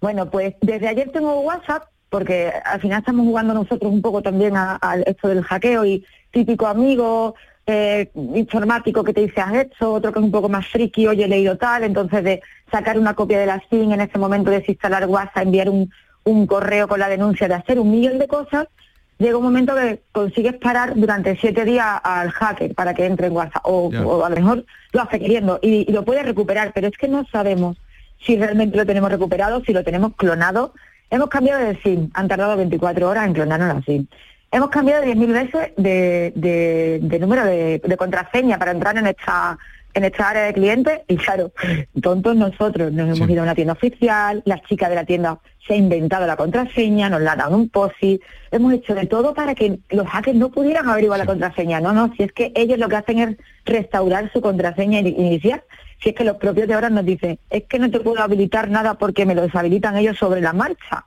bueno, 0.00 0.30
pues 0.30 0.54
desde 0.62 0.88
ayer 0.88 1.10
tengo 1.12 1.40
WhatsApp, 1.40 1.84
porque 2.08 2.52
al 2.64 2.80
final 2.80 2.98
estamos 3.00 3.24
jugando 3.26 3.54
nosotros 3.54 3.92
un 3.92 4.02
poco 4.02 4.22
también 4.22 4.56
a, 4.56 4.78
a 4.80 4.96
esto 4.96 5.28
del 5.28 5.42
hackeo 5.44 5.84
y 5.84 6.04
típico 6.32 6.66
amigo 6.66 7.34
eh, 7.66 8.10
informático 8.34 9.04
que 9.04 9.12
te 9.12 9.20
dice 9.20 9.40
has 9.40 9.54
hecho, 9.54 9.92
otro 9.92 10.12
que 10.12 10.18
es 10.18 10.24
un 10.24 10.32
poco 10.32 10.48
más 10.48 10.66
friki, 10.66 11.06
oye 11.06 11.24
he 11.24 11.28
leído 11.28 11.56
tal, 11.56 11.84
entonces 11.84 12.24
de 12.24 12.42
sacar 12.72 12.98
una 12.98 13.14
copia 13.14 13.38
de 13.38 13.46
la 13.46 13.62
SIM 13.70 13.92
en 13.92 14.00
ese 14.00 14.18
momento, 14.18 14.50
desinstalar 14.50 15.06
WhatsApp, 15.06 15.44
enviar 15.44 15.68
un, 15.68 15.90
un 16.30 16.46
correo 16.46 16.88
con 16.88 17.00
la 17.00 17.08
denuncia, 17.08 17.48
de 17.48 17.54
hacer 17.54 17.78
un 17.78 17.90
millón 17.90 18.18
de 18.18 18.28
cosas, 18.28 18.66
llega 19.18 19.36
un 19.36 19.44
momento 19.44 19.74
que 19.74 20.00
consigues 20.12 20.54
parar 20.54 20.94
durante 20.96 21.36
siete 21.36 21.64
días 21.64 21.86
al 22.02 22.30
hacker 22.30 22.74
para 22.74 22.94
que 22.94 23.04
entre 23.06 23.26
en 23.26 23.34
WhatsApp, 23.36 23.62
o, 23.64 23.90
o 24.06 24.24
a 24.24 24.30
lo 24.30 24.36
mejor 24.36 24.64
lo 24.92 25.02
hace 25.02 25.18
queriendo 25.18 25.58
y, 25.62 25.84
y 25.88 25.92
lo 25.92 26.04
puede 26.04 26.22
recuperar, 26.22 26.72
pero 26.74 26.88
es 26.88 26.96
que 26.96 27.08
no 27.08 27.24
sabemos 27.30 27.76
si 28.24 28.36
realmente 28.36 28.76
lo 28.76 28.86
tenemos 28.86 29.10
recuperado, 29.10 29.62
si 29.64 29.72
lo 29.72 29.82
tenemos 29.84 30.12
clonado. 30.16 30.72
Hemos 31.10 31.28
cambiado 31.28 31.64
de 31.64 31.76
SIM, 31.82 32.10
han 32.14 32.28
tardado 32.28 32.56
24 32.56 33.08
horas 33.08 33.26
en 33.26 33.34
clonarnos 33.34 33.74
la 33.74 33.82
SIM. 33.82 34.06
Hemos 34.52 34.70
cambiado 34.70 35.04
10.000 35.04 35.32
veces 35.32 35.72
de, 35.76 36.32
de- 36.34 36.98
de 37.02 37.18
número 37.18 37.44
de, 37.44 37.80
de 37.84 37.96
contraseña 37.96 38.58
para 38.58 38.72
entrar 38.72 38.96
en 38.98 39.06
esta 39.06 39.58
en 39.94 40.04
esta 40.04 40.28
área 40.30 40.42
de 40.44 40.52
clientes 40.52 41.00
y 41.08 41.16
claro, 41.16 41.52
tontos 42.00 42.36
nosotros, 42.36 42.92
nos 42.92 43.16
hemos 43.16 43.28
ido 43.28 43.40
a 43.40 43.44
una 43.44 43.54
tienda 43.54 43.72
oficial, 43.72 44.42
la 44.44 44.60
chica 44.62 44.88
de 44.88 44.94
la 44.94 45.04
tienda 45.04 45.38
se 45.66 45.74
ha 45.74 45.76
inventado 45.76 46.26
la 46.26 46.36
contraseña, 46.36 47.10
nos 47.10 47.20
la 47.20 47.36
dado 47.36 47.56
un 47.56 47.68
POSI, 47.68 48.20
hemos 48.50 48.72
hecho 48.72 48.94
de 48.94 49.06
todo 49.06 49.34
para 49.34 49.54
que 49.54 49.78
los 49.90 50.06
hackers 50.06 50.36
no 50.36 50.50
pudieran 50.50 50.88
averiguar 50.88 51.18
la 51.18 51.26
contraseña, 51.26 51.80
no, 51.80 51.92
no, 51.92 52.12
si 52.16 52.22
es 52.22 52.32
que 52.32 52.52
ellos 52.54 52.78
lo 52.78 52.88
que 52.88 52.96
hacen 52.96 53.18
es 53.18 53.36
restaurar 53.64 54.32
su 54.32 54.40
contraseña 54.40 55.00
ini- 55.00 55.14
inicial, 55.16 55.62
si 56.02 56.10
es 56.10 56.14
que 56.14 56.24
los 56.24 56.36
propios 56.36 56.66
de 56.66 56.74
ahora 56.74 56.88
nos 56.90 57.04
dicen, 57.04 57.38
es 57.50 57.64
que 57.64 57.78
no 57.78 57.90
te 57.90 58.00
puedo 58.00 58.20
habilitar 58.22 58.70
nada 58.70 58.94
porque 58.94 59.26
me 59.26 59.34
lo 59.34 59.42
deshabilitan 59.42 59.96
ellos 59.96 60.16
sobre 60.16 60.40
la 60.40 60.52
marcha. 60.52 61.04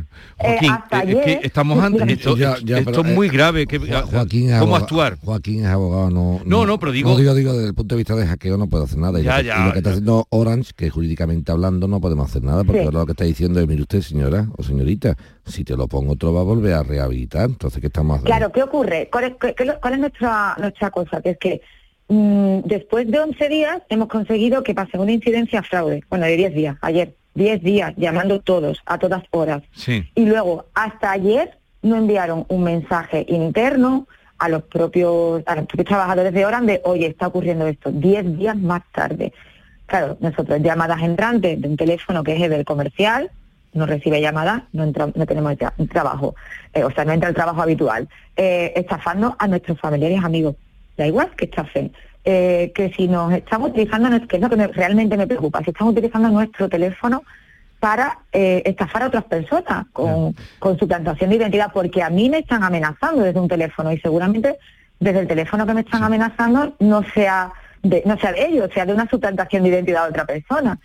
Eh, 0.00 0.04
Joaquín, 0.38 0.70
hasta 0.70 1.00
eh, 1.02 1.04
es 1.08 1.14
que 1.16 1.22
ayer- 1.30 1.40
estamos 1.46 1.78
ante 1.82 2.12
esto, 2.12 2.36
Ya, 2.36 2.56
ya, 2.64 2.78
esto 2.78 2.90
pero, 2.90 3.02
es 3.04 3.08
eh, 3.10 3.14
muy 3.14 3.28
grave. 3.28 3.66
Que, 3.66 3.78
Jo- 3.78 4.06
Joaquín 4.06 4.46
¿Cómo 4.46 4.56
abogado- 4.76 4.76
actuar? 4.84 5.18
Joaquín 5.24 5.60
es 5.60 5.66
abogado, 5.66 6.10
no... 6.10 6.40
No, 6.44 6.66
no, 6.66 6.78
pero 6.78 6.92
digo- 6.92 7.10
No, 7.10 7.16
digo, 7.16 7.34
digo, 7.34 7.52
desde 7.52 7.68
el 7.68 7.74
punto 7.74 7.94
de 7.94 7.98
vista 7.98 8.14
de 8.16 8.26
hackeo 8.26 8.56
no 8.56 8.66
puedo 8.68 8.84
hacer 8.84 8.98
nada. 8.98 9.20
Y 9.20 9.24
Ya, 9.24 9.36
lo 9.36 9.42
que, 9.42 9.46
ya, 9.48 9.54
y 9.62 9.66
lo 9.66 9.72
que 9.72 9.78
está 9.78 9.90
ya. 9.90 9.92
haciendo 9.94 10.26
Orange, 10.30 10.72
que 10.76 10.90
jurídicamente 10.90 11.52
hablando 11.52 11.88
no 11.88 12.00
podemos 12.00 12.28
hacer 12.30 12.42
nada, 12.42 12.64
porque 12.64 12.80
Sí. 12.80 12.84
ahora 12.86 12.98
lo 13.00 13.06
que 13.06 13.12
está 13.12 13.24
diciendo 13.24 13.60
es, 13.60 13.68
mire 13.68 13.82
usted, 13.82 14.00
señora 14.02 14.46
o 14.56 14.62
señorita, 14.62 15.16
si 15.46 15.64
te 15.64 15.76
lo 15.76 15.86
pongo 15.88 16.12
otro 16.12 16.32
va 16.32 16.40
a 16.40 16.44
volver 16.44 16.74
a 16.74 16.82
rehabilitar. 16.82 17.50
Entonces, 17.50 17.80
¿qué 17.80 17.86
estamos 17.88 18.16
haciendo? 18.18 18.36
Claro, 18.36 18.52
¿qué 18.52 18.62
ocurre? 18.62 19.08
¿Cuál 19.12 19.24
es, 19.24 19.32
qué- 19.40 19.54
cuál 19.80 19.94
es 19.94 20.00
nuestra, 20.00 20.56
nuestra 20.58 20.90
cosa? 20.90 21.20
Que 21.22 21.30
es 21.30 21.38
que 21.38 21.60
mm, 22.08 22.60
después 22.66 23.10
de 23.10 23.18
11 23.18 23.48
días 23.48 23.82
hemos 23.88 24.08
conseguido 24.08 24.62
que 24.62 24.74
pasen 24.74 25.00
una 25.00 25.12
incidencia 25.12 25.62
fraude, 25.62 26.02
bueno, 26.10 26.26
de 26.26 26.36
10 26.36 26.54
días, 26.54 26.76
ayer, 26.82 27.14
10 27.34 27.62
días, 27.62 27.92
llamando 27.96 28.40
todos, 28.40 28.80
a 28.86 28.98
todas 28.98 29.22
horas. 29.30 29.62
Sí. 29.72 30.08
Y 30.14 30.24
luego, 30.26 30.66
hasta 30.74 31.10
ayer, 31.10 31.58
no 31.82 31.96
enviaron 31.96 32.46
un 32.48 32.62
mensaje 32.64 33.26
interno 33.28 34.06
a 34.38 34.48
los 34.48 34.62
propios, 34.64 35.42
a 35.46 35.56
los 35.56 35.66
propios 35.66 35.86
trabajadores 35.88 36.32
de 36.32 36.46
Oran 36.46 36.66
de, 36.66 36.80
oye, 36.84 37.06
está 37.06 37.26
ocurriendo 37.28 37.66
esto, 37.66 37.90
10 37.92 38.38
días 38.38 38.56
más 38.56 38.82
tarde. 38.92 39.32
Claro, 39.86 40.16
nosotros 40.20 40.60
llamadas 40.62 41.02
entrantes 41.02 41.60
de 41.60 41.68
un 41.68 41.76
teléfono 41.76 42.22
que 42.24 42.34
es 42.36 42.42
el 42.42 42.50
del 42.50 42.64
comercial, 42.64 43.30
no 43.74 43.86
recibe 43.86 44.20
llamadas, 44.20 44.62
no, 44.72 44.84
entra- 44.84 45.12
no 45.14 45.26
tenemos 45.26 45.52
tra- 45.54 45.72
trabajo, 45.90 46.34
eh, 46.72 46.84
o 46.84 46.90
sea, 46.92 47.04
no 47.04 47.12
entra 47.12 47.28
el 47.28 47.34
trabajo 47.34 47.60
habitual, 47.60 48.08
eh, 48.36 48.72
estafando 48.76 49.36
a 49.38 49.46
nuestros 49.48 49.78
familiares 49.80 50.20
y 50.22 50.24
amigos. 50.24 50.54
Da 50.96 51.06
igual 51.06 51.30
que 51.36 51.46
estafen. 51.46 51.92
Eh, 52.26 52.72
que 52.74 52.90
si 52.96 53.06
nos 53.06 53.32
están 53.34 53.60
utilizando, 53.62 54.08
que 54.26 54.36
es 54.36 54.42
lo 54.42 54.48
que 54.48 54.56
me- 54.56 54.68
realmente 54.68 55.14
me 55.16 55.26
preocupa, 55.26 55.62
si 55.62 55.70
están 55.70 55.88
utilizando 55.88 56.30
nuestro 56.30 56.70
teléfono 56.70 57.22
para 57.80 58.20
eh, 58.32 58.62
estafar 58.64 59.02
a 59.02 59.08
otras 59.08 59.24
personas 59.24 59.84
con, 59.92 60.34
con 60.58 60.78
su 60.78 60.88
plantación 60.88 61.28
de 61.28 61.36
identidad, 61.36 61.70
porque 61.70 62.02
a 62.02 62.08
mí 62.08 62.30
me 62.30 62.38
están 62.38 62.64
amenazando 62.64 63.22
desde 63.24 63.38
un 63.38 63.48
teléfono 63.48 63.92
y 63.92 63.98
seguramente 63.98 64.56
desde 64.98 65.20
el 65.20 65.26
teléfono 65.26 65.66
que 65.66 65.74
me 65.74 65.80
están 65.82 66.02
amenazando 66.02 66.74
no 66.78 67.02
sea 67.12 67.52
de, 67.82 68.02
no 68.06 68.16
sea 68.16 68.32
de 68.32 68.46
ellos, 68.46 68.70
sea 68.72 68.86
de 68.86 68.94
una 68.94 69.06
suplantación 69.06 69.62
de 69.64 69.68
identidad 69.68 70.04
de 70.04 70.08
otra 70.10 70.24
persona. 70.24 70.78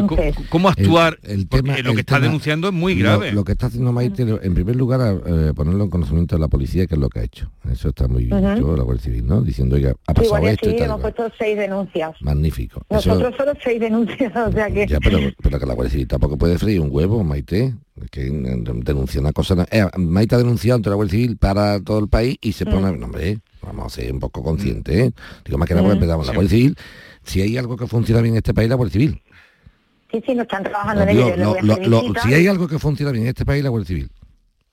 ¿Cómo- 0.00 0.10
Entonces, 0.22 0.46
¿Cómo 0.48 0.68
actuar? 0.68 1.18
el 1.22 1.48
tema- 1.48 1.72
lo 1.78 1.90
el 1.90 1.94
que 1.96 2.00
está 2.00 2.16
tema- 2.16 2.26
denunciando 2.26 2.68
es 2.68 2.74
muy 2.74 2.94
grave. 2.94 3.32
Lo, 3.32 3.44
que 3.44 3.52
está 3.52 3.66
haciendo 3.66 3.92
Maite, 3.92 4.22
en 4.22 4.54
primer 4.54 4.76
lugar, 4.76 5.20
eh, 5.26 5.52
ponerlo 5.54 5.84
en 5.84 5.90
conocimiento 5.90 6.36
de 6.36 6.40
la 6.40 6.48
policía, 6.48 6.86
que 6.86 6.94
es 6.94 7.00
lo 7.00 7.08
que 7.08 7.20
ha 7.20 7.22
hecho. 7.24 7.50
Eso 7.70 7.90
está 7.90 8.08
muy 8.08 8.24
bien 8.26 8.38
hecho, 8.38 8.76
la 8.76 8.82
Guardia 8.82 9.04
Civil, 9.04 9.26
¿no? 9.26 9.42
Diciendo, 9.42 9.76
oiga, 9.76 9.90
ha 10.06 10.12
sí, 10.12 10.28
pasado 10.28 10.48
esto 10.48 10.66
y 10.66 10.68
Civil 10.70 10.78
tal. 10.78 10.88
hemos 10.88 11.00
puesto 11.00 11.32
seis 11.38 11.56
denuncias. 11.58 12.12
Magnífico. 12.20 12.82
Eso- 12.88 13.08
Nosotros 13.10 13.34
solo 13.36 13.52
seis 13.62 13.80
denuncias, 13.80 14.32
o 14.36 14.52
sea 14.52 14.70
que... 14.70 14.86
Ya, 14.86 14.98
pero, 15.00 15.18
pero 15.42 15.58
que 15.60 15.66
la 15.66 15.74
Guardia 15.74 15.90
Civil 15.92 16.08
tampoco 16.08 16.36
puede 16.38 16.58
freír 16.58 16.80
un 16.80 16.88
huevo, 16.90 17.22
Maite. 17.24 17.74
Que 18.10 18.26
eh, 18.26 18.32
denuncia 18.84 19.20
una 19.20 19.32
cosa... 19.32 19.66
Eh, 19.70 19.84
Maite 19.98 20.34
ha 20.34 20.38
denunciado 20.38 20.76
ante 20.76 20.88
la 20.90 20.96
Guardia 20.96 21.12
Civil 21.12 21.36
para 21.36 21.78
todo 21.80 21.98
el 21.98 22.08
país 22.08 22.36
y 22.40 22.52
se 22.52 22.64
pone... 22.64 22.90
Mm. 22.92 22.98
No, 23.00 23.06
hombre, 23.06 23.38
vamos 23.62 23.86
a 23.92 23.96
ser 24.00 24.12
un 24.12 24.18
poco 24.18 24.42
conscientes, 24.42 24.96
¿eh? 24.96 25.12
Digo, 25.44 25.58
más 25.58 25.68
que 25.68 25.74
nada, 25.74 25.86
Mm. 25.86 25.92
empezamos. 25.92 26.26
La 26.26 26.32
Guardia 26.32 26.50
Civil, 26.50 26.76
si 27.22 27.42
hay 27.42 27.58
algo 27.58 27.76
que 27.76 27.86
funciona 27.86 28.22
bien 28.22 28.34
en 28.34 28.38
este 28.38 28.54
país, 28.54 28.68
la 28.70 28.76
Guardia 28.76 28.92
Civil. 28.92 29.22
Sí, 30.12 30.22
sí, 30.26 30.34
no 30.34 30.42
están 30.42 30.62
trabajando 30.62 31.02
en 31.02 31.08
ello. 31.08 31.34
yo 31.36 31.54
voy 31.54 31.86
lo- 31.86 32.02
si 32.22 32.34
hay 32.34 32.46
algo 32.46 32.68
que 32.68 32.78
funciona 32.78 33.10
bien 33.12 33.24
en 33.24 33.28
este 33.30 33.44
país, 33.46 33.64
la 33.64 33.70
Guardia 33.70 33.88
Civil. 33.88 34.10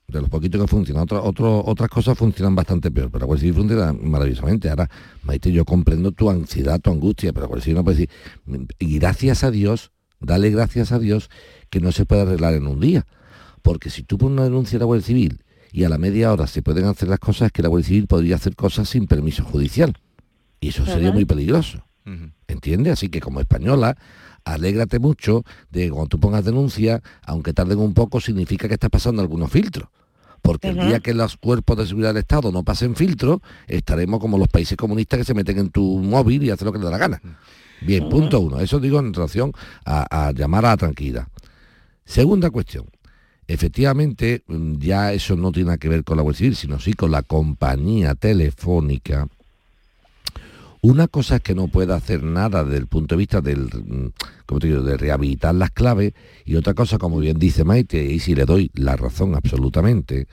De 0.06 0.20
los 0.20 0.28
poquitos 0.28 0.60
que 0.60 0.66
funcionan. 0.66 1.04
Otras 1.04 1.22
otro- 1.24 1.64
otras 1.64 1.88
cosas 1.88 2.18
funcionan 2.18 2.54
bastante 2.54 2.90
peor, 2.90 3.10
pero 3.10 3.20
la 3.20 3.26
Guardia 3.26 3.40
Civil 3.42 3.54
funciona 3.54 3.92
maravillosamente. 3.92 4.68
Ahora, 4.68 4.90
Maite, 5.22 5.50
yo 5.52 5.64
comprendo 5.64 6.12
tu 6.12 6.28
ansiedad, 6.28 6.80
tu 6.80 6.90
angustia, 6.90 7.32
pero 7.32 7.42
la 7.44 7.48
Guardia 7.48 7.64
Civil 7.64 7.76
no 7.76 7.84
puede 7.84 7.96
decir... 7.96 8.10
Y 8.78 8.98
gracias 8.98 9.44
a 9.44 9.50
Dios, 9.50 9.92
dale 10.20 10.50
gracias 10.50 10.92
a 10.92 10.98
Dios 10.98 11.30
que 11.70 11.80
no 11.80 11.92
se 11.92 12.04
puede 12.06 12.22
arreglar 12.22 12.54
en 12.54 12.66
un 12.66 12.80
día. 12.80 13.06
Porque 13.62 13.88
si 13.88 14.02
tú 14.02 14.18
pones 14.18 14.32
una 14.34 14.44
denuncia 14.44 14.76
a 14.76 14.80
la 14.80 14.86
Guardia 14.86 15.06
Civil 15.06 15.42
y 15.72 15.84
a 15.84 15.88
la 15.88 15.96
media 15.98 16.32
hora 16.32 16.46
se 16.48 16.60
pueden 16.60 16.86
hacer 16.86 17.08
las 17.08 17.20
cosas, 17.20 17.46
es 17.46 17.52
que 17.52 17.62
la 17.62 17.68
Guardia 17.68 17.88
Civil 17.88 18.06
podría 18.08 18.34
hacer 18.36 18.56
cosas 18.56 18.88
sin 18.88 19.06
permiso 19.06 19.44
judicial. 19.44 19.96
Y 20.60 20.68
eso 20.68 20.84
sería 20.84 21.12
muy 21.12 21.24
peligroso. 21.24 21.82
¿Entiendes? 22.48 22.94
Así 22.94 23.08
que 23.08 23.20
como 23.20 23.38
española, 23.40 23.96
alégrate 24.44 24.98
mucho 24.98 25.44
de 25.70 25.84
que 25.84 25.90
cuando 25.90 26.08
tú 26.08 26.20
pongas 26.20 26.44
denuncia, 26.44 27.02
aunque 27.22 27.52
tarden 27.52 27.78
un 27.78 27.94
poco, 27.94 28.20
significa 28.20 28.68
que 28.68 28.74
estás 28.74 28.90
pasando 28.90 29.22
algunos 29.22 29.50
filtros. 29.50 29.88
Porque 30.42 30.68
el 30.68 30.76
día 30.76 31.00
que 31.00 31.12
los 31.12 31.36
cuerpos 31.36 31.76
de 31.76 31.86
seguridad 31.86 32.10
del 32.10 32.22
Estado 32.22 32.50
no 32.50 32.62
pasen 32.62 32.96
filtro, 32.96 33.42
estaremos 33.66 34.20
como 34.20 34.38
los 34.38 34.48
países 34.48 34.76
comunistas 34.76 35.18
que 35.18 35.24
se 35.24 35.34
meten 35.34 35.58
en 35.58 35.70
tu 35.70 35.82
móvil 35.98 36.42
y 36.42 36.50
hacen 36.50 36.66
lo 36.66 36.72
que 36.72 36.78
les 36.78 36.84
da 36.84 36.90
la 36.90 36.98
gana. 36.98 37.20
Bien, 37.82 38.08
punto 38.08 38.40
uno. 38.40 38.60
Eso 38.60 38.80
digo 38.80 38.98
en 38.98 39.12
relación 39.12 39.52
a, 39.84 40.28
a 40.28 40.32
llamar 40.32 40.64
a 40.64 40.70
la 40.70 40.76
tranquilidad. 40.76 41.28
Segunda 42.04 42.50
cuestión. 42.50 42.86
Efectivamente, 43.46 44.44
mm, 44.46 44.78
ya 44.78 45.12
eso 45.12 45.36
no 45.36 45.50
tiene 45.50 45.66
nada 45.66 45.78
que 45.78 45.88
ver 45.88 46.04
con 46.04 46.16
la 46.16 46.22
Guardia 46.22 46.38
Civil, 46.38 46.56
sino 46.56 46.78
sí 46.78 46.92
con 46.92 47.10
la 47.10 47.22
compañía 47.22 48.14
telefónica. 48.14 49.28
Una 50.82 51.08
cosa 51.08 51.36
es 51.36 51.42
que 51.42 51.54
no 51.54 51.68
pueda 51.68 51.94
hacer 51.94 52.22
nada 52.22 52.64
desde 52.64 52.78
el 52.78 52.86
punto 52.86 53.14
de 53.14 53.18
vista 53.18 53.40
del, 53.42 53.64
mm, 53.66 54.12
como 54.46 54.60
te 54.60 54.68
digo, 54.68 54.82
de 54.82 54.96
rehabilitar 54.96 55.54
las 55.54 55.70
claves 55.70 56.14
y 56.46 56.56
otra 56.56 56.72
cosa, 56.72 56.96
como 56.96 57.18
bien 57.18 57.38
dice 57.38 57.64
Maite, 57.64 58.02
y 58.02 58.18
si 58.18 58.34
le 58.34 58.46
doy 58.46 58.70
la 58.74 58.96
razón 58.96 59.34
absolutamente, 59.34 60.26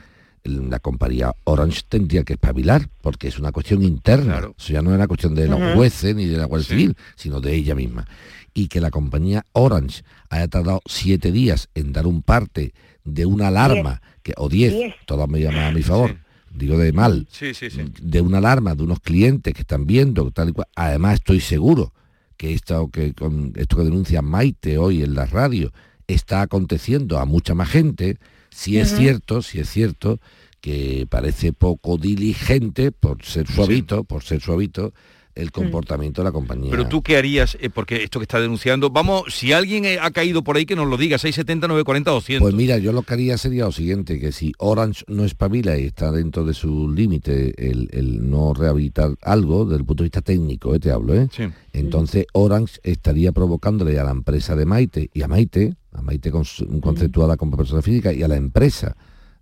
la 0.45 0.79
compañía 0.79 1.33
Orange 1.43 1.81
tendría 1.89 2.23
que 2.23 2.33
espabilar 2.33 2.87
porque 3.01 3.27
es 3.27 3.37
una 3.37 3.51
cuestión 3.51 3.83
interna. 3.83 4.39
Eso 4.57 4.71
ya 4.71 4.81
no 4.81 4.91
es 4.91 4.95
una 4.95 5.07
cuestión 5.07 5.35
de 5.35 5.47
los 5.47 5.59
jueces 5.75 6.15
ni 6.15 6.25
de 6.25 6.37
la 6.37 6.45
Guardia 6.45 6.69
Civil, 6.69 6.95
sino 7.15 7.41
de 7.41 7.53
ella 7.53 7.75
misma. 7.75 8.07
Y 8.53 8.69
que 8.69 8.79
la 8.79 8.89
compañía 8.89 9.45
Orange 9.51 10.03
haya 10.29 10.47
tardado 10.47 10.81
siete 10.85 11.31
días 11.33 11.67
en 11.75 11.91
dar 11.91 12.07
un 12.07 12.21
parte 12.21 12.73
de 13.03 13.25
una 13.25 13.49
alarma, 13.49 14.01
que, 14.23 14.33
o 14.37 14.47
diez, 14.47 14.73
Diez. 14.73 14.95
todas 15.05 15.27
me 15.27 15.41
llaman 15.41 15.65
a 15.65 15.71
mi 15.71 15.83
favor, 15.83 16.17
digo 16.57 16.77
de 16.77 16.91
mal, 16.93 17.27
Sí, 17.31 17.53
sí, 17.53 17.69
sí. 17.69 17.81
de 18.01 18.21
una 18.21 18.39
alarma 18.39 18.75
de 18.75 18.83
unos 18.83 18.99
clientes 18.99 19.53
que 19.53 19.61
están 19.61 19.85
viendo 19.85 20.31
tal 20.31 20.49
y 20.49 20.51
cual. 20.53 20.67
Además 20.75 21.15
estoy 21.15 21.39
seguro 21.39 21.93
que 22.35 22.53
esto 22.53 22.89
que 22.89 23.13
con 23.13 23.53
esto 23.55 23.77
que 23.77 23.83
denuncia 23.83 24.21
Maite 24.21 24.77
hoy 24.77 25.03
en 25.03 25.13
la 25.15 25.25
radio 25.25 25.71
está 26.07 26.41
aconteciendo 26.41 27.19
a 27.19 27.25
mucha 27.25 27.53
más 27.55 27.69
gente. 27.69 28.17
Si 28.49 28.77
es 28.77 28.95
cierto, 28.95 29.41
si 29.41 29.59
es 29.59 29.69
cierto 29.69 30.19
que 30.61 31.05
parece 31.09 31.53
poco 31.53 31.97
diligente 31.97 32.91
por 32.91 33.23
ser 33.23 33.47
suavito, 33.47 34.03
por 34.03 34.23
ser 34.23 34.41
suavito 34.41 34.93
el 35.37 35.51
comportamiento 35.51 36.21
de 36.21 36.25
la 36.25 36.31
compañía. 36.31 36.71
Pero 36.71 36.87
tú 36.87 37.01
qué 37.01 37.17
harías, 37.17 37.57
Eh, 37.61 37.69
porque 37.69 38.03
esto 38.03 38.19
que 38.19 38.23
está 38.23 38.39
denunciando, 38.41 38.89
vamos, 38.89 39.23
si 39.33 39.53
alguien 39.53 39.85
eh, 39.85 39.97
ha 40.01 40.11
caído 40.11 40.43
por 40.43 40.57
ahí 40.57 40.65
que 40.65 40.75
nos 40.75 40.87
lo 40.87 40.97
diga, 40.97 41.17
670, 41.17 41.67
940, 41.67 42.11
200. 42.11 42.41
Pues 42.41 42.53
mira, 42.55 42.77
yo 42.77 42.91
lo 42.91 43.03
que 43.03 43.13
haría 43.13 43.37
sería 43.37 43.65
lo 43.65 43.71
siguiente, 43.71 44.19
que 44.19 44.31
si 44.31 44.51
Orange 44.57 45.03
no 45.07 45.23
espabila 45.23 45.77
y 45.77 45.85
está 45.85 46.11
dentro 46.11 46.43
de 46.43 46.53
su 46.53 46.91
límite 46.91 47.53
el, 47.69 47.89
el 47.91 48.29
no 48.29 48.53
rehabilitar 48.53 49.11
algo, 49.21 49.65
desde 49.65 49.77
el 49.79 49.85
punto 49.85 50.03
de 50.03 50.07
vista 50.07 50.21
técnico, 50.21 50.75
eh, 50.75 50.79
te 50.79 50.91
hablo, 50.91 51.13
¿eh? 51.15 51.27
entonces 51.73 52.25
Orange 52.33 52.79
estaría 52.83 53.31
provocándole 53.31 53.99
a 53.99 54.03
la 54.03 54.11
empresa 54.11 54.55
de 54.55 54.65
Maite 54.65 55.09
y 55.13 55.21
a 55.21 55.27
Maite, 55.27 55.75
a 55.93 56.01
Maite 56.01 56.31
con- 56.31 56.43
conceptuada 56.81 57.37
como 57.37 57.55
persona 57.57 57.81
física 57.81 58.11
y 58.13 58.23
a 58.23 58.27
la 58.27 58.35
empresa 58.35 58.95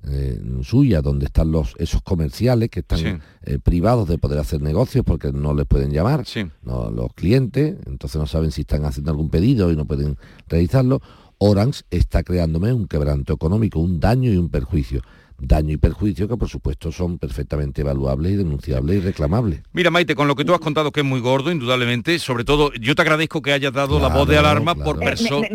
eh, 0.07 0.39
suya, 0.63 1.01
donde 1.01 1.25
están 1.25 1.51
los 1.51 1.73
esos 1.79 2.01
comerciales 2.01 2.69
que 2.69 2.81
están 2.81 2.99
Sí. 2.99 3.07
eh, 3.43 3.59
privados 3.59 4.07
de 4.07 4.17
poder 4.17 4.39
hacer 4.39 4.61
negocios 4.61 5.03
porque 5.05 5.31
no 5.31 5.53
les 5.53 5.65
pueden 5.65 5.91
llamar 5.91 6.23
no, 6.63 6.89
los 6.91 7.13
clientes, 7.13 7.75
entonces 7.85 8.19
no 8.19 8.27
saben 8.27 8.51
si 8.51 8.61
están 8.61 8.85
haciendo 8.85 9.11
algún 9.11 9.29
pedido 9.29 9.71
y 9.71 9.75
no 9.75 9.85
pueden 9.85 10.17
realizarlo. 10.47 11.01
Orange 11.37 11.81
está 11.91 12.23
creándome 12.23 12.71
un 12.71 12.87
quebranto 12.87 13.33
económico, 13.33 13.79
un 13.79 13.99
daño 13.99 14.31
y 14.31 14.37
un 14.37 14.49
perjuicio. 14.49 15.01
Daño 15.37 15.73
y 15.73 15.77
perjuicio 15.77 16.29
que 16.29 16.37
por 16.37 16.47
supuesto 16.47 16.93
son 16.93 17.17
perfectamente 17.19 17.81
evaluables 17.81 18.31
y 18.31 18.35
denunciables 18.37 18.95
y 18.97 18.99
reclamables. 19.01 19.63
Mira, 19.73 19.91
Maite, 19.91 20.15
con 20.15 20.29
lo 20.29 20.35
que 20.35 20.45
tú 20.45 20.53
has 20.53 20.61
contado, 20.61 20.93
que 20.93 21.01
es 21.01 21.05
muy 21.05 21.19
gordo, 21.19 21.51
indudablemente, 21.51 22.17
sobre 22.19 22.45
todo, 22.45 22.71
yo 22.79 22.95
te 22.95 23.01
agradezco 23.01 23.41
que 23.41 23.51
hayas 23.51 23.73
dado 23.73 23.99
la 23.99 24.07
voz 24.07 24.29
de 24.29 24.37
alarma 24.37 24.75
claro. 24.75 24.93
por 24.93 25.03
Eh, 25.03 25.05
persona. 25.05 25.47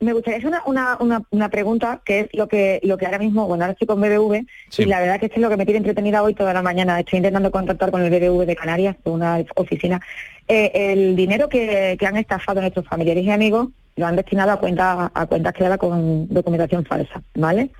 Me, 0.00 0.12
gustaría 0.12 0.38
hacer 0.38 0.48
una, 0.48 0.62
una, 0.66 0.96
una, 1.00 1.22
una 1.30 1.48
pregunta 1.48 2.00
que 2.04 2.20
es 2.20 2.28
lo 2.32 2.48
que 2.48 2.80
lo 2.82 2.96
que 2.98 3.06
ahora 3.06 3.18
mismo, 3.18 3.46
bueno, 3.46 3.64
ahora 3.64 3.72
estoy 3.72 3.86
con 3.86 4.00
BBV 4.00 4.46
Sí. 4.70 4.82
y 4.82 4.86
la 4.86 5.00
verdad 5.00 5.18
que 5.18 5.26
esto 5.26 5.36
es 5.36 5.42
lo 5.42 5.50
que 5.50 5.56
me 5.56 5.64
tiene 5.64 5.78
entretenida 5.78 6.22
hoy 6.22 6.34
toda 6.34 6.52
la 6.54 6.62
mañana. 6.62 6.98
Estoy 7.00 7.18
intentando 7.18 7.50
contactar 7.50 7.90
con 7.90 8.02
el 8.02 8.10
BBV 8.10 8.46
de 8.46 8.56
Canarias, 8.56 8.96
una 9.04 9.44
oficina. 9.56 10.00
Eh, 10.46 10.70
el 10.92 11.16
dinero 11.16 11.48
que, 11.48 11.96
que 11.98 12.06
han 12.06 12.16
estafado 12.16 12.60
nuestros 12.60 12.86
familiares 12.86 13.24
y 13.24 13.30
amigos 13.30 13.68
lo 13.96 14.06
han 14.06 14.16
destinado 14.16 14.52
a 14.52 14.60
cuentas 14.60 15.10
a 15.12 15.26
cuentas 15.26 15.52
creadas 15.54 15.78
con 15.78 16.28
documentación 16.28 16.84
falsa, 16.84 17.20
¿vale? 17.34 17.70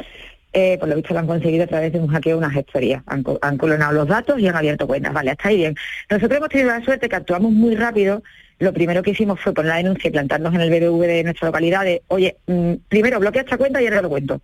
Eh, 0.53 0.79
por 0.79 0.89
lo 0.89 0.97
visto 0.97 1.13
lo 1.13 1.21
han 1.21 1.27
conseguido 1.27 1.65
a 1.65 1.67
través 1.67 1.93
de 1.93 2.01
un 2.01 2.09
hackeo, 2.09 2.39
una 2.39 2.51
gestoría. 2.51 3.03
Han, 3.07 3.23
han 3.43 3.59
clonado 3.59 3.93
los 3.93 4.09
datos 4.09 4.41
y 4.41 4.49
han 4.49 4.57
abierto 4.57 4.87
cuentas. 4.87 5.13
Vale, 5.13 5.31
hasta 5.33 5.51
ahí 5.51 5.57
bien. 5.59 5.77
Nosotros 6.11 6.39
hemos 6.39 6.49
tenido 6.49 6.71
la 6.71 6.83
suerte 6.85 7.09
que 7.09 7.17
actuamos 7.17 7.53
muy 7.53 7.77
rápido. 7.77 8.23
Lo 8.61 8.73
primero 8.73 9.03
que 9.03 9.11
hicimos 9.13 9.39
fue 9.41 9.53
poner 9.53 9.71
la 9.71 9.77
denuncia 9.77 10.09
y 10.09 10.11
plantarnos 10.11 10.53
en 10.55 10.61
el 10.61 10.71
BBV 10.71 11.07
de 11.07 11.25
nuestra 11.25 11.47
localidad 11.49 11.85
de, 11.85 12.03
oye, 12.09 12.37
mm, 12.47 12.73
primero 12.89 13.21
bloquea 13.21 13.43
esta 13.43 13.57
cuenta 13.57 13.81
y 13.81 13.87
ahora 13.87 14.03
lo 14.03 14.09
cuento. 14.09 14.41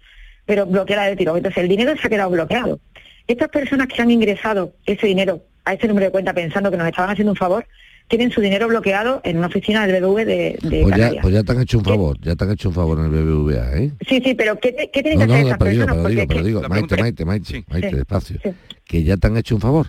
Pero 0.46 0.66
bloquea 0.66 1.02
de 1.04 1.16
tiro. 1.16 1.36
Entonces 1.36 1.62
el 1.62 1.68
dinero 1.68 1.94
se 2.00 2.06
ha 2.06 2.10
quedado 2.10 2.30
bloqueado. 2.30 2.78
Estas 3.26 3.48
personas 3.48 3.88
que 3.88 4.00
han 4.02 4.10
ingresado 4.10 4.72
ese 4.86 5.06
dinero 5.06 5.42
a 5.64 5.72
ese 5.74 5.88
número 5.88 6.06
de 6.06 6.12
cuenta 6.12 6.32
pensando 6.34 6.70
que 6.70 6.76
nos 6.76 6.86
estaban 6.86 7.10
haciendo 7.10 7.32
un 7.32 7.36
favor, 7.36 7.66
tienen 8.06 8.30
su 8.30 8.42
dinero 8.42 8.68
bloqueado 8.68 9.22
en 9.24 9.38
una 9.38 9.46
oficina 9.46 9.86
del 9.86 10.02
BBV 10.02 10.16
de, 10.26 10.58
de 10.62 10.82
Pues 10.82 10.94
ya, 10.96 11.10
pues 11.22 11.32
ya 11.34 11.42
te 11.42 11.52
han 11.52 11.62
hecho 11.62 11.78
un 11.78 11.84
favor, 11.86 12.18
ya 12.20 12.36
te 12.36 12.44
han 12.44 12.50
hecho 12.50 12.68
un 12.68 12.74
favor 12.74 12.98
en 12.98 13.04
el 13.06 13.10
BBVA, 13.10 13.76
¿eh? 13.78 13.90
Sí, 14.06 14.20
sí, 14.22 14.34
pero 14.34 14.60
¿qué, 14.60 14.90
qué 14.92 15.02
tienen 15.02 15.20
No, 15.20 15.24
que 15.24 15.26
no, 15.26 15.34
hacer 15.34 15.44
no, 15.44 15.48
esas 15.48 15.58
pero 15.58 15.70
digo, 15.70 15.86
personas? 15.86 16.02
pero 16.04 16.14
digo, 16.14 16.28
pero 16.28 16.42
digo, 16.44 16.60
La 16.62 16.68
Maite, 16.68 16.96
Maite, 16.98 17.24
Maite, 17.24 17.64
Maite, 17.66 17.88
Sí. 17.90 17.96
despacio. 17.96 18.40
Sí. 18.44 18.50
Que 18.84 19.02
ya 19.04 19.16
te 19.16 19.26
han 19.26 19.38
hecho 19.38 19.54
un 19.54 19.62
favor, 19.62 19.86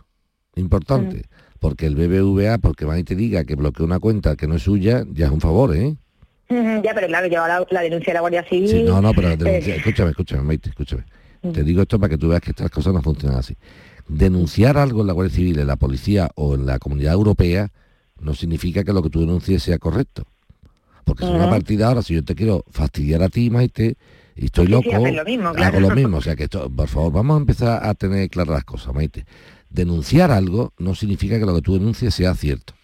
importante. 0.55 1.23
Porque 1.65 1.87
el 1.87 1.95
BBVA, 1.95 2.59
porque 2.59 2.85
Maite 2.85 3.15
diga 3.15 3.43
que 3.43 3.55
bloqueó 3.55 3.85
una 3.87 3.99
cuenta 3.99 4.35
que 4.35 4.45
no 4.47 4.53
es 4.53 4.61
suya, 4.61 5.03
ya 5.11 5.25
es 5.25 5.31
un 5.31 5.41
favor, 5.41 5.75
¿eh? 5.75 5.95
Ya, 6.83 6.93
pero 6.93 7.07
claro, 7.07 7.25
lleva 7.25 7.47
la, 7.47 7.65
la 7.71 7.81
denuncia 7.81 8.11
de 8.11 8.13
la 8.13 8.19
Guardia 8.19 8.43
Civil. 8.47 8.69
Sí, 8.69 8.83
no, 8.83 9.01
no, 9.01 9.15
pero 9.15 9.29
eh, 9.31 9.35
denuncia- 9.37 9.75
escúchame, 9.77 10.11
escúchame, 10.11 10.43
Maite, 10.43 10.69
escúchame. 10.69 11.05
Te 11.51 11.63
digo 11.63 11.81
esto 11.81 11.99
para 11.99 12.11
que 12.11 12.19
tú 12.19 12.27
veas 12.27 12.41
que 12.41 12.51
estas 12.51 12.69
cosas 12.69 12.93
no 12.93 13.01
funcionan 13.01 13.39
así. 13.39 13.55
Denunciar 14.07 14.77
algo 14.77 15.01
en 15.01 15.07
la 15.07 15.13
Guardia 15.13 15.35
Civil, 15.35 15.57
en 15.57 15.65
la 15.65 15.75
policía 15.75 16.29
o 16.35 16.53
en 16.53 16.67
la 16.67 16.77
comunidad 16.77 17.13
europea 17.13 17.71
no 18.19 18.35
significa 18.35 18.83
que 18.83 18.93
lo 18.93 19.01
que 19.01 19.09
tú 19.09 19.21
denuncies 19.21 19.63
sea 19.63 19.79
correcto. 19.79 20.27
Porque 21.03 21.23
si 21.25 21.31
Ujú. 21.31 21.39
una 21.39 21.49
partida 21.49 21.87
ahora, 21.87 22.03
si 22.03 22.13
yo 22.13 22.23
te 22.23 22.35
quiero 22.35 22.63
fastidiar 22.69 23.23
a 23.23 23.29
ti, 23.29 23.49
Maite, 23.49 23.97
y 24.35 24.45
estoy 24.45 24.67
Sí, 24.67 24.73
sí, 24.73 24.89
loco, 24.91 24.95
haces 25.03 25.15
lo 25.15 25.25
mismo, 25.25 25.49
hago 25.49 25.79
lo 25.79 25.89
mismo. 25.95 26.17
O 26.17 26.21
sea 26.21 26.35
que 26.35 26.43
esto, 26.43 26.69
por 26.69 26.87
favor, 26.89 27.11
vamos 27.11 27.37
a 27.37 27.39
empezar 27.39 27.83
a 27.83 27.93
tener 27.95 28.29
claras 28.29 28.53
las 28.53 28.63
cosas, 28.65 28.93
Maite. 28.93 29.25
Denunciar 29.69 30.31
algo 30.31 30.73
no 30.77 30.95
significa 30.95 31.39
que 31.39 31.45
lo 31.45 31.55
que 31.55 31.61
tú 31.61 31.73
denuncies 31.73 32.13
sea 32.13 32.33
cierto. 32.35 32.74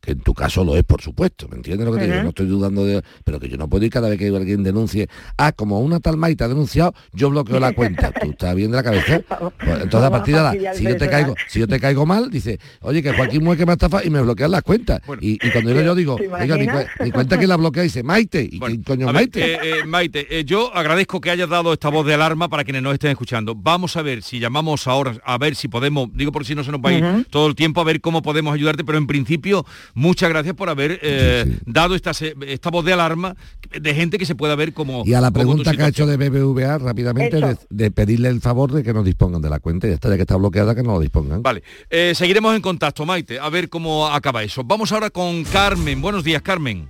Que 0.00 0.12
en 0.12 0.20
tu 0.20 0.32
caso 0.32 0.64
lo 0.64 0.76
es, 0.76 0.84
por 0.84 1.02
supuesto, 1.02 1.48
¿me 1.48 1.56
entiendes 1.56 1.84
lo 1.86 1.92
que 1.92 1.98
te 1.98 2.06
digo? 2.06 2.22
No 2.22 2.28
estoy 2.28 2.46
dudando 2.46 2.84
de... 2.84 3.02
Pero 3.24 3.40
que 3.40 3.48
yo 3.48 3.56
no 3.56 3.68
puedo 3.68 3.84
ir 3.84 3.90
cada 3.90 4.08
vez 4.08 4.16
que 4.16 4.28
alguien 4.28 4.62
denuncie, 4.62 5.08
ah, 5.36 5.50
como 5.50 5.80
una 5.80 5.98
tal 5.98 6.16
Maite 6.16 6.44
ha 6.44 6.48
denunciado, 6.48 6.94
yo 7.12 7.30
bloqueo 7.30 7.58
la 7.58 7.72
cuenta. 7.72 8.12
¿Tú 8.20 8.30
estás 8.30 8.54
bien 8.54 8.70
de 8.70 8.76
la 8.76 8.82
cabeza? 8.82 9.20
Pues 9.58 9.82
entonces 9.82 10.06
a 10.06 10.10
partir 10.10 10.34
de 10.34 10.40
ahora, 10.40 10.74
si 10.74 10.84
yo 10.84 10.96
te 10.96 11.08
caigo, 11.08 11.34
si 11.48 11.58
yo 11.60 11.66
te 11.68 11.80
caigo 11.80 12.06
mal, 12.06 12.30
dice, 12.30 12.58
oye, 12.80 13.02
que 13.02 13.12
Joaquín 13.12 13.42
Mueque 13.42 13.66
me 13.66 13.72
estafa 13.72 14.04
y 14.04 14.10
me 14.10 14.20
bloquean 14.22 14.50
las 14.50 14.62
cuentas. 14.62 15.00
y, 15.20 15.32
y 15.44 15.50
cuando 15.50 15.72
yo, 15.72 15.80
yo 15.82 15.94
digo, 15.94 16.16
¿te 16.16 16.28
oiga, 16.28 16.56
mi, 16.56 16.66
mi 17.04 17.10
cuenta 17.10 17.38
que 17.38 17.46
la 17.46 17.56
bloquea 17.56 17.82
dice 17.82 18.02
Maite, 18.02 18.48
y 18.50 18.60
¿quién 18.60 18.82
coño 18.82 19.06
ver, 19.06 19.14
Maite? 19.14 19.54
eh, 19.54 19.58
eh, 19.62 19.84
Maite, 19.84 20.26
eh, 20.38 20.44
yo 20.44 20.74
agradezco 20.74 21.20
que 21.20 21.30
hayas 21.30 21.48
dado 21.48 21.72
esta 21.72 21.88
voz 21.88 22.06
de 22.06 22.14
alarma 22.14 22.48
para 22.48 22.64
quienes 22.64 22.82
nos 22.82 22.94
estén 22.94 23.10
escuchando. 23.10 23.54
Vamos 23.54 23.96
a 23.96 24.02
ver 24.02 24.22
si 24.22 24.38
llamamos 24.38 24.86
ahora, 24.86 25.16
a 25.24 25.38
ver 25.38 25.54
si 25.56 25.68
podemos, 25.68 26.08
digo 26.14 26.30
por 26.32 26.44
si 26.46 26.54
no 26.54 26.62
se 26.64 26.70
nos 26.70 26.80
va 26.80 26.90
a 26.90 26.92
ir 26.92 27.26
todo 27.30 27.48
el 27.48 27.54
tiempo, 27.54 27.80
a 27.80 27.84
ver 27.84 28.00
cómo 28.00 28.22
podemos 28.22 28.54
ayudarte, 28.54 28.84
pero 28.84 28.98
en 28.98 29.06
principio, 29.06 29.64
muchas 29.94 30.28
gracias 30.28 30.54
por 30.54 30.68
haber 30.68 30.98
eh, 31.02 31.58
dado 31.66 31.94
esta, 31.94 32.12
esta 32.46 32.70
voz 32.70 32.84
de 32.84 32.92
alarma 32.92 33.36
de 33.70 33.94
gente 33.94 34.18
que 34.18 34.26
se 34.26 34.34
pueda 34.34 34.54
ver 34.54 34.72
como... 34.72 35.02
Y 35.06 35.14
a 35.14 35.20
la 35.20 35.30
pregunta 35.30 35.74
que 35.74 35.82
ha 35.82 35.88
hecho 35.88 36.06
de 36.06 36.16
BBVA 36.16 36.78
rápidamente, 36.78 37.40
de, 37.40 37.56
de 37.68 37.90
pedirle 37.90 38.28
el 38.28 38.40
favor 38.40 38.72
de 38.72 38.82
que 38.82 38.92
nos 38.92 39.04
dispongan 39.04 39.42
de 39.42 39.50
la 39.50 39.60
cuenta 39.60 39.88
y 39.88 39.90
esta 39.90 40.08
ya 40.08 40.16
que 40.16 40.22
está 40.22 40.36
bloqueada 40.36 40.74
que 40.74 40.82
no 40.82 40.92
lo 40.92 41.00
dispongan. 41.00 41.42
Vale, 41.42 41.62
eh, 41.90 42.12
seguiremos 42.14 42.54
en 42.54 42.62
contacto, 42.62 43.04
Maite, 43.06 43.38
a 43.38 43.48
ver 43.48 43.68
cómo 43.68 44.06
acaba 44.06 44.42
eso. 44.42 44.62
Vamos 44.64 44.92
ahora 44.92 45.10
con 45.10 45.44
Carmen. 45.44 46.00
Buenos 46.00 46.24
días, 46.24 46.42
Carmen. 46.42 46.88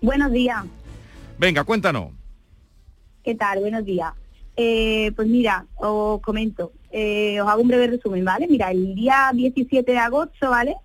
Buenos 0.00 0.32
días, 0.32 0.64
Venga, 1.38 1.64
cuéntanos. 1.64 2.10
¿qué 3.22 3.34
tal? 3.34 3.60
Buenos 3.60 3.84
días. 3.84 4.12
Eh, 4.56 5.12
pues 5.16 5.28
mira, 5.28 5.64
os 5.76 6.20
comento, 6.20 6.72
eh, 6.90 7.40
os 7.40 7.48
hago 7.48 7.62
un 7.62 7.68
breve 7.68 7.86
resumen, 7.86 8.24
¿vale? 8.24 8.46
Mira, 8.48 8.70
el 8.70 8.94
día 8.94 9.30
17 9.32 9.90
de 9.90 9.98
agosto, 9.98 10.50
¿vale? 10.50 10.76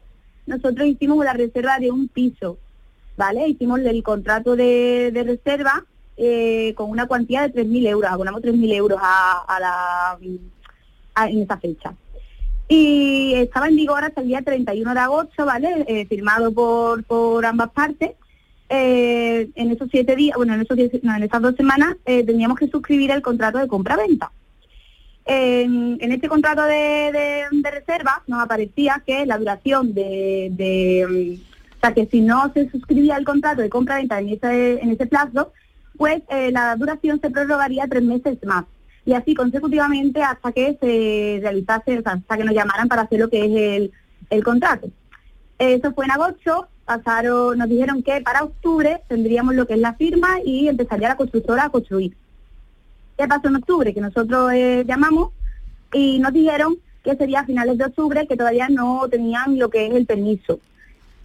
Nosotros 0.45 0.87
hicimos 0.87 1.23
la 1.25 1.33
reserva 1.33 1.79
de 1.79 1.91
un 1.91 2.07
piso, 2.07 2.57
¿vale? 3.17 3.47
Hicimos 3.47 3.79
el 3.79 4.03
contrato 4.03 4.55
de, 4.55 5.11
reserva 5.25 5.83
eh, 6.17 6.73
con 6.75 6.89
una 6.89 7.07
cuantía 7.07 7.47
de 7.47 7.53
3.000 7.65 7.87
euros, 7.87 8.11
abonamos 8.11 8.41
3.000 8.41 8.73
euros 8.73 8.99
a, 9.01 9.57
la, 9.59 10.17
en 11.27 11.41
esa 11.41 11.57
fecha. 11.57 11.93
Y 12.67 13.33
estaba 13.35 13.67
en 13.67 13.75
vigor 13.75 14.03
hasta 14.03 14.21
el 14.21 14.27
día 14.27 14.41
31 14.41 14.93
de 14.93 14.99
agosto, 14.99 15.45
¿vale? 15.45 15.85
Eh, 15.87 16.05
firmado 16.07 16.51
por, 16.51 17.03
por 17.03 17.45
ambas 17.45 17.69
partes. 17.71 18.11
Eh, 18.69 19.49
en 19.53 19.71
esos 19.71 19.87
siete 19.91 20.15
días, 20.15 20.35
bueno, 20.37 20.55
en, 20.55 20.61
esos 20.61 20.75
diez- 20.75 20.99
no, 21.03 21.15
en 21.15 21.21
esas 21.23 21.41
dos 21.41 21.55
semanas 21.55 21.95
eh, 22.05 22.23
teníamos 22.23 22.57
que 22.57 22.67
suscribir 22.67 23.11
el 23.11 23.21
contrato 23.21 23.59
de 23.59 23.67
compra-venta. 23.67 24.31
En, 25.27 25.97
este 26.11 26.27
contrato 26.27 26.63
de, 26.63 27.47
de- 27.61 27.71
reserva 27.71 28.21
nos 28.27 28.41
aparecía 28.43 29.01
que 29.05 29.25
la 29.25 29.37
duración 29.39 29.93
de, 29.93 30.49
de, 30.51 31.39
o 31.77 31.79
sea, 31.81 31.93
que 31.93 32.05
si 32.07 32.21
no 32.21 32.51
se 32.53 32.69
suscribía 32.69 33.17
el 33.17 33.25
contrato 33.25 33.61
de 33.61 33.69
compra-venta 33.69 34.19
en 34.19 34.29
ese, 34.29 34.81
en 34.81 34.91
ese 34.91 35.07
plazo, 35.07 35.51
pues 35.97 36.21
eh, 36.29 36.51
la 36.51 36.75
duración 36.75 37.19
se 37.21 37.31
prorrogaría 37.31 37.87
tres 37.87 38.03
meses 38.03 38.37
más. 38.45 38.65
y 39.05 39.13
así 39.13 39.33
consecutivamente 39.35 40.21
hasta 40.21 40.51
que 40.51 40.77
se 40.81 41.39
realizase, 41.41 41.99
o 41.99 42.01
sea, 42.03 42.13
hasta 42.13 42.37
que 42.37 42.43
nos 42.43 42.53
llamaran 42.55 42.87
para 42.87 43.03
hacer 43.03 43.19
lo 43.19 43.29
que 43.29 43.45
es 43.45 43.51
el, 43.81 43.91
el 44.29 44.43
contrato. 44.43 44.89
Eso 45.57 45.93
fue 45.93 46.05
en 46.05 46.11
agosto, 46.11 46.67
pasaron, 46.85 47.57
nos 47.57 47.69
dijeron 47.69 48.03
que 48.03 48.21
para 48.21 48.43
octubre 48.43 49.01
tendríamos 49.07 49.55
lo 49.55 49.65
que 49.67 49.73
es 49.75 49.79
la 49.79 49.93
firma 49.93 50.39
y 50.45 50.67
empezaría 50.67 51.07
la 51.09 51.17
constructora 51.17 51.65
a 51.65 51.69
construir. 51.69 52.15
¿Qué 53.17 53.27
pasó 53.27 53.47
en 53.47 53.55
octubre? 53.57 53.93
Que 53.93 54.01
nosotros 54.01 54.51
eh, 54.53 54.83
llamamos 54.87 55.29
y 55.93 56.19
nos 56.19 56.33
dijeron 56.33 56.75
que 57.03 57.15
sería 57.15 57.41
a 57.41 57.45
finales 57.45 57.77
de 57.77 57.85
octubre, 57.85 58.27
que 58.27 58.35
todavía 58.35 58.67
no 58.69 59.07
tenían 59.09 59.57
lo 59.57 59.69
que 59.69 59.87
es 59.87 59.93
el 59.93 60.05
permiso. 60.05 60.59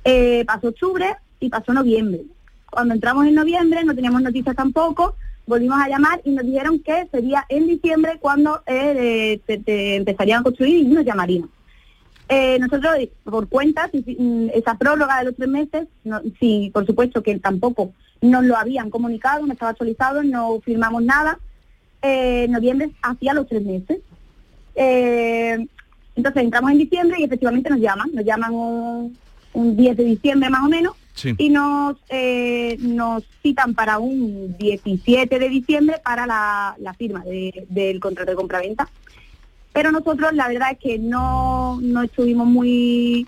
Eh, 0.05 0.45
pasó 0.47 0.69
octubre 0.69 1.17
y 1.41 1.49
pasó 1.49 1.73
noviembre. 1.73 2.23
Cuando 2.71 2.95
entramos 2.95 3.27
en 3.27 3.35
noviembre 3.35 3.83
no 3.85 3.95
teníamos 3.95 4.23
noticias 4.23 4.55
tampoco, 4.55 5.15
volvimos 5.47 5.81
a 5.81 5.89
llamar 5.89 6.21
y 6.25 6.31
nos 6.31 6.45
dijeron 6.45 6.79
que 6.79 7.09
sería 7.11 7.45
en 7.49 7.67
diciembre 7.67 8.19
cuando 8.21 8.63
eh, 8.67 9.41
te- 9.47 9.97
empezarían 9.97 10.41
a 10.41 10.45
construir 10.45 10.77
y 10.77 10.85
nos 10.89 11.05
llamarían. 11.05 11.49
Eh, 12.29 12.59
nosotros, 12.61 12.93
por 13.25 13.49
cuenta, 13.49 13.91
mm, 13.93 14.51
esa 14.55 14.77
prórroga 14.79 15.19
de 15.19 15.25
los 15.25 15.35
tres 15.37 15.49
meses, 15.49 15.89
sí, 16.39 16.71
por 16.73 16.87
supuesto 16.87 17.23
que 17.25 17.37
tampoco 17.41 17.93
nos 18.21 18.45
lo 18.45 18.57
habían 18.57 18.91
comunicado, 18.91 19.45
no 19.45 19.53
estaba 19.53 19.73
actualizado, 19.73 20.23
no 20.23 20.61
firmamos 20.61 21.03
nada. 21.03 21.41
Eh, 22.03 22.47
noviembre 22.49 22.91
hacía 23.03 23.35
los 23.35 23.47
tres 23.49 23.63
meses. 23.63 23.99
Eh, 24.75 25.67
entonces 26.17 26.43
entramos 26.43 26.71
en 26.73 26.79
diciembre 26.79 27.17
y 27.21 27.25
efectivamente 27.25 27.71
nos 27.71 27.81
llaman, 27.81 28.11
nos 28.13 28.25
llaman 28.25 28.55
un, 28.55 29.17
un 29.53 29.77
10 29.77 29.97
de 29.97 30.05
diciembre 30.05 30.51
más 30.51 30.63
o 30.65 30.69
menos 30.69 30.95
Sí. 31.15 31.35
y 31.37 31.51
nos, 31.51 31.97
eh, 32.09 32.77
nos 32.81 33.25
citan 33.43 33.75
para 33.75 33.99
un 33.99 34.57
17 34.59 35.39
de 35.39 35.49
diciembre 35.51 35.97
para 36.03 36.25
la, 36.27 36.75
la 36.79 36.95
firma 36.95 37.23
de- 37.25 37.67
del 37.69 38.01
contrato 38.01 38.31
de 38.31 38.37
compraventa. 38.37 38.89
Pero 39.73 39.93
nosotros 39.93 40.33
la 40.33 40.49
verdad 40.49 40.73
es 40.73 40.79
que 40.79 40.99
no, 40.99 41.79
no 41.83 42.03
estuvimos 42.03 42.47
muy 42.47 43.27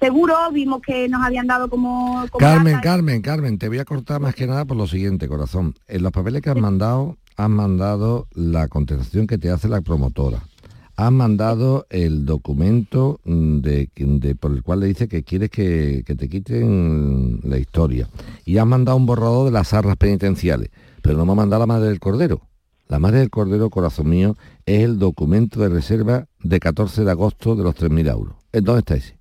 seguros, 0.00 0.36
vimos 0.52 0.80
que 0.82 1.08
nos 1.08 1.22
habían 1.22 1.46
dado 1.46 1.68
como... 1.68 2.24
como 2.30 2.38
Carmen, 2.40 2.72
data- 2.74 2.82
Carmen, 2.82 3.22
Carmen, 3.22 3.58
te 3.58 3.68
voy 3.68 3.78
a 3.78 3.84
cortar 3.84 4.20
más 4.20 4.34
que 4.34 4.46
nada 4.46 4.64
por 4.64 4.76
lo 4.76 4.86
siguiente, 4.86 5.28
corazón. 5.28 5.74
En 5.86 6.02
los 6.02 6.10
papeles 6.12 6.42
que 6.42 6.50
has 6.50 6.56
mandado, 6.56 7.16
has 7.36 7.48
mandado 7.50 8.26
la 8.34 8.68
contestación 8.68 9.26
que 9.26 9.38
te 9.38 9.50
hace 9.50 9.68
la 9.68 9.80
promotora. 9.82 10.42
Has 10.96 11.12
mandado 11.12 11.86
el 11.88 12.26
documento 12.26 13.20
mm, 13.24 13.58
de, 13.60 13.88
de- 13.96 14.34
por 14.34 14.52
el 14.52 14.62
cual 14.62 14.80
le 14.80 14.86
dice 14.86 15.08
que 15.08 15.22
quieres 15.22 15.48
que, 15.50 16.02
que 16.06 16.14
te 16.14 16.28
quiten 16.28 17.40
la 17.44 17.58
historia. 17.58 18.08
Y 18.44 18.58
has 18.58 18.66
mandado 18.66 18.96
un 18.98 19.06
borrador 19.06 19.46
de 19.46 19.52
las 19.52 19.72
arras 19.72 19.96
penitenciales. 19.96 20.70
Pero 21.02 21.16
no 21.16 21.24
me 21.24 21.32
ha 21.32 21.36
mandado 21.36 21.60
la 21.60 21.66
madre 21.66 21.88
del 21.88 22.00
cordero. 22.00 22.42
La 22.88 22.98
madre 22.98 23.20
del 23.20 23.30
cordero, 23.30 23.70
corazón 23.70 24.10
mío, 24.10 24.36
es 24.66 24.82
el 24.82 24.98
documento 24.98 25.60
de 25.60 25.68
reserva 25.70 26.26
de 26.42 26.60
14 26.60 27.04
de 27.04 27.10
agosto 27.10 27.54
de 27.56 27.62
los 27.62 27.74
3.000 27.76 28.10
euros. 28.10 28.34
¿En 28.52 28.64
¿Dónde 28.64 28.80
está 28.80 28.96
ese? 28.96 29.16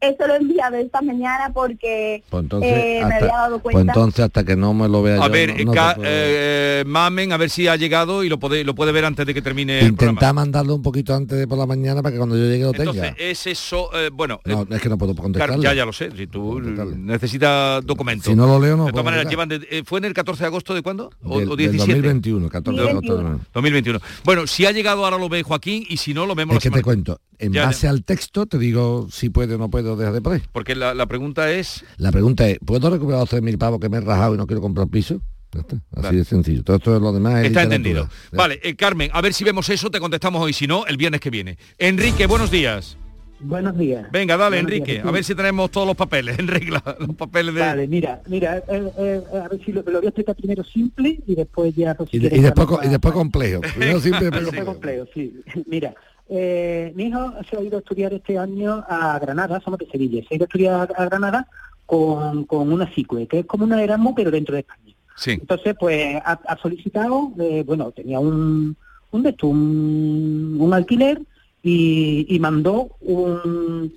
Eso 0.00 0.26
lo 0.26 0.32
he 0.32 0.36
enviado 0.38 0.76
esta 0.76 1.02
mañana 1.02 1.50
porque 1.52 2.22
Pues 2.30 2.42
entonces, 2.44 2.72
eh, 2.72 2.98
me 3.00 3.14
hasta, 3.14 3.16
había 3.26 3.36
dado 3.36 3.58
pues 3.58 3.74
cuenta. 3.74 3.92
entonces 3.92 4.24
hasta 4.24 4.44
que 4.44 4.56
no 4.56 4.72
me 4.72 4.88
lo 4.88 5.02
vea 5.02 5.22
A 5.22 5.26
yo, 5.26 5.32
ver, 5.32 5.50
no- 5.58 5.64
no 5.66 5.72
te 5.72 5.76
Ca- 5.78 5.94
puedo- 5.94 6.08
eh, 6.10 6.84
Mamen, 6.86 7.32
a 7.32 7.36
ver 7.36 7.50
si 7.50 7.68
ha 7.68 7.76
llegado 7.76 8.24
y 8.24 8.30
lo 8.30 8.38
puede, 8.38 8.64
lo 8.64 8.74
puede 8.74 8.92
ver 8.92 9.04
antes 9.04 9.26
de 9.26 9.34
que 9.34 9.42
termine 9.42 9.80
el 9.80 9.88
Intentar 9.88 10.14
programa. 10.14 10.32
mandarlo 10.40 10.74
un 10.76 10.82
poquito 10.82 11.14
antes 11.14 11.38
de 11.38 11.46
por 11.46 11.58
la 11.58 11.66
mañana 11.66 12.00
para 12.02 12.12
que 12.12 12.16
cuando 12.18 12.34
yo 12.34 12.44
llegue 12.44 12.64
lo 12.64 12.72
tenga. 12.72 12.90
Entonces, 12.92 13.14
es 13.18 13.46
eso, 13.46 13.90
eh, 13.94 14.08
bueno, 14.10 14.40
no, 14.46 14.66
es 14.70 14.80
que 14.80 14.88
no 14.88 14.96
puedo 14.96 15.12
Claro, 15.14 15.22
contestarle. 15.22 15.62
ya, 15.62 15.74
ya 15.74 15.84
lo 15.84 15.92
sé, 15.92 16.10
si 16.16 16.26
tú 16.26 16.58
necesitas 16.60 17.84
documentos. 17.84 18.26
Si 18.26 18.34
no 18.34 18.46
lo 18.46 18.58
leo, 18.58 18.76
no 18.78 18.86
De 18.86 18.92
puedo 18.92 19.02
todas 19.02 19.04
maneras, 19.04 19.30
llevan 19.30 19.48
de- 19.50 19.66
eh, 19.70 19.82
¿fue 19.84 19.98
en 19.98 20.06
el 20.06 20.14
de 20.14 20.46
agosto 20.46 20.74
de 20.74 20.82
cuándo? 20.82 21.10
¿O, 21.24 21.38
Del- 21.38 21.48
o 21.50 21.56
del 21.56 21.72
17? 21.72 21.92
2021, 22.00 22.48
14 22.48 22.80
de 22.82 22.88
agosto 22.90 23.16
de 23.18 23.38
2021. 23.52 24.00
Bueno, 24.24 24.46
si 24.46 24.64
ha 24.64 24.72
llegado 24.72 25.04
ahora 25.04 25.18
lo 25.18 25.28
ve 25.28 25.42
Joaquín 25.42 25.84
y 25.88 25.98
si 25.98 26.14
no 26.14 26.24
lo 26.24 26.34
vemos 26.34 26.56
Es 26.56 26.56
la 26.56 26.60
que 26.60 26.68
te 26.70 26.80
semana 26.80 26.82
cuento, 26.84 27.20
en 27.38 27.52
Ya, 27.52 27.62
ya. 27.62 27.66
base 27.66 27.88
al 27.88 28.04
texto 28.04 28.46
te 28.46 28.58
digo 28.58 29.08
si 29.10 29.28
puede 29.30 29.54
o 29.54 29.58
no 29.58 29.68
puedo 29.90 29.96
dejar 29.98 30.14
de 30.14 30.20
por 30.20 30.32
ahí. 30.34 30.42
Porque 30.52 30.74
la, 30.74 30.94
la 30.94 31.06
pregunta 31.06 31.50
es... 31.50 31.84
La 31.98 32.10
pregunta 32.12 32.48
es, 32.48 32.58
¿puedo 32.64 32.90
recuperar 32.90 33.20
los 33.20 33.32
3.000 33.32 33.58
pavos 33.58 33.80
que 33.80 33.88
me 33.88 33.98
he 33.98 34.00
rajado 34.00 34.34
y 34.34 34.38
no 34.38 34.46
quiero 34.46 34.60
comprar 34.62 34.88
piso? 34.88 35.20
Así 35.52 35.66
Vale. 35.90 36.18
de 36.18 36.24
sencillo. 36.24 36.62
Todo 36.62 36.76
esto 36.76 36.94
es 36.96 37.02
lo 37.02 37.12
demás. 37.12 37.40
es 37.40 37.48
Está 37.48 37.62
entendido. 37.64 38.08
Vale, 38.32 38.60
eh, 38.62 38.76
Carmen, 38.76 39.10
a 39.12 39.20
ver 39.20 39.32
si 39.34 39.42
vemos 39.42 39.68
eso, 39.68 39.90
te 39.90 39.98
contestamos 39.98 40.40
hoy, 40.40 40.52
si 40.52 40.66
no, 40.68 40.86
el 40.86 40.96
viernes 40.96 41.20
que 41.20 41.30
viene. 41.30 41.58
Enrique, 41.78 42.26
buenos 42.26 42.50
días. 42.52 42.96
Buenos 43.42 43.76
días. 43.78 44.06
Venga, 44.12 44.36
dale, 44.36 44.56
Buenos 44.58 44.70
Enrique, 44.72 44.92
días, 44.92 45.06
a 45.06 45.10
ver 45.10 45.24
si 45.24 45.34
tenemos 45.34 45.70
todos 45.70 45.86
los 45.86 45.96
papeles 45.96 46.38
en 46.38 46.46
regla, 46.46 46.84
los 47.00 47.16
papeles 47.16 47.54
de... 47.54 47.60
Vale, 47.62 47.88
mira, 47.88 48.20
mira, 48.28 48.58
eh, 48.58 48.92
eh, 48.98 49.22
a 49.42 49.48
ver 49.48 49.64
si 49.64 49.72
lo, 49.72 49.82
lo 49.82 49.92
voy 49.98 50.04
a 50.06 50.08
explicar 50.10 50.36
primero 50.36 50.62
simple 50.62 51.18
y 51.26 51.34
después 51.34 51.74
ya... 51.74 51.94
pues, 51.94 52.10
si 52.10 52.18
Y, 52.18 52.20
de- 52.20 52.28
quieres 52.28 52.38
y 52.38 52.42
después, 52.54 52.80
y 52.84 52.88
después 52.90 53.14
complejo. 53.14 53.60
Primero 53.62 53.98
simple, 54.00 54.20
Y 54.20 54.30
después 54.30 54.44
después 54.44 54.64
complejo. 54.66 55.06
complejo, 55.06 55.42
sí. 55.54 55.62
Mira, 55.70 55.94
eh, 56.30 56.92
mi 56.94 57.04
hijo 57.04 57.34
se 57.48 57.56
ha 57.56 57.60
ido 57.62 57.76
a 57.76 57.80
estudiar 57.80 58.12
este 58.14 58.38
año 58.38 58.84
a 58.88 59.18
Granada, 59.18 59.60
somos 59.60 59.78
de 59.80 59.86
Sevilla, 59.86 60.22
se 60.28 60.34
ha 60.34 60.36
ido 60.36 60.44
a 60.44 60.46
estudiar 60.46 60.92
a, 60.96 61.04
Granada 61.06 61.46
con, 61.86 62.44
con 62.44 62.72
una 62.72 62.86
CICUE, 62.86 63.26
que 63.26 63.40
es 63.40 63.46
como 63.46 63.64
una 63.64 63.82
Erasmus, 63.82 64.12
pero 64.16 64.30
dentro 64.30 64.54
de 64.54 64.60
España. 64.60 64.94
Sí. 65.16 65.32
Entonces, 65.32 65.74
pues 65.78 66.16
ha, 66.24 66.32
ha 66.46 66.56
solicitado, 66.58 67.32
eh, 67.40 67.62
bueno, 67.66 67.90
tenía 67.90 68.20
un, 68.20 68.76
un, 69.10 69.22
de 69.22 69.30
esto, 69.30 69.48
un, 69.48 70.56
un 70.58 70.72
alquiler 70.72 71.20
y, 71.62 72.26
y 72.28 72.38
mandó 72.38 72.90
un- 73.00 73.92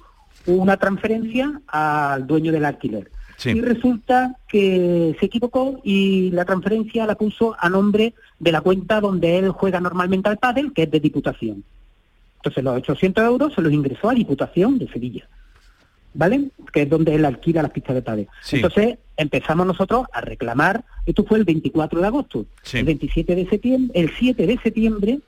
una 0.46 0.76
transferencia 0.76 1.62
al 1.68 2.28
dueño 2.28 2.52
del 2.52 2.66
alquiler. 2.66 3.10
Sí. 3.38 3.52
Y 3.52 3.62
resulta 3.62 4.36
que 4.48 5.16
se 5.20 5.26
equivocó 5.26 5.80
y 5.84 6.32
la 6.32 6.46
transferencia 6.46 7.06
la 7.06 7.16
puso 7.16 7.56
a 7.58 7.70
nombre 7.70 8.14
de 8.40 8.52
la 8.52 8.62
cuenta 8.62 9.00
donde 9.00 9.38
él 9.40 9.50
juega 9.52 9.80
normalmente 9.80 10.30
al 10.30 10.38
pádel, 10.38 10.74
que 10.74 10.84
es 10.84 10.92
de 10.92 11.00
Diputación. 11.00 11.64
Entonces 12.44 12.62
los 12.62 12.76
800 12.76 13.24
euros 13.24 13.54
se 13.54 13.62
los 13.62 13.72
ingresó 13.72 14.10
a 14.10 14.14
Diputación 14.14 14.78
de 14.78 14.90
Sevilla, 14.90 15.26
¿vale? 16.14 16.50
Que 16.74 16.82
es 16.82 16.90
donde 16.90 17.16
él 17.16 17.24
alquila 17.24 17.62
las 17.62 17.72
pistas 17.72 18.04
de. 18.04 18.28
Sí. 18.42 18.58
Entonces 18.58 18.98
empezamos 19.16 19.66
nosotros 19.66 20.08
a 20.12 20.20
reclamar, 20.20 20.84
esto 21.06 21.24
fue 21.24 21.38
el 21.38 21.46
24 21.46 22.02
de 22.02 22.08
agosto, 22.08 22.46
Sí. 22.62 22.80
el 22.80 22.84
27 22.84 23.34
de 23.34 23.48
septiembre, 23.48 23.98
el 23.98 24.12
7 24.20 24.46
de 24.46 24.58
septiembre 24.58 25.20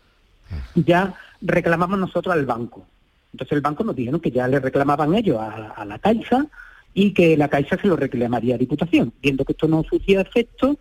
ya 0.76 1.14
reclamamos 1.42 1.98
nosotros 1.98 2.34
al 2.36 2.46
banco. 2.46 2.86
Entonces 3.32 3.54
el 3.56 3.62
banco 3.62 3.86
nos 3.86 3.96
dijeron 3.96 4.20
que 4.20 4.32
ya 4.32 4.46
le 4.50 4.60
reclamaban 4.60 5.16
ellos 5.16 5.38
a, 5.40 5.70
a 5.72 5.86
la 5.86 5.98
Caixa 6.00 6.48
y 6.94 7.12
que 7.12 7.38
la 7.38 7.48
Caixa 7.48 7.78
se 7.78 7.88
lo 7.88 7.96
reclamaría 7.96 8.56
a 8.56 8.58
Diputación. 8.58 9.14
Viendo 9.22 9.46
que 9.46 9.54
esto 9.54 9.70
no 9.70 9.84
surgía 9.84 10.20
efecto, 10.20 10.78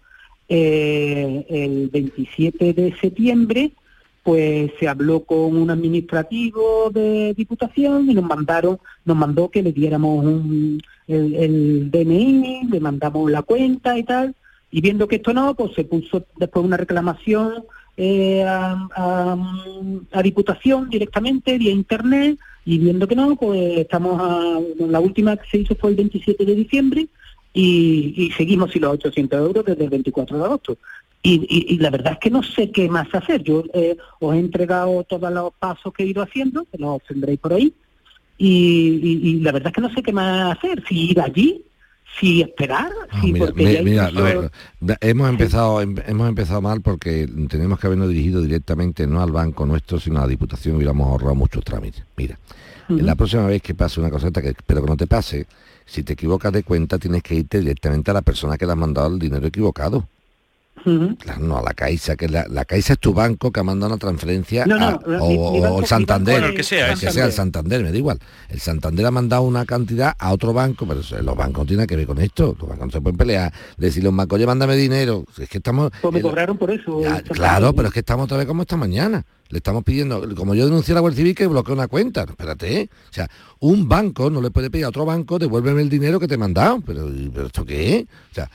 eh, 0.48 1.46
el 1.48 1.90
27 1.90 2.72
de 2.72 2.92
septiembre 3.00 3.70
pues 4.24 4.72
se 4.80 4.88
habló 4.88 5.20
con 5.20 5.56
un 5.56 5.70
administrativo 5.70 6.90
de 6.90 7.34
Diputación 7.34 8.10
y 8.10 8.14
nos 8.14 8.24
mandaron, 8.24 8.78
nos 9.04 9.16
mandó 9.16 9.50
que 9.50 9.62
le 9.62 9.70
diéramos 9.70 10.24
un, 10.24 10.80
el, 11.06 11.90
DNI, 11.90 12.68
le 12.70 12.80
mandamos 12.80 13.30
la 13.30 13.42
cuenta 13.42 13.98
y 13.98 14.02
tal, 14.02 14.34
y 14.70 14.80
viendo 14.80 15.06
que 15.06 15.16
esto 15.16 15.34
no, 15.34 15.54
pues 15.54 15.74
se 15.74 15.84
puso 15.84 16.24
después 16.36 16.64
una 16.64 16.78
reclamación 16.78 17.64
eh, 17.98 18.42
a 18.46 20.22
Diputación 20.22 20.88
directamente 20.88 21.58
vía 21.58 21.70
internet 21.70 22.38
y 22.64 22.78
viendo 22.78 23.06
que 23.06 23.14
no, 23.14 23.36
pues 23.36 23.78
estamos 23.78 24.18
a, 24.20 24.58
la 24.88 25.00
última 25.00 25.36
que 25.36 25.48
se 25.50 25.58
hizo 25.58 25.74
fue 25.74 25.90
el 25.90 25.96
27 25.96 26.46
de 26.46 26.54
diciembre 26.54 27.08
y, 27.52 28.14
y 28.16 28.30
seguimos 28.32 28.72
sin 28.72 28.82
los 28.82 28.94
800 28.94 29.38
euros 29.38 29.64
desde 29.66 29.84
el 29.84 29.90
24 29.90 30.38
de 30.38 30.44
agosto. 30.44 30.78
Y, 31.26 31.36
y- 31.48 31.74
y 31.74 31.78
la 31.78 31.88
verdad 31.88 32.12
es 32.12 32.18
que 32.18 32.28
no 32.30 32.42
sé 32.42 32.70
qué 32.70 32.86
más 32.88 33.08
hacer. 33.14 33.42
Yo 33.42 33.64
eh, 33.72 33.96
os 34.20 34.34
he 34.34 34.38
entregado 34.38 35.02
todos 35.04 35.32
los 35.32 35.52
pasos 35.58 35.92
que 35.94 36.02
he 36.02 36.06
ido 36.06 36.22
haciendo, 36.22 36.66
que 36.70 36.76
los 36.78 37.02
tendréis 37.04 37.38
por 37.40 37.54
ahí, 37.54 37.72
y, 38.36 39.40
la 39.40 39.52
verdad 39.52 39.68
es 39.68 39.74
que 39.74 39.80
no 39.80 39.92
sé 39.94 40.02
qué 40.02 40.12
más 40.12 40.56
hacer. 40.58 40.82
Si 40.88 41.10
ir 41.10 41.20
allí, 41.20 41.64
si 42.20 42.42
esperar, 42.42 42.90
Ah, 43.10 43.20
si 43.22 43.32
mira, 43.32 43.46
porque 43.46 43.64
mi- 43.64 43.72
ya 43.72 43.82
mira, 43.82 44.08
incluso- 44.10 44.34
lo- 44.34 44.42
lo- 44.42 44.94
hemos 45.00 45.28
empezado 45.30 45.80
em- 45.80 45.96
hemos 46.06 46.28
empezado 46.28 46.60
mal 46.60 46.80
porque 46.82 47.26
tenemos 47.48 47.78
que 47.80 47.86
habernos 47.86 48.08
dirigido 48.08 48.42
directamente 48.42 49.06
no 49.06 49.22
al 49.22 49.32
banco 49.32 49.64
nuestro 49.66 49.98
sino 49.98 50.18
a 50.18 50.22
la 50.22 50.28
diputación 50.28 50.74
y 50.74 50.76
hubiéramos 50.78 51.08
ahorrado 51.08 51.34
muchos 51.34 51.64
trámites 51.64 52.04
mira 52.16 52.38
la 52.88 53.14
próxima 53.16 53.46
vez 53.46 53.62
que 53.62 53.74
pase 53.74 53.98
una 53.98 54.10
coseta 54.10 54.40
que 54.42 54.48
espero 54.50 54.82
que 54.82 54.86
no 54.90 54.96
te 54.96 55.06
pase 55.08 55.46
si 55.86 56.02
te 56.04 56.12
equivocas 56.12 56.52
de 56.52 56.62
cuenta 56.62 56.98
tienes 56.98 57.22
que 57.22 57.34
irte 57.34 57.58
directamente 57.60 58.10
a 58.10 58.14
la 58.14 58.22
persona 58.22 58.56
que 58.58 58.66
le 58.66 58.72
ha 58.72 58.76
mandado 58.76 59.08
el 59.12 59.18
dinero 59.18 59.46
equivocado 59.48 60.06
Claro, 60.84 61.40
no 61.40 61.58
a 61.58 61.62
la 61.62 61.72
Caixa, 61.72 62.14
que 62.16 62.28
la, 62.28 62.46
la 62.48 62.64
Caixa 62.64 62.92
es 62.92 62.98
tu 62.98 63.14
banco 63.14 63.50
que 63.50 63.60
ha 63.60 63.62
mandado 63.62 63.92
una 63.94 63.98
transferencia 63.98 64.66
No, 64.66 64.78
no, 64.78 64.86
a- 64.86 64.90
mi- 65.28 65.36
o, 65.38 65.52
mi 65.52 65.58
o 65.58 65.62
banco- 65.62 65.80
el 65.80 65.86
Santander. 65.86 66.44
el 66.44 66.54
que 66.54 66.62
sea, 66.62 66.92
el 66.92 66.98
que 66.98 67.06
ese. 67.06 67.14
sea 67.14 67.24
el 67.26 67.32
Santander, 67.32 67.82
me 67.82 67.90
da 67.90 67.96
igual. 67.96 68.18
El 68.48 68.60
Santander 68.60 69.06
ha 69.06 69.10
mandado 69.10 69.42
una 69.42 69.64
cantidad 69.64 70.14
a 70.18 70.32
otro 70.32 70.52
banco, 70.52 70.86
pero 70.86 71.00
eso- 71.00 71.20
los 71.22 71.36
bancos 71.36 71.64
no 71.64 71.66
tienen 71.66 71.86
que 71.86 71.96
ver 71.96 72.06
con 72.06 72.20
esto. 72.20 72.54
Los 72.58 72.68
bancos 72.68 72.86
no 72.86 72.92
se 72.92 73.00
pueden 73.00 73.16
pelear. 73.16 73.52
Decirle 73.78 74.08
a 74.08 74.10
un 74.10 74.16
banco, 74.18 74.34
oye, 74.36 74.46
mándame 74.46 74.76
dinero. 74.76 75.24
Es 75.38 75.48
que 75.48 75.58
estamos... 75.58 75.90
Pues 76.02 76.12
me 76.12 76.18
el- 76.18 76.22
cobraron 76.24 76.58
por 76.58 76.70
eso. 76.70 77.00
Ya, 77.02 77.22
claro, 77.22 77.72
pero 77.74 77.88
es 77.88 77.94
que 77.94 78.00
estamos 78.00 78.24
otra 78.24 78.36
vez 78.36 78.46
como 78.46 78.62
esta 78.62 78.76
mañana. 78.76 79.24
Le 79.48 79.58
estamos 79.58 79.84
pidiendo, 79.84 80.34
como 80.34 80.54
yo 80.54 80.64
denuncié 80.64 80.92
a 80.92 80.94
la 80.96 81.00
Guardia 81.00 81.18
Civil 81.18 81.34
que 81.34 81.46
bloqueó 81.46 81.74
una 81.74 81.86
cuenta. 81.86 82.22
Espérate, 82.22 82.80
¿eh? 82.80 82.88
O 83.10 83.12
sea, 83.12 83.28
un 83.60 83.88
banco 83.88 84.28
no 84.30 84.40
le 84.40 84.50
puede 84.50 84.70
pedir 84.70 84.84
a 84.86 84.88
otro 84.88 85.04
banco, 85.04 85.38
devuélveme 85.38 85.82
el 85.82 85.88
dinero 85.90 86.18
que 86.18 86.26
te 86.26 86.34
he 86.34 86.38
mandado. 86.38 86.80
Pero, 86.84 87.08
¿pero 87.32 87.46
esto 87.46 87.64
qué 87.64 87.96
es? 87.98 88.02
O 88.04 88.34
sea, 88.34 88.50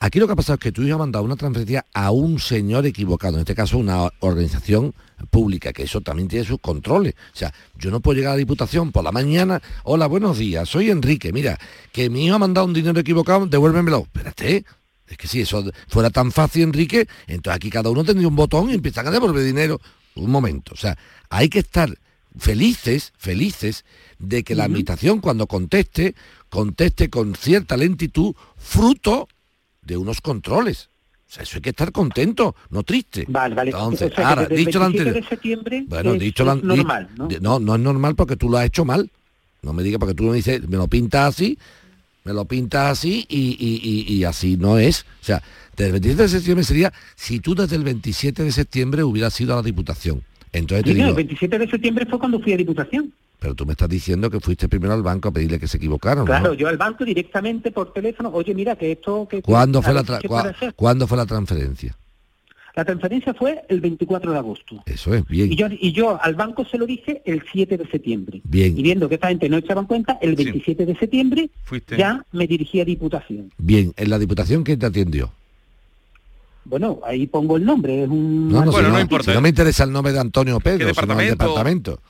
Aquí 0.00 0.20
lo 0.20 0.26
que 0.28 0.34
ha 0.34 0.36
pasado 0.36 0.54
es 0.54 0.60
que 0.60 0.70
tu 0.70 0.82
hijo 0.82 0.94
ha 0.94 0.98
mandado 0.98 1.24
una 1.24 1.34
transferencia 1.34 1.84
a 1.92 2.12
un 2.12 2.38
señor 2.38 2.86
equivocado, 2.86 3.34
en 3.34 3.40
este 3.40 3.56
caso 3.56 3.78
una 3.78 4.08
organización 4.20 4.94
pública, 5.30 5.72
que 5.72 5.82
eso 5.82 6.00
también 6.00 6.28
tiene 6.28 6.44
sus 6.46 6.60
controles. 6.60 7.14
O 7.34 7.36
sea, 7.36 7.52
yo 7.76 7.90
no 7.90 7.98
puedo 7.98 8.16
llegar 8.16 8.30
a 8.30 8.34
la 8.34 8.38
Diputación 8.38 8.92
por 8.92 9.02
la 9.02 9.10
mañana, 9.10 9.60
hola, 9.82 10.06
buenos 10.06 10.38
días, 10.38 10.68
soy 10.68 10.90
Enrique, 10.90 11.32
mira, 11.32 11.58
que 11.90 12.10
mi 12.10 12.26
hijo 12.26 12.36
ha 12.36 12.38
mandado 12.38 12.68
un 12.68 12.74
dinero 12.74 13.00
equivocado, 13.00 13.44
devuélvemelo. 13.46 14.02
Espérate, 14.02 14.64
es 15.08 15.16
que 15.16 15.26
si 15.26 15.40
eso 15.40 15.64
fuera 15.88 16.10
tan 16.10 16.30
fácil, 16.30 16.62
Enrique, 16.62 17.08
entonces 17.26 17.56
aquí 17.56 17.68
cada 17.68 17.90
uno 17.90 18.04
tendría 18.04 18.28
un 18.28 18.36
botón 18.36 18.70
y 18.70 18.74
empiezan 18.74 19.08
a 19.08 19.10
devolver 19.10 19.44
dinero. 19.44 19.80
Un 20.14 20.30
momento, 20.30 20.74
o 20.74 20.76
sea, 20.76 20.96
hay 21.28 21.48
que 21.48 21.58
estar 21.58 21.92
felices, 22.38 23.12
felices 23.18 23.84
de 24.20 24.44
que 24.44 24.54
la 24.54 24.64
administración 24.64 25.20
cuando 25.20 25.48
conteste, 25.48 26.14
conteste 26.48 27.10
con 27.10 27.34
cierta 27.34 27.76
lentitud, 27.76 28.34
fruto 28.56 29.28
de 29.88 29.96
unos 29.96 30.20
controles. 30.20 30.88
O 31.28 31.32
sea, 31.32 31.42
eso 31.42 31.56
hay 31.56 31.62
que 31.62 31.70
estar 31.70 31.90
contento, 31.92 32.54
no 32.70 32.82
triste. 32.84 33.24
Vale, 33.28 33.54
vale. 33.54 33.70
Entonces, 33.70 34.12
O 34.12 34.14
sea, 34.14 34.16
que 34.16 34.22
ahora, 34.22 34.42
dicho 34.46 34.78
lo 34.78 34.84
27 34.84 34.84
anterior. 34.84 35.14
de 35.14 35.28
septiembre 35.28 35.84
Bueno, 35.88 36.14
es- 36.14 36.20
dicho 36.20 36.42
es 36.52 36.62
normal, 36.62 37.08
¿no? 37.16 37.28
¿no? 37.40 37.58
No 37.58 37.74
es 37.74 37.80
normal 37.80 38.14
porque 38.14 38.36
tú 38.36 38.48
lo 38.48 38.58
has 38.58 38.66
hecho 38.66 38.84
mal. 38.84 39.10
No 39.62 39.72
me 39.72 39.82
digas 39.82 39.98
porque 39.98 40.14
tú 40.14 40.22
me 40.24 40.36
dices, 40.36 40.66
me 40.68 40.76
lo 40.76 40.86
pintas 40.88 41.34
así, 41.34 41.58
me 42.24 42.32
lo 42.32 42.44
pintas 42.44 42.92
así 42.92 43.26
y, 43.28 43.56
y- 43.58 43.80
y- 43.82 44.14
y 44.14 44.24
así 44.24 44.56
no 44.56 44.78
es. 44.78 45.02
O 45.20 45.24
sea, 45.24 45.42
desde 45.76 45.86
el 45.86 45.92
27 45.92 46.22
de 46.22 46.28
septiembre 46.28 46.64
sería 46.64 46.92
si 47.16 47.40
tú 47.40 47.54
desde 47.54 47.76
el 47.76 47.84
27 47.84 48.42
de 48.44 48.52
septiembre 48.52 49.02
hubieras 49.02 49.38
ido 49.40 49.52
a 49.54 49.56
la 49.56 49.62
Diputación. 49.62 50.22
Entonces 50.52 50.84
te 50.84 50.94
digo, 50.94 51.08
el 51.08 51.14
27 51.14 51.58
de 51.58 51.68
septiembre 51.68 52.06
fue 52.06 52.18
cuando 52.18 52.40
fui 52.40 52.52
a 52.52 52.56
Diputación. 52.56 53.12
Pero 53.38 53.54
tú 53.54 53.64
me 53.64 53.72
estás 53.72 53.88
diciendo 53.88 54.30
que 54.30 54.40
fuiste 54.40 54.68
primero 54.68 54.94
al 54.94 55.02
banco 55.02 55.28
a 55.28 55.32
pedirle 55.32 55.60
que 55.60 55.68
se 55.68 55.76
equivocaron. 55.76 56.24
¿no? 56.24 56.26
Claro, 56.26 56.54
yo 56.54 56.68
al 56.68 56.76
banco 56.76 57.04
directamente 57.04 57.70
por 57.70 57.92
teléfono, 57.92 58.30
oye, 58.32 58.54
mira 58.54 58.76
que 58.76 58.92
esto... 58.92 59.28
Que, 59.28 59.42
¿Cuándo 59.42 59.80
fue, 59.80 59.94
la 59.94 60.02
qué 60.02 60.28
hacer. 60.28 60.74
¿Cuándo 60.74 61.06
fue 61.06 61.16
la 61.16 61.26
transferencia? 61.26 61.96
La 62.74 62.84
transferencia 62.84 63.34
fue 63.34 63.64
el 63.68 63.80
24 63.80 64.30
de 64.32 64.38
agosto. 64.38 64.82
Eso 64.86 65.14
es, 65.14 65.26
bien. 65.26 65.52
Y 65.52 65.56
yo, 65.56 65.66
y 65.68 65.92
yo 65.92 66.20
al 66.22 66.34
banco 66.34 66.64
se 66.64 66.78
lo 66.78 66.86
dije 66.86 67.22
el 67.24 67.42
7 67.50 67.76
de 67.76 67.86
septiembre. 67.88 68.40
Bien. 68.44 68.78
Y 68.78 68.82
viendo 68.82 69.08
que 69.08 69.16
esta 69.16 69.28
gente 69.28 69.48
no 69.48 69.56
echaban 69.56 69.86
cuenta, 69.86 70.18
el 70.20 70.36
27 70.36 70.86
de 70.86 70.96
septiembre 70.96 71.50
Fuiste. 71.64 71.96
ya 71.96 72.24
me 72.32 72.46
dirigí 72.46 72.80
a 72.80 72.84
Diputación. 72.84 73.52
Bien, 73.58 73.92
en 73.96 74.10
la 74.10 74.18
Diputación, 74.18 74.62
¿quién 74.62 74.78
te 74.78 74.86
atendió? 74.86 75.32
Bueno, 76.64 77.00
ahí 77.04 77.26
pongo 77.26 77.56
el 77.56 77.64
nombre, 77.64 78.04
es 78.04 78.08
un... 78.08 78.48
No, 78.48 78.64
no, 78.64 78.70
si 78.70 78.76
Bueno, 78.76 78.88
no, 78.88 78.94
no 78.94 79.00
importa. 79.00 79.30
si 79.30 79.34
no 79.34 79.40
me 79.40 79.48
interesa 79.48 79.84
el 79.84 79.92
nombre 79.92 80.12
de 80.12 80.20
Antonio 80.20 80.60
Pedro, 80.60 80.92
sino 80.92 81.18
el 81.18 81.30
departamento? 81.30 82.00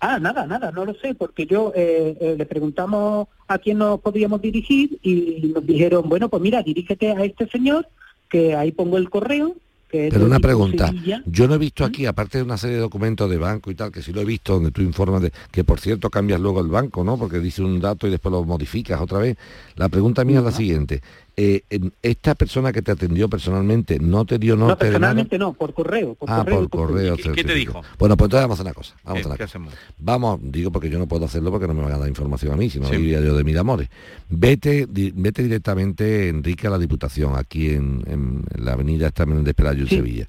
Ah, 0.00 0.18
nada, 0.18 0.46
nada, 0.46 0.72
no 0.72 0.86
lo 0.86 0.94
sé, 0.94 1.14
porque 1.14 1.44
yo 1.44 1.72
eh, 1.76 2.16
eh, 2.18 2.34
le 2.36 2.46
preguntamos 2.46 3.28
a 3.46 3.58
quién 3.58 3.76
nos 3.78 4.00
podíamos 4.00 4.40
dirigir 4.40 4.98
y 5.02 5.52
nos 5.54 5.66
dijeron, 5.66 6.08
bueno, 6.08 6.30
pues 6.30 6.42
mira, 6.42 6.62
dirígete 6.62 7.12
a 7.12 7.22
este 7.22 7.46
señor, 7.48 7.86
que 8.30 8.54
ahí 8.56 8.72
pongo 8.72 8.96
el 8.96 9.10
correo. 9.10 9.56
Que 9.90 10.08
Pero 10.10 10.24
una 10.24 10.38
pregunta, 10.38 10.86
Sevilla. 10.86 11.22
yo 11.26 11.48
no 11.48 11.54
he 11.56 11.58
visto 11.58 11.84
aquí, 11.84 12.06
aparte 12.06 12.38
de 12.38 12.44
una 12.44 12.56
serie 12.56 12.76
de 12.76 12.82
documentos 12.82 13.28
de 13.28 13.36
banco 13.36 13.72
y 13.72 13.74
tal, 13.74 13.90
que 13.90 14.02
sí 14.02 14.12
lo 14.12 14.20
he 14.20 14.24
visto, 14.24 14.54
donde 14.54 14.70
tú 14.70 14.82
informas 14.82 15.20
de 15.20 15.32
que 15.50 15.64
por 15.64 15.80
cierto 15.80 16.08
cambias 16.10 16.40
luego 16.40 16.60
el 16.60 16.68
banco, 16.68 17.02
¿no? 17.02 17.18
Porque 17.18 17.40
dice 17.40 17.60
un 17.60 17.80
dato 17.80 18.06
y 18.06 18.10
después 18.10 18.32
lo 18.32 18.44
modificas 18.44 19.00
otra 19.00 19.18
vez. 19.18 19.36
La 19.74 19.88
pregunta 19.88 20.24
mía 20.24 20.38
es 20.38 20.44
la 20.44 20.52
siguiente. 20.52 21.02
Eh, 21.36 21.62
¿Esta 22.02 22.34
persona 22.34 22.72
que 22.72 22.82
te 22.82 22.92
atendió 22.92 23.28
personalmente 23.28 23.98
no 23.98 24.24
te 24.24 24.38
dio 24.38 24.56
No, 24.56 24.68
norte 24.68 24.84
de 24.86 24.90
nada? 24.92 24.98
personalmente 25.00 25.38
no, 25.38 25.52
por 25.52 25.72
correo. 25.74 26.14
Por 26.14 26.30
Ah, 26.30 26.38
correo, 26.44 26.68
por 26.68 26.88
correo. 26.88 27.16
¿Qué- 27.16 27.32
qué 27.32 27.44
te 27.44 27.54
dijo? 27.54 27.80
Bueno, 27.98 28.16
pues 28.16 28.26
entonces 28.26 28.42
vamos 28.44 28.58
a 28.58 28.62
hacer 28.62 28.66
una 28.66 28.74
cosa. 28.74 28.94
Vamos 29.04 29.04
a 29.04 29.12
¿Qué- 29.12 29.18
hacer 29.20 29.26
una 29.26 29.36
qué 29.36 29.42
cosa. 29.44 29.50
hacemos? 29.58 29.74
Vamos, 29.98 30.40
digo 30.42 30.70
porque 30.72 30.90
yo 30.90 30.98
no 30.98 31.06
puedo 31.08 31.24
hacerlo 31.24 31.50
porque 31.50 31.66
no 31.66 31.74
me 31.74 31.82
van 31.82 31.92
a 31.92 31.98
dar 31.98 32.08
información 32.08 32.52
a 32.52 32.56
mí, 32.56 32.68
sino 32.70 32.88
Sí. 32.88 32.96
iría 32.96 33.20
yo 33.20 33.36
de 33.36 33.44
mil 33.44 33.56
amores. 33.58 33.88
Vete, 34.28 34.86
di- 34.90 35.12
vete 35.14 35.42
directamente, 35.42 36.28
Enrique, 36.28 36.66
a 36.66 36.70
la 36.70 36.78
Diputación, 36.78 37.36
aquí 37.36 37.70
en, 37.70 38.02
en 38.06 38.44
la 38.64 38.72
avenida 38.72 39.08
Estamen 39.08 39.42
de 39.44 39.54
Pelayo, 39.54 39.82
en 39.82 39.88
Sevilla. 39.88 40.28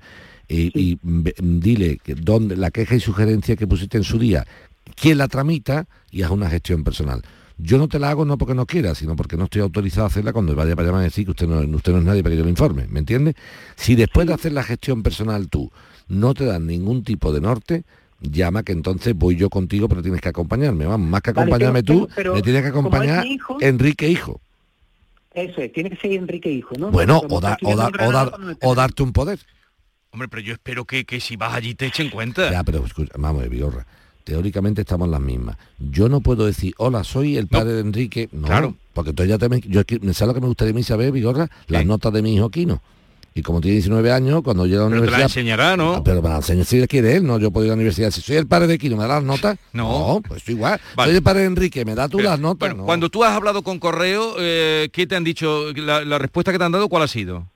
Y, 0.53 0.99
dile 1.41 1.97
que 2.03 2.15
donde 2.15 2.57
la 2.57 2.71
queja 2.71 2.95
y 2.95 2.99
sugerencia 2.99 3.55
que 3.55 3.67
pusiste 3.67 3.97
en 3.97 4.03
su 4.03 4.19
día, 4.19 4.45
quién 4.95 5.17
la 5.17 5.27
tramita 5.29 5.87
y 6.11 6.23
haz 6.23 6.31
una 6.31 6.49
gestión 6.49 6.83
personal. 6.83 7.21
Yo 7.57 7.77
no 7.77 7.87
te 7.87 7.99
la 7.99 8.09
hago 8.09 8.25
no 8.25 8.37
porque 8.37 8.55
no 8.55 8.65
quiera, 8.65 8.95
sino 8.95 9.15
porque 9.15 9.37
no 9.37 9.43
estoy 9.45 9.61
autorizado 9.61 10.05
a 10.05 10.07
hacerla 10.07 10.33
cuando 10.33 10.55
vaya 10.55 10.75
para 10.75 10.89
allá 10.89 10.97
a 10.99 11.01
decir 11.01 11.25
que 11.25 11.31
usted 11.31 11.47
no, 11.47 11.59
usted 11.77 11.91
no 11.91 11.99
es 11.99 12.03
nadie 12.05 12.23
para 12.23 12.33
que 12.33 12.37
yo 12.39 12.43
le 12.43 12.49
informe, 12.49 12.87
¿me 12.89 12.99
entiende? 12.99 13.35
Si 13.75 13.95
después 13.95 14.25
de 14.27 14.33
hacer 14.33 14.51
la 14.53 14.63
gestión 14.63 15.03
personal 15.03 15.47
tú 15.49 15.71
no 16.07 16.33
te 16.33 16.45
dan 16.45 16.65
ningún 16.67 17.03
tipo 17.03 17.31
de 17.31 17.41
norte, 17.41 17.83
llama 18.19 18.63
que 18.63 18.71
entonces 18.71 19.15
voy 19.15 19.35
yo 19.35 19.49
contigo, 19.49 19.87
pero 19.87 20.01
tienes 20.01 20.21
que 20.21 20.29
acompañarme. 20.29 20.85
Vamos, 20.85 21.07
más 21.09 21.21
que 21.21 21.31
Vale, 21.31 21.43
acompañarme 21.49 21.83
pero- 21.83 21.99
tú, 21.99 22.09
pero- 22.15 22.33
me 22.35 22.41
tienes 22.41 22.61
que 22.63 22.67
acompañar 22.69 23.25
hijo- 23.25 23.57
Enrique 23.61 24.09
Hijo. 24.09 24.41
Eso 25.33 25.61
es, 25.61 25.71
tiene 25.71 25.89
que 25.89 25.95
ser 25.95 26.11
Enrique 26.13 26.51
Hijo, 26.51 26.75
¿no? 26.77 26.91
Bueno, 26.91 27.21
o, 27.29 27.39
dar- 27.39 27.57
está 27.61 27.67
o, 27.67 28.09
o, 28.09 28.11
dar- 28.11 28.31
pues 28.31 28.57
o 28.61 28.75
darte 28.75 29.03
un 29.03 29.13
poder. 29.13 29.39
Hombre, 30.11 30.27
pero 30.27 30.41
yo 30.41 30.53
espero 30.53 30.83
que, 30.83 31.05
que 31.05 31.21
si 31.21 31.37
vas 31.37 31.53
allí 31.53 31.73
te 31.73 31.85
echen 31.85 32.09
cuenta. 32.09 32.51
Ya, 32.51 32.63
pero 32.65 32.85
escucha, 32.85 33.13
vamos, 33.17 33.47
Vigorra. 33.47 33.85
Teóricamente 34.23 34.81
estamos 34.81 35.09
las 35.09 35.21
mismas. 35.21 35.57
Yo 35.79 36.09
no 36.09 36.21
puedo 36.21 36.45
decir, 36.45 36.73
hola, 36.77 37.03
soy 37.03 37.37
el 37.37 37.47
padre 37.47 37.73
de 37.73 37.81
Enrique. 37.81 38.29
No, 38.31 38.47
Claro. 38.47 38.75
porque 38.93 39.09
entonces 39.11 39.29
ya 39.29 39.37
te 39.37 39.49
me, 39.49 39.59
yo, 39.61 39.81
¿sabes 40.13 40.27
lo 40.27 40.33
que 40.35 40.41
me 40.41 40.47
gustaría 40.47 40.71
a 40.71 40.75
mí 40.75 40.83
saber, 40.83 41.11
Vigorra? 41.11 41.49
Las 41.67 41.85
notas 41.85 42.13
de 42.13 42.21
mi 42.21 42.35
hijo 42.35 42.49
Quino. 42.49 42.81
Y 43.33 43.43
como 43.43 43.61
tiene 43.61 43.75
19 43.75 44.11
años, 44.11 44.41
cuando 44.43 44.65
llega 44.65 44.81
a 44.81 44.83
la 44.85 44.89
Pero 44.89 45.01
te 45.03 45.11
la 45.11 45.15
universidad... 45.17 45.39
enseñará, 45.39 45.77
¿no? 45.77 45.93
Ah, 45.93 46.03
pero 46.03 46.21
me 46.21 46.27
la 46.27 46.35
enseña 46.35 46.65
si 46.65 46.85
quiere 46.87 47.15
él, 47.15 47.25
no 47.25 47.39
yo 47.39 47.49
puedo 47.49 47.65
ir 47.65 47.71
a 47.71 47.75
la 47.75 47.77
universidad. 47.77 48.11
Si 48.11 48.19
soy 48.19 48.35
el 48.35 48.45
padre 48.45 48.67
de 48.67 48.77
Quino, 48.77 48.97
¿me 48.97 49.03
da 49.03 49.07
las 49.15 49.23
notas? 49.23 49.57
No. 49.73 50.21
pues 50.27 50.47
igual. 50.49 50.81
Vale. 50.97 51.09
Soy 51.11 51.17
el 51.17 51.23
padre 51.23 51.39
de 51.41 51.45
Enrique, 51.47 51.85
¿me 51.85 51.95
da 51.95 52.09
tú 52.09 52.17
Pero, 52.17 52.29
las 52.29 52.39
notas? 52.41 52.69
bueno, 52.69 52.81
No. 52.81 52.85
Cuando 52.85 53.09
tú 53.09 53.23
has 53.23 53.31
hablado 53.31 53.61
con 53.63 53.79
correo, 53.79 54.35
eh, 54.37 54.89
¿qué 54.91 55.07
te 55.07 55.15
han 55.15 55.23
dicho? 55.23 55.71
La, 55.73 56.03
la 56.03 56.19
respuesta 56.19 56.51
que 56.51 56.57
te 56.57 56.63
han 56.65 56.73
dado, 56.73 56.89
¿cuál 56.89 57.03
ha 57.03 57.07
sido? 57.07 57.47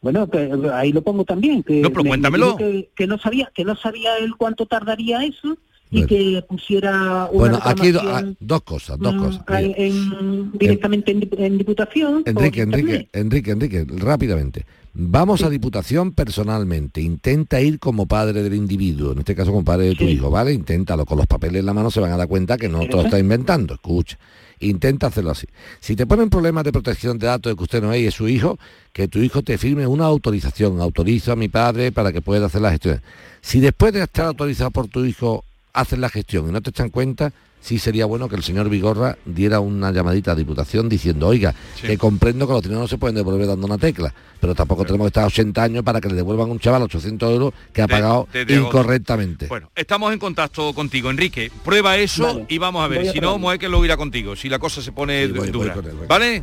Bueno, 0.00 0.30
que, 0.30 0.38
eh, 0.44 0.52
ahí 0.72 0.92
lo 0.92 1.02
pongo 1.02 1.24
también. 1.24 1.62
Que 1.62 1.80
No, 1.82 1.88
pero 1.90 1.98
me- 1.98 2.04
me 2.04 2.08
cuéntamelo. 2.10 2.56
Que, 2.56 2.88
que 2.96 3.06
no 3.06 3.18
sabía, 3.18 3.50
que 3.54 3.64
no 3.66 3.76
sabía 3.76 4.16
él 4.18 4.32
cuánto 4.38 4.64
tardaría 4.64 5.22
eso 5.24 5.58
y 5.98 6.06
que 6.06 6.44
pusiera 6.48 7.26
una 7.32 7.38
Bueno, 7.38 7.58
aquí 7.62 7.90
do- 7.92 8.00
ah, 8.02 8.22
dos 8.40 8.62
cosas, 8.62 8.98
dos 8.98 9.14
cosas. 9.14 9.42
en- 9.48 9.66
Mira. 9.66 9.74
en- 9.78 10.52
directamente 10.52 11.10
en, 11.12 11.20
dip- 11.20 11.38
en 11.38 11.58
diputación. 11.58 12.22
Enrique, 12.26 12.62
Enrique. 12.62 13.08
Enrique, 13.12 13.50
Enrique, 13.50 13.86
rápidamente. 13.96 14.64
Vamos 14.98 15.42
a 15.42 15.50
Diputación 15.50 16.12
personalmente. 16.12 17.02
Intenta 17.02 17.60
ir 17.60 17.78
como 17.78 18.06
padre 18.06 18.42
del 18.42 18.54
individuo, 18.54 19.12
en 19.12 19.18
este 19.18 19.34
caso 19.34 19.50
como 19.50 19.62
padre 19.64 19.88
de 19.88 19.94
tu 19.94 20.04
hijo, 20.04 20.30
¿vale? 20.30 20.54
Inténtalo. 20.54 21.04
Con 21.04 21.18
los 21.18 21.26
papeles 21.26 21.60
en 21.60 21.66
la 21.66 21.74
mano 21.74 21.90
se 21.90 22.00
van 22.00 22.12
a 22.12 22.16
dar 22.16 22.28
cuenta 22.28 22.56
que 22.56 22.68
no 22.68 22.80
te 22.80 22.92
lo 22.92 23.02
está 23.02 23.18
inventando. 23.18 23.74
Escucha. 23.74 24.18
Intenta 24.58 25.08
hacerlo 25.08 25.32
así. 25.32 25.46
Si 25.80 25.96
te 25.96 26.06
ponen 26.06 26.30
problemas 26.30 26.64
de 26.64 26.72
protección 26.72 27.18
de 27.18 27.26
datos 27.26 27.52
de 27.52 27.56
que 27.58 27.62
usted 27.62 27.82
no 27.82 27.92
es 27.92 28.00
y 28.00 28.06
es 28.06 28.14
su 28.14 28.26
hijo, 28.26 28.58
que 28.94 29.06
tu 29.06 29.18
hijo 29.18 29.42
te 29.42 29.58
firme 29.58 29.86
una 29.86 30.06
autorización. 30.06 30.80
Autorizo 30.80 31.30
a 31.32 31.36
mi 31.36 31.48
padre 31.48 31.92
para 31.92 32.10
que 32.10 32.22
pueda 32.22 32.46
hacer 32.46 32.62
la 32.62 32.70
gestión. 32.70 33.02
Si 33.42 33.60
después 33.60 33.92
de 33.92 34.02
estar 34.02 34.24
autorizado 34.24 34.70
por 34.70 34.88
tu 34.88 35.04
hijo 35.04 35.44
haces 35.76 35.98
la 35.98 36.08
gestión 36.08 36.48
y 36.48 36.52
no 36.52 36.60
te 36.60 36.70
echan 36.70 36.90
cuenta, 36.90 37.32
sí 37.60 37.78
sería 37.78 38.06
bueno 38.06 38.28
que 38.28 38.36
el 38.36 38.42
señor 38.42 38.68
Vigorra 38.68 39.16
diera 39.24 39.60
una 39.60 39.90
llamadita 39.92 40.32
a 40.32 40.34
Diputación 40.34 40.88
diciendo, 40.88 41.28
oiga, 41.28 41.54
que 41.80 41.98
comprendo 41.98 42.46
que 42.46 42.52
los 42.52 42.62
dineros 42.62 42.82
no 42.82 42.88
se 42.88 42.98
pueden 42.98 43.16
devolver 43.16 43.46
dando 43.46 43.66
una 43.66 43.78
tecla, 43.78 44.12
pero 44.40 44.54
tampoco 44.54 44.84
tenemos 44.84 45.06
que 45.06 45.08
estar 45.08 45.24
80 45.26 45.62
años 45.62 45.82
para 45.84 46.00
que 46.00 46.08
le 46.08 46.14
devuelvan 46.14 46.48
a 46.48 46.52
un 46.52 46.60
chaval 46.60 46.82
800 46.82 47.30
euros 47.32 47.54
que 47.72 47.82
ha 47.82 47.86
De- 47.86 47.92
pagado 47.94 48.28
de- 48.32 48.44
de 48.44 48.56
agosto. 48.56 48.78
incorrectamente. 48.78 49.46
Bueno, 49.48 49.70
estamos 49.74 50.12
en 50.12 50.18
contacto 50.18 50.72
contigo, 50.74 51.10
Enrique. 51.10 51.50
Prueba 51.64 51.96
eso 51.96 52.24
Vale. 52.26 52.46
y 52.48 52.58
vamos 52.58 52.84
a 52.84 52.88
ver. 52.88 53.08
A 53.08 53.12
Si 53.12 53.20
no. 53.20 53.38
Moeque 53.38 53.68
lo 53.68 53.84
irá 53.84 53.96
contigo. 53.96 54.36
Si 54.36 54.48
la 54.48 54.58
cosa 54.58 54.80
se 54.82 54.92
pone 54.92 55.26
Sí, 55.26 55.32
voy- 55.32 55.38
voy 55.40 55.50
dura. 55.50 55.74
con 55.74 55.86
él, 55.86 55.92
voy. 55.96 56.06
¿Vale? 56.06 56.42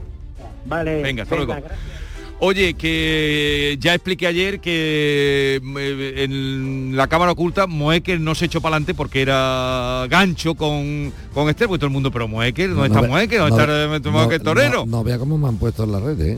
Vale. 0.65 1.01
Venga, 1.01 1.23
hasta 1.23 1.35
venga, 1.35 1.53
luego. 1.55 1.67
gracias. 1.67 2.02
Oye, 2.39 2.73
que 2.73 3.77
ya 3.79 3.93
expliqué 3.93 4.27
ayer 4.27 4.59
que 4.59 5.61
eh, 5.63 6.23
en 6.23 6.95
la 6.97 7.07
cámara 7.07 7.31
oculta 7.31 7.67
Moecker 7.67 8.19
no 8.19 8.35
se 8.35 8.45
echó 8.45 8.59
para 8.59 8.75
adelante 8.75 8.93
porque 8.93 9.21
era 9.21 10.05
gancho 10.09 10.53
con, 10.55 11.13
con 11.33 11.47
Esther, 11.49 11.67
pues 11.69 11.79
todo 11.79 11.87
el 11.87 11.93
mundo, 11.93 12.11
pero 12.11 12.27
Moecker, 12.27 12.71
¿dónde 12.71 12.87
está 12.87 12.99
ve- 13.01 13.07
Moecker? 13.07 13.39
¿Dónde 13.39 13.65
ve- 13.65 13.95
está 13.97 14.09
Moecker 14.11 14.41
torero? 14.41 14.85
No, 14.85 14.97
no 14.97 15.03
vea 15.05 15.17
cómo 15.17 15.37
me 15.37 15.47
han 15.47 15.57
puesto 15.57 15.85
en 15.85 15.91
la 15.93 15.99
red, 16.01 16.19
¿eh? 16.19 16.37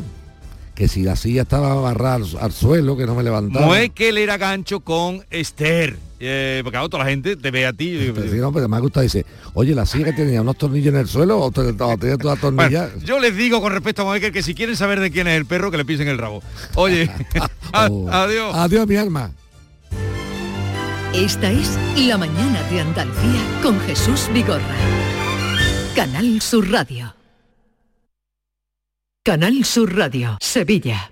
Que 0.75 0.87
si 0.87 1.01
la 1.03 1.15
silla 1.15 1.41
estaba 1.43 1.71
agarrada 1.71 2.15
al, 2.15 2.25
al 2.39 2.51
suelo, 2.51 2.95
que 2.97 3.05
no 3.07 3.15
me 3.15 3.23
levantaba. 3.23 3.65
Moecker 3.65 4.15
era 4.17 4.37
gancho 4.37 4.81
con 4.81 5.23
Esther. 5.31 5.97
Eh, 6.19 6.61
porque 6.63 6.77
ahora 6.77 6.89
toda 6.89 7.03
la 7.03 7.09
gente 7.09 7.35
te 7.35 7.51
ve 7.51 7.65
a 7.65 7.73
ti. 7.73 7.89
y- 7.89 8.11
Pero 8.11 8.29
sí, 8.31 8.37
no, 8.37 8.51
pero 8.53 8.69
me 8.69 8.77
ha 8.77 8.79
gustado, 8.79 9.03
dice, 9.03 9.25
oye, 9.53 9.75
la 9.75 9.85
silla 9.85 10.05
que 10.05 10.13
tenía 10.13 10.41
unos 10.41 10.57
tornillos 10.57 10.93
en 10.93 10.99
el 11.01 11.07
suelo 11.07 11.39
o, 11.39 11.51
te, 11.51 11.61
o 11.61 11.97
tenía 11.97 12.17
toda 12.17 12.35
Bueno, 12.35 12.39
tornilla. 12.69 12.89
yo 13.03 13.19
les 13.19 13.35
digo 13.35 13.61
con 13.61 13.73
respecto 13.73 14.03
a 14.03 14.05
Moecker 14.05 14.31
que 14.31 14.41
si 14.41 14.55
quieren 14.55 14.75
saber 14.77 14.99
de 15.01 15.11
quién 15.11 15.27
es 15.27 15.35
el 15.37 15.45
perro, 15.45 15.71
que 15.71 15.77
le 15.77 15.85
pisen 15.85 16.07
el 16.07 16.17
rabo. 16.17 16.41
Oye, 16.75 17.11
Oh. 17.73 18.07
adiós. 18.11 18.55
Adiós, 18.55 18.87
mi 18.87 18.95
alma. 18.95 19.31
Esta 21.13 21.49
es 21.51 21.77
La 22.07 22.17
Mañana 22.17 22.61
de 22.69 22.81
Andalucía 22.81 23.41
con 23.61 23.79
Jesús 23.81 24.29
Vigorra. 24.33 24.75
Canal 25.95 26.41
Sur 26.41 26.69
Radio. 26.71 27.13
Canal 29.23 29.63
Sur 29.65 29.95
Radio, 29.95 30.37
Sevilla. 30.41 31.11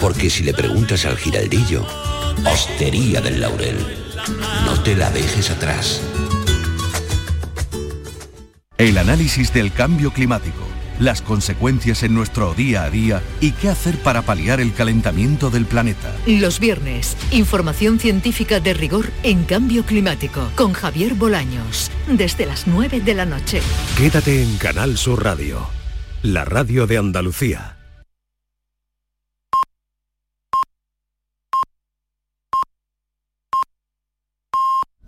Porque 0.00 0.30
si 0.30 0.44
le 0.44 0.54
preguntas 0.54 1.04
al 1.04 1.16
giraldillo, 1.16 1.86
Hostería 2.44 3.20
del 3.20 3.40
Laurel, 3.40 3.76
no 4.64 4.80
te 4.82 4.94
la 4.94 5.10
dejes 5.10 5.50
atrás. 5.50 6.00
El 8.78 8.96
análisis 8.96 9.52
del 9.52 9.72
cambio 9.72 10.12
climático, 10.12 10.64
las 11.00 11.20
consecuencias 11.20 12.02
en 12.04 12.14
nuestro 12.14 12.54
día 12.54 12.84
a 12.84 12.90
día 12.90 13.22
y 13.40 13.52
qué 13.52 13.68
hacer 13.68 13.98
para 13.98 14.22
paliar 14.22 14.60
el 14.60 14.72
calentamiento 14.72 15.50
del 15.50 15.66
planeta. 15.66 16.14
Los 16.26 16.60
viernes, 16.60 17.16
información 17.32 17.98
científica 17.98 18.60
de 18.60 18.74
rigor 18.74 19.10
en 19.24 19.44
cambio 19.44 19.84
climático 19.84 20.48
con 20.54 20.72
Javier 20.72 21.14
Bolaños, 21.14 21.90
desde 22.06 22.46
las 22.46 22.66
9 22.66 23.00
de 23.00 23.14
la 23.14 23.26
noche. 23.26 23.60
Quédate 23.96 24.42
en 24.42 24.56
Canal 24.58 24.96
Sur 24.96 25.24
Radio, 25.24 25.68
la 26.22 26.44
radio 26.44 26.86
de 26.86 26.98
Andalucía. 26.98 27.77